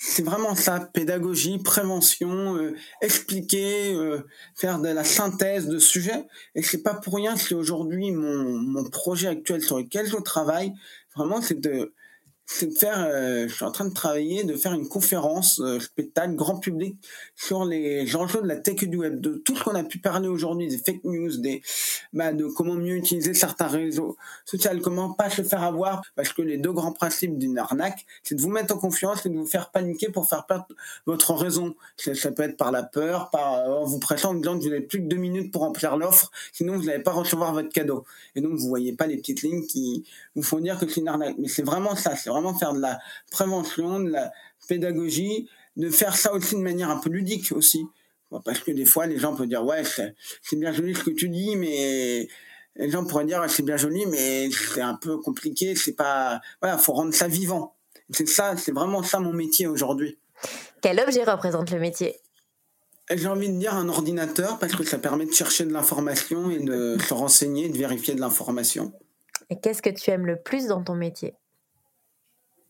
c'est 0.00 0.22
vraiment 0.22 0.54
ça, 0.54 0.78
pédagogie, 0.78 1.58
prévention, 1.58 2.56
euh, 2.56 2.76
expliquer, 3.02 3.92
euh, 3.94 4.20
faire 4.54 4.78
de 4.78 4.88
la 4.88 5.02
synthèse 5.02 5.66
de 5.66 5.80
sujets. 5.80 6.24
Et 6.54 6.62
c'est 6.62 6.84
pas 6.84 6.94
pour 6.94 7.16
rien 7.16 7.36
si 7.36 7.52
aujourd'hui 7.52 8.12
mon, 8.12 8.58
mon 8.60 8.84
projet 8.88 9.26
actuel 9.26 9.60
sur 9.60 9.78
lequel 9.78 10.06
je 10.06 10.16
travaille, 10.16 10.72
vraiment, 11.16 11.42
c'est 11.42 11.60
de 11.60 11.92
c'est 12.50 12.68
de 12.68 12.74
faire, 12.74 13.06
euh, 13.06 13.46
je 13.46 13.54
suis 13.54 13.64
en 13.66 13.70
train 13.70 13.84
de 13.84 13.92
travailler, 13.92 14.42
de 14.42 14.56
faire 14.56 14.72
une 14.72 14.88
conférence 14.88 15.60
euh, 15.60 15.78
spectacle 15.80 16.34
grand 16.34 16.58
public 16.58 16.96
sur 17.36 17.66
les 17.66 18.16
enjeux 18.16 18.40
de 18.40 18.46
la 18.46 18.56
tech 18.56 18.84
du 18.84 18.96
web, 18.96 19.20
de 19.20 19.34
tout 19.34 19.54
ce 19.54 19.62
qu'on 19.62 19.74
a 19.74 19.84
pu 19.84 19.98
parler 19.98 20.28
aujourd'hui, 20.28 20.66
des 20.66 20.78
fake 20.78 21.04
news, 21.04 21.36
des, 21.36 21.60
bah, 22.14 22.32
de 22.32 22.46
comment 22.46 22.74
mieux 22.74 22.96
utiliser 22.96 23.34
certains 23.34 23.66
réseaux 23.66 24.16
sociaux, 24.46 24.70
comment 24.82 25.12
pas 25.12 25.28
se 25.28 25.42
faire 25.42 25.62
avoir, 25.62 26.00
parce 26.16 26.32
que 26.32 26.40
les 26.40 26.56
deux 26.56 26.72
grands 26.72 26.92
principes 26.92 27.36
d'une 27.36 27.58
arnaque, 27.58 28.06
c'est 28.22 28.34
de 28.34 28.40
vous 28.40 28.48
mettre 28.48 28.74
en 28.74 28.78
confiance 28.78 29.26
et 29.26 29.28
de 29.28 29.36
vous 29.36 29.46
faire 29.46 29.70
paniquer 29.70 30.08
pour 30.08 30.26
faire 30.26 30.46
perdre 30.46 30.68
votre 31.04 31.34
raison. 31.34 31.74
Ça, 31.98 32.32
peut 32.32 32.44
être 32.44 32.56
par 32.56 32.72
la 32.72 32.82
peur, 32.82 33.28
par 33.28 33.68
en 33.68 33.84
vous 33.84 33.98
pressant 33.98 34.30
en 34.30 34.34
disant 34.34 34.58
que 34.58 34.64
vous 34.64 34.70
n'avez 34.70 34.80
plus 34.80 35.02
que 35.02 35.06
deux 35.06 35.16
minutes 35.16 35.52
pour 35.52 35.62
remplir 35.62 35.98
l'offre, 35.98 36.30
sinon 36.54 36.78
vous 36.78 36.84
n'allez 36.84 37.02
pas 37.02 37.12
recevoir 37.12 37.52
votre 37.52 37.68
cadeau. 37.68 38.06
Et 38.34 38.40
donc 38.40 38.54
vous 38.54 38.68
voyez 38.68 38.94
pas 38.94 39.06
les 39.06 39.18
petites 39.18 39.42
lignes 39.42 39.66
qui 39.66 40.04
vous 40.34 40.42
font 40.42 40.60
dire 40.60 40.78
que 40.78 40.88
c'est 40.88 41.02
une 41.02 41.08
arnaque. 41.08 41.36
Mais 41.38 41.48
c'est 41.48 41.62
vraiment 41.62 41.94
ça, 41.94 42.16
c'est 42.16 42.30
vraiment 42.40 42.58
faire 42.58 42.72
de 42.72 42.80
la 42.80 42.98
prévention, 43.30 44.00
de 44.00 44.10
la 44.10 44.32
pédagogie, 44.68 45.48
de 45.76 45.90
faire 45.90 46.16
ça 46.16 46.32
aussi 46.32 46.54
de 46.54 46.60
manière 46.60 46.90
un 46.90 46.98
peu 46.98 47.10
ludique 47.10 47.52
aussi. 47.52 47.84
Parce 48.44 48.60
que 48.60 48.70
des 48.70 48.84
fois, 48.84 49.06
les 49.06 49.18
gens 49.18 49.34
peuvent 49.34 49.46
dire, 49.46 49.64
ouais, 49.64 49.82
c'est 49.84 50.56
bien 50.56 50.72
joli 50.72 50.94
ce 50.94 51.04
que 51.04 51.10
tu 51.10 51.28
dis, 51.28 51.56
mais 51.56 52.28
les 52.76 52.90
gens 52.90 53.04
pourraient 53.04 53.24
dire, 53.24 53.42
c'est 53.48 53.62
bien 53.62 53.76
joli, 53.76 54.04
mais 54.06 54.50
c'est 54.50 54.82
un 54.82 54.94
peu 54.94 55.18
compliqué, 55.18 55.74
c'est 55.74 55.94
pas, 55.94 56.40
voilà, 56.60 56.78
faut 56.78 56.92
rendre 56.92 57.14
ça 57.14 57.26
vivant. 57.26 57.74
C'est 58.10 58.28
ça, 58.28 58.56
c'est 58.56 58.72
vraiment 58.72 59.02
ça 59.02 59.18
mon 59.18 59.32
métier 59.32 59.66
aujourd'hui. 59.66 60.18
Quel 60.82 61.00
objet 61.00 61.24
représente 61.24 61.70
le 61.70 61.80
métier? 61.80 62.20
J'ai 63.10 63.28
envie 63.28 63.48
de 63.48 63.58
dire 63.58 63.74
un 63.74 63.88
ordinateur 63.88 64.58
parce 64.58 64.76
que 64.76 64.84
ça 64.84 64.98
permet 64.98 65.24
de 65.24 65.32
chercher 65.32 65.64
de 65.64 65.72
l'information 65.72 66.50
et 66.50 66.58
de 66.58 66.98
se 66.98 67.14
renseigner, 67.14 67.70
de 67.70 67.78
vérifier 67.78 68.14
de 68.14 68.20
l'information. 68.20 68.92
Et 69.48 69.58
qu'est-ce 69.58 69.80
que 69.80 69.88
tu 69.88 70.10
aimes 70.10 70.26
le 70.26 70.36
plus 70.40 70.66
dans 70.66 70.84
ton 70.84 70.94
métier? 70.94 71.34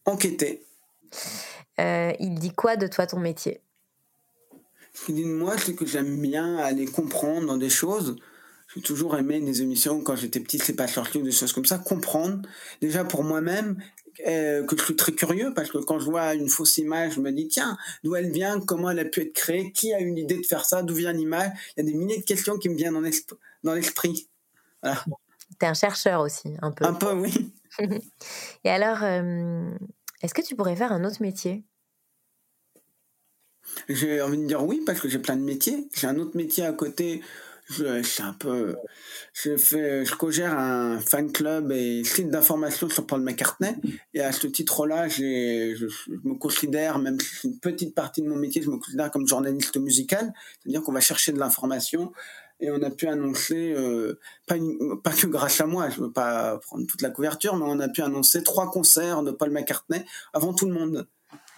Enquêter. 0.09 0.65
Euh, 1.79 2.13
il 2.19 2.35
dit 2.37 2.55
quoi 2.55 2.77
de 2.77 2.87
toi 2.87 3.07
ton 3.07 3.19
métier? 3.19 3.61
Ce 4.95 5.05
qu'il 5.05 5.17
dit 5.17 5.25
de 5.25 5.35
moi, 5.35 5.59
c'est 5.59 5.75
que 5.75 5.85
j'aime 5.85 6.19
bien 6.21 6.57
aller 6.57 6.87
comprendre 6.87 7.47
dans 7.47 7.59
des 7.59 7.69
choses. 7.69 8.17
J'ai 8.75 8.81
toujours 8.81 9.19
aimé 9.19 9.39
des 9.41 9.61
émissions 9.61 10.01
quand 10.01 10.17
j'étais 10.17 10.41
petit, 10.41 10.59
c'est 10.59 10.73
pas 10.73 10.89
sorti 10.89 11.19
ou 11.19 11.23
des 11.23 11.31
choses 11.31 11.53
comme 11.53 11.67
ça. 11.67 11.77
Comprendre, 11.77 12.41
déjà 12.81 13.05
pour 13.05 13.23
moi-même, 13.23 13.83
euh, 14.27 14.65
que 14.65 14.79
je 14.79 14.83
suis 14.83 14.97
très 14.97 15.13
curieux 15.13 15.53
parce 15.55 15.71
que 15.71 15.77
quand 15.77 15.99
je 15.99 16.07
vois 16.07 16.35
une 16.35 16.49
fausse 16.49 16.79
image, 16.79 17.17
je 17.17 17.21
me 17.21 17.31
dis 17.31 17.49
tiens, 17.49 17.77
d'où 18.03 18.17
elle 18.17 18.31
vient, 18.31 18.61
comment 18.61 18.91
elle 18.91 19.01
a 19.01 19.05
pu 19.05 19.21
être 19.21 19.35
créée, 19.35 19.73
qui 19.73 19.93
a 19.93 20.01
eu 20.01 20.07
une 20.07 20.17
idée 20.17 20.39
de 20.39 20.47
faire 20.47 20.65
ça, 20.65 20.83
d'où 20.83 20.95
vient 20.95 21.13
l'image. 21.13 21.51
Il 21.77 21.85
y 21.85 21.89
a 21.89 21.93
des 21.93 21.95
milliers 21.95 22.19
de 22.19 22.25
questions 22.25 22.57
qui 22.57 22.71
me 22.71 22.77
viennent 22.77 22.95
dans 23.63 23.75
l'esprit. 23.75 24.29
Voilà. 24.83 25.05
T'es 25.59 25.67
un 25.67 25.75
chercheur 25.75 26.23
aussi, 26.23 26.55
un 26.63 26.71
peu. 26.71 26.87
Un 26.87 26.95
peu, 26.95 27.13
oui. 27.13 27.53
Et 28.65 28.71
alors, 28.71 29.03
euh, 29.03 29.71
est-ce 30.21 30.35
que 30.35 30.43
tu 30.43 30.57
pourrais 30.57 30.77
faire 30.77 30.93
un 30.93 31.05
autre 31.05 31.23
métier? 31.23 31.65
J'ai 33.89 34.21
envie 34.23 34.39
de 34.39 34.47
dire 34.47 34.65
oui, 34.65 34.83
parce 34.85 35.01
que 35.01 35.09
j'ai 35.09 35.19
plein 35.19 35.37
de 35.37 35.43
métiers. 35.43 35.89
J'ai 35.95 36.07
un 36.07 36.19
autre 36.19 36.37
métier 36.37 36.65
à 36.65 36.73
côté. 36.73 37.23
Je, 37.71 38.23
un 38.23 38.33
peu. 38.33 38.77
Je, 39.35 39.57
fais, 39.59 40.03
je 40.07 40.15
co-gère 40.15 40.59
un 40.59 40.99
fan 41.01 41.31
club 41.31 41.71
et 41.71 42.03
site 42.03 42.31
d'information 42.31 42.89
sur 42.89 43.07
Paul 43.07 43.21
McCartney. 43.21 43.77
Et 44.15 44.23
à 44.23 44.33
ce 44.33 44.47
titre-là, 44.47 45.09
je, 45.09 45.75
je, 45.77 46.13
me 46.25 46.35
considère, 46.35 46.99
même 46.99 47.21
si 47.21 47.35
c'est 47.35 47.49
une 47.49 47.59
petite 47.59 47.95
partie 47.95 48.23
de 48.23 48.29
mon 48.29 48.37
métier, 48.37 48.63
je 48.63 48.71
me 48.71 48.79
considère 48.79 49.11
comme 49.11 49.29
journaliste 49.29 49.77
musical. 49.77 50.33
C'est-à-dire 50.63 50.83
qu'on 50.83 50.93
va 50.93 51.01
chercher 51.01 51.33
de 51.33 51.39
l'information 51.39 52.11
et 52.61 52.71
on 52.71 52.83
a 52.83 52.91
pu 52.91 53.07
annoncer, 53.07 53.73
euh, 53.73 54.19
pas, 54.47 54.57
pas 55.03 55.13
que 55.13 55.27
grâce 55.27 55.61
à 55.61 55.67
moi, 55.67 55.91
je 55.91 56.01
veux 56.01 56.13
pas 56.13 56.59
prendre 56.59 56.87
toute 56.87 57.03
la 57.03 57.11
couverture, 57.11 57.57
mais 57.57 57.65
on 57.67 57.81
a 57.81 57.89
pu 57.89 58.03
annoncer 58.03 58.43
trois 58.43 58.71
concerts 58.71 59.23
de 59.23 59.31
Paul 59.31 59.51
McCartney 59.51 60.05
avant 60.33 60.53
tout 60.53 60.67
le 60.67 60.73
monde. 60.73 61.07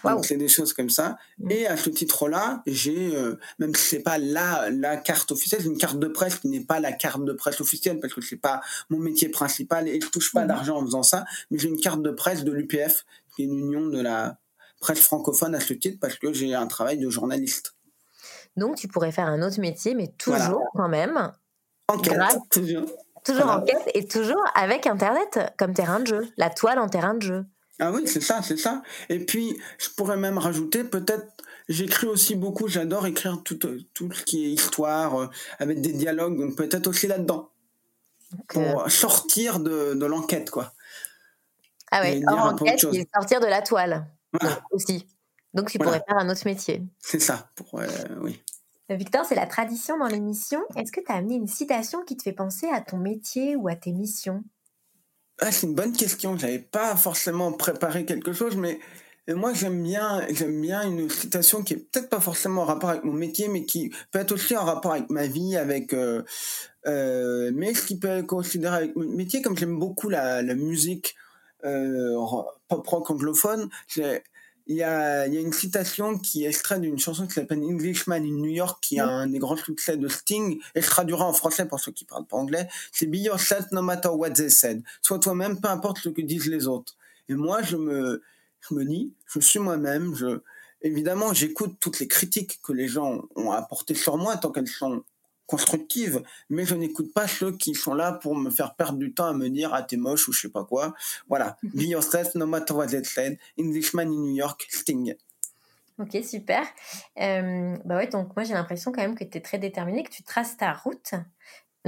Donc 0.05 0.25
c'est 0.25 0.37
des 0.37 0.49
choses 0.49 0.73
comme 0.73 0.91
ça. 0.91 1.19
Mm. 1.39 1.51
Et 1.51 1.67
à 1.67 1.77
ce 1.77 1.91
titre-là, 1.91 2.63
j'ai, 2.67 3.15
euh, 3.15 3.39
même 3.59 3.75
si 3.75 3.83
c'est 3.83 4.03
pas 4.03 4.19
la, 4.19 4.71
la 4.71 4.97
carte 4.97 5.33
officielle, 5.33 5.61
c'est 5.63 5.69
une 5.69 5.79
carte 5.79 5.99
de 5.99 6.09
presse 6.09 6.37
qui 6.37 6.49
n'est 6.49 6.65
pas 6.65 6.81
la 6.81 6.93
carte 6.93 7.25
de 7.25 7.33
presse 7.33 7.61
officielle 7.61 8.01
parce 8.01 8.15
que 8.15 8.21
c'est 8.21 8.37
pas 8.37 8.61
mon 8.89 8.99
métier 8.99 9.29
principal 9.29 9.89
et 9.89 10.01
je 10.01 10.09
touche 10.09 10.33
pas 10.33 10.45
mm. 10.45 10.49
d'argent 10.49 10.77
en 10.79 10.85
faisant 10.85 11.03
ça, 11.03 11.25
mais 11.51 11.59
j'ai 11.59 11.69
une 11.69 11.81
carte 11.81 12.03
de 12.03 12.11
presse 12.11 12.45
de 12.45 12.53
l'UPF, 12.53 13.05
qui 13.35 13.43
est 13.43 13.47
une 13.47 13.59
union 13.59 13.87
de 13.87 14.01
la 14.01 14.39
presse 14.81 15.01
francophone 15.01 15.55
à 15.55 15.61
ce 15.61 15.75
titre 15.75 15.99
parce 16.01 16.17
que 16.17 16.33
j'ai 16.33 16.55
un 16.55 16.67
travail 16.67 16.99
de 16.99 17.11
journaliste. 17.11 17.75
Donc, 18.57 18.77
tu 18.77 18.89
pourrais 18.89 19.13
faire 19.13 19.27
un 19.27 19.43
autre 19.43 19.61
métier, 19.61 19.95
mais 19.95 20.09
toujours 20.19 20.60
quand 20.75 20.89
même. 20.89 21.33
Enquête, 21.89 22.19
toujours. 22.51 22.87
Toujours 23.25 23.51
enquête 23.51 23.91
et 23.95 24.07
toujours 24.07 24.43
avec 24.55 24.87
Internet 24.87 25.39
comme 25.59 25.75
terrain 25.75 26.01
de 26.01 26.07
jeu, 26.07 26.29
la 26.37 26.49
toile 26.49 26.79
en 26.79 26.89
terrain 26.89 27.15
de 27.15 27.23
jeu. 27.23 27.45
Ah 27.79 27.93
oui, 27.93 28.03
c'est 28.07 28.21
ça, 28.21 28.43
c'est 28.43 28.57
ça. 28.57 28.83
Et 29.09 29.25
puis, 29.25 29.59
je 29.79 29.89
pourrais 29.91 30.17
même 30.17 30.39
rajouter, 30.39 30.85
peut-être, 30.85 31.27
j'écris 31.69 32.07
aussi 32.07 32.35
beaucoup, 32.35 32.69
j'adore 32.69 33.07
écrire 33.07 33.43
tout, 33.43 33.59
tout 33.95 34.13
ce 34.13 34.23
qui 34.25 34.45
est 34.45 34.51
histoire, 34.51 35.21
euh, 35.21 35.27
avec 35.59 35.81
des 35.81 35.93
dialogues, 35.93 36.39
donc 36.39 36.57
peut-être 36.57 36.87
aussi 36.87 37.07
là-dedans. 37.07 37.51
Pour 38.49 38.91
sortir 38.91 39.61
de, 39.61 39.95
de 39.95 40.07
l'enquête, 40.07 40.51
quoi. 40.51 40.73
Ah 41.91 42.03
ouais, 42.03 42.23
hors 42.29 42.45
enquête, 42.45 42.85
et 42.93 43.09
sortir 43.13 43.41
de 43.41 43.47
la 43.47 43.63
toile. 43.63 44.07
Aussi. 44.71 45.07
Donc 45.53 45.71
tu 45.71 45.79
pourrais 45.79 46.03
faire 46.07 46.17
un 46.19 46.31
autre 46.31 46.43
métier. 46.45 46.83
C'est 47.01 47.21
ça, 47.21 47.51
pour, 47.57 47.81
euh, 47.81 47.87
oui. 48.21 48.43
Victor, 48.97 49.25
c'est 49.25 49.35
la 49.35 49.47
tradition 49.47 49.99
dans 49.99 50.07
l'émission. 50.07 50.61
Est-ce 50.77 50.93
que 50.93 51.01
tu 51.01 51.11
as 51.11 51.17
amené 51.17 51.37
une 51.37 51.47
citation 51.47 52.03
qui 52.05 52.17
te 52.17 52.23
fait 52.23 52.33
penser 52.33 52.69
à 52.69 52.81
ton 52.81 52.99
métier 52.99 53.57
ou 53.57 53.69
à 53.69 53.77
tes 53.77 53.93
missions? 53.93 54.43
Ah, 55.41 55.53
c'est 55.53 55.67
une 55.67 55.75
bonne 55.75 55.93
question. 55.93 56.37
J'avais 56.37 56.59
pas 56.59 56.97
forcément 56.97 57.53
préparé 57.53 58.05
quelque 58.05 58.33
chose, 58.33 58.57
mais 58.57 58.79
moi 59.35 59.53
j'aime 59.55 59.83
bien, 59.83 60.27
une 60.85 61.09
citation 61.09 61.63
qui 61.63 61.75
est 61.75 61.77
peut-être 61.77 62.09
pas 62.09 62.21
forcément 62.21 62.63
en 62.63 62.65
rapport 62.65 62.91
avec 62.91 63.05
mon 63.05 63.13
métier, 63.13 63.49
mais 63.49 63.65
qui 63.65 63.91
peut 64.11 64.19
être 64.19 64.33
aussi 64.33 64.57
en 64.57 64.65
rapport 64.65 64.93
avec 64.93 65.11
ma 65.11 65.27
vie, 65.27 65.57
avec, 65.57 65.93
euh, 65.95 66.23
euh, 66.87 67.51
mais 67.55 67.75
ce 67.75 67.87
qui 67.87 67.99
peut 67.99 68.09
être 68.09 68.27
considéré 68.27 68.77
avec 68.77 68.97
mon 68.97 69.09
métier, 69.09 69.43
comme 69.43 69.57
j'aime 69.57 69.79
beaucoup 69.79 70.09
la, 70.09 70.43
musique 70.43 71.15
euh, 71.65 72.17
pop 72.69 72.87
rock 72.87 73.11
anglophone, 73.11 73.69
il 74.71 74.77
y 74.77 74.85
a, 74.85 75.27
il 75.27 75.35
y 75.35 75.37
a 75.37 75.41
une 75.41 75.53
citation 75.53 76.17
qui 76.17 76.45
est 76.45 76.49
extraite 76.49 76.81
d'une 76.81 76.97
chanson 76.97 77.27
qui 77.27 77.33
s'appelle 77.33 77.59
Englishman 77.59 78.19
in 78.19 78.39
New 78.39 78.53
York, 78.53 78.79
qui 78.81 78.99
est 78.99 79.01
un 79.01 79.27
des 79.27 79.41
grands 79.41 79.57
succès 79.57 79.97
de 79.97 80.07
Sting, 80.07 80.61
et 80.77 80.81
je 80.81 80.87
traduirai 80.87 81.25
en 81.25 81.33
français 81.33 81.67
pour 81.67 81.81
ceux 81.81 81.91
qui 81.91 82.05
parlent 82.05 82.25
pas 82.25 82.37
anglais. 82.37 82.69
C'est 82.93 83.07
Be 83.07 83.17
yourself 83.17 83.67
no 83.73 83.83
matter 83.83 84.11
what 84.11 84.31
they 84.31 84.49
said. 84.49 84.85
Sois 85.03 85.19
toi-même, 85.19 85.61
peu 85.61 85.67
importe 85.67 85.99
ce 85.99 86.09
que 86.09 86.23
disent 86.23 86.47
les 86.47 86.69
autres. 86.69 86.95
Et 87.29 87.35
moi, 87.35 87.63
je 87.63 87.77
me, 87.77 88.23
je 88.61 88.75
me 88.75 88.85
dis, 88.85 89.13
je 89.27 89.41
suis 89.41 89.59
moi-même, 89.59 90.15
je, 90.15 90.41
évidemment, 90.83 91.35
j'écoute 91.35 91.75
toutes 91.81 91.99
les 91.99 92.07
critiques 92.07 92.61
que 92.63 92.73
les 92.73 92.87
gens 92.87 93.23
ont 93.35 93.51
apportées 93.51 93.97
sur 93.97 94.19
moi 94.19 94.37
tant 94.37 94.53
qu'elles 94.53 94.69
sont 94.69 95.03
constructives, 95.51 96.23
mais 96.49 96.65
je 96.65 96.77
n'écoute 96.77 97.13
pas 97.13 97.27
ceux 97.27 97.51
qui 97.57 97.75
sont 97.75 97.93
là 97.93 98.13
pour 98.13 98.37
me 98.37 98.51
faire 98.51 98.75
perdre 98.77 98.99
du 98.99 99.13
temps 99.13 99.27
à 99.27 99.33
me 99.33 99.49
dire 99.49 99.75
ah 99.75 99.83
t'es 99.83 99.97
moche 99.97 100.29
ou 100.29 100.33
je 100.33 100.43
sais 100.43 100.49
pas 100.49 100.65
quoi. 100.65 100.95
Voilà, 101.29 101.57
be 101.75 101.83
yourself 101.83 102.37
no 102.37 102.47
matter 102.47 102.73
what 102.73 102.87
they 102.87 103.05
said. 103.05 103.37
Englishman 103.59 104.07
in 104.07 104.23
New 104.23 104.37
York, 104.37 104.67
Sting. 104.71 105.17
Ok, 105.99 106.17
super. 106.25 106.63
Euh, 107.21 107.77
bah 107.85 107.97
ouais, 107.97 108.07
donc 108.07 108.35
moi 108.37 108.45
j'ai 108.45 108.55
l'impression 108.55 108.93
quand 108.93 109.03
même 109.03 109.17
que 109.17 109.25
tu 109.25 109.39
es 109.39 109.41
très 109.41 109.59
déterminé, 109.59 110.05
que 110.05 110.11
tu 110.11 110.23
traces 110.23 110.57
ta 110.57 110.73
route. 110.73 111.15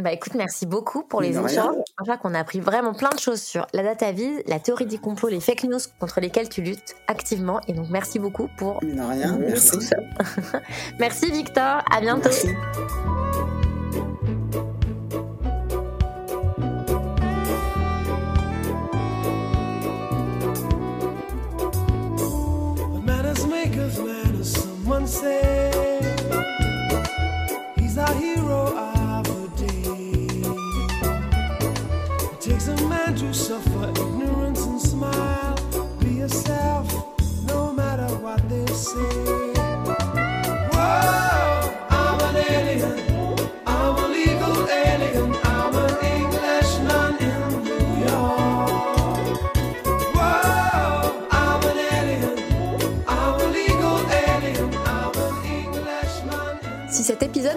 Bah 0.01 0.11
écoute, 0.11 0.35
merci 0.35 0.65
beaucoup 0.65 1.03
pour 1.03 1.21
les 1.21 1.39
échanges. 1.39 1.77
Je 1.99 2.03
crois 2.03 2.17
qu'on 2.17 2.35
a 2.35 2.41
appris 2.41 2.61
vraiment 2.61 2.95
plein 2.95 3.11
de 3.11 3.19
choses 3.19 3.43
sur 3.43 3.67
la 3.75 3.83
data 3.83 4.11
vise, 4.11 4.43
la 4.47 4.59
théorie 4.59 4.87
du 4.87 4.99
complot, 4.99 5.29
les 5.29 5.41
fake 5.41 5.65
news 5.65 5.81
contre 6.01 6.21
lesquelles 6.21 6.49
tu 6.49 6.63
luttes 6.63 6.97
activement. 7.09 7.61
Et 7.69 7.75
donc 7.75 7.89
merci 7.91 8.19
beaucoup 8.19 8.49
pour 8.57 8.83
Mais 8.83 9.05
rien, 9.05 9.37
merci. 9.39 9.79
merci 10.99 11.31
Victor, 11.31 11.85
à 11.91 12.01
bientôt. 12.01 12.31
Merci. 12.31 12.49
ser. 25.23 25.62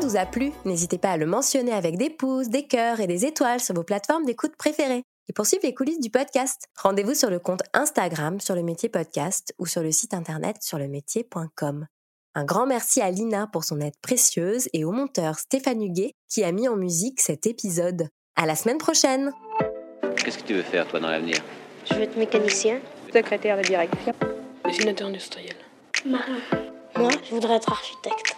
Vous 0.06 0.18
a 0.18 0.26
plu, 0.28 0.52
n'hésitez 0.66 1.00
pas 1.00 1.10
à 1.10 1.18
le 1.18 1.26
mentionner 1.26 1.72
avec 1.72 1.98
des 1.98 2.12
pouces, 2.12 2.50
des 2.50 2.68
cœurs 2.68 3.00
et 3.00 3.08
des 3.08 3.26
étoiles 3.26 3.60
sur 3.60 3.74
vos 3.74 3.84
plateformes 3.84 4.24
d'écoute 4.24 4.56
préférées. 4.56 5.02
Et 5.28 5.34
pour 5.34 5.48
suivre 5.48 5.64
les 5.66 5.74
coulisses 5.74 6.00
du 6.00 6.12
podcast, 6.12 6.68
rendez-vous 6.78 7.16
sur 7.16 7.32
le 7.32 7.40
compte 7.40 7.64
Instagram 7.74 8.40
sur 8.40 8.54
le 8.54 8.62
métier 8.62 8.88
podcast 8.88 9.56
ou 9.58 9.66
sur 9.66 9.82
le 9.82 9.92
site 9.92 10.14
internet 10.14 10.58
sur 10.62 10.78
le 10.78 10.88
métier.com. 10.88 11.88
Un 12.36 12.46
grand 12.46 12.68
merci 12.68 13.02
à 13.02 13.10
Lina 13.10 13.48
pour 13.48 13.64
son 13.64 13.82
aide 13.82 13.96
précieuse 14.04 14.70
et 14.74 14.86
au 14.86 14.92
monteur 14.92 15.40
Stéphane 15.40 15.82
Huguet 15.82 16.12
qui 16.30 16.44
a 16.44 16.52
mis 16.52 16.68
en 16.68 16.76
musique 16.76 17.20
cet 17.20 17.48
épisode. 17.48 18.10
À 18.36 18.46
la 18.46 18.56
semaine 18.56 18.78
prochaine! 18.78 19.32
Qu'est-ce 20.18 20.38
que 20.38 20.44
tu 20.44 20.54
veux 20.54 20.62
faire, 20.62 20.88
toi, 20.88 21.00
dans 21.00 21.10
l'avenir? 21.10 21.38
Je 21.90 21.96
veux 21.96 22.04
être 22.04 22.18
mécanicien. 22.18 22.80
Secrétaire 23.12 23.58
de 23.58 23.64
direction. 23.64 24.14
Dessinateur 24.66 25.08
industriel. 25.08 25.56
Marin. 26.06 26.38
Moi, 26.96 27.10
je 27.24 27.34
voudrais 27.34 27.56
être 27.56 27.72
architecte. 27.72 28.38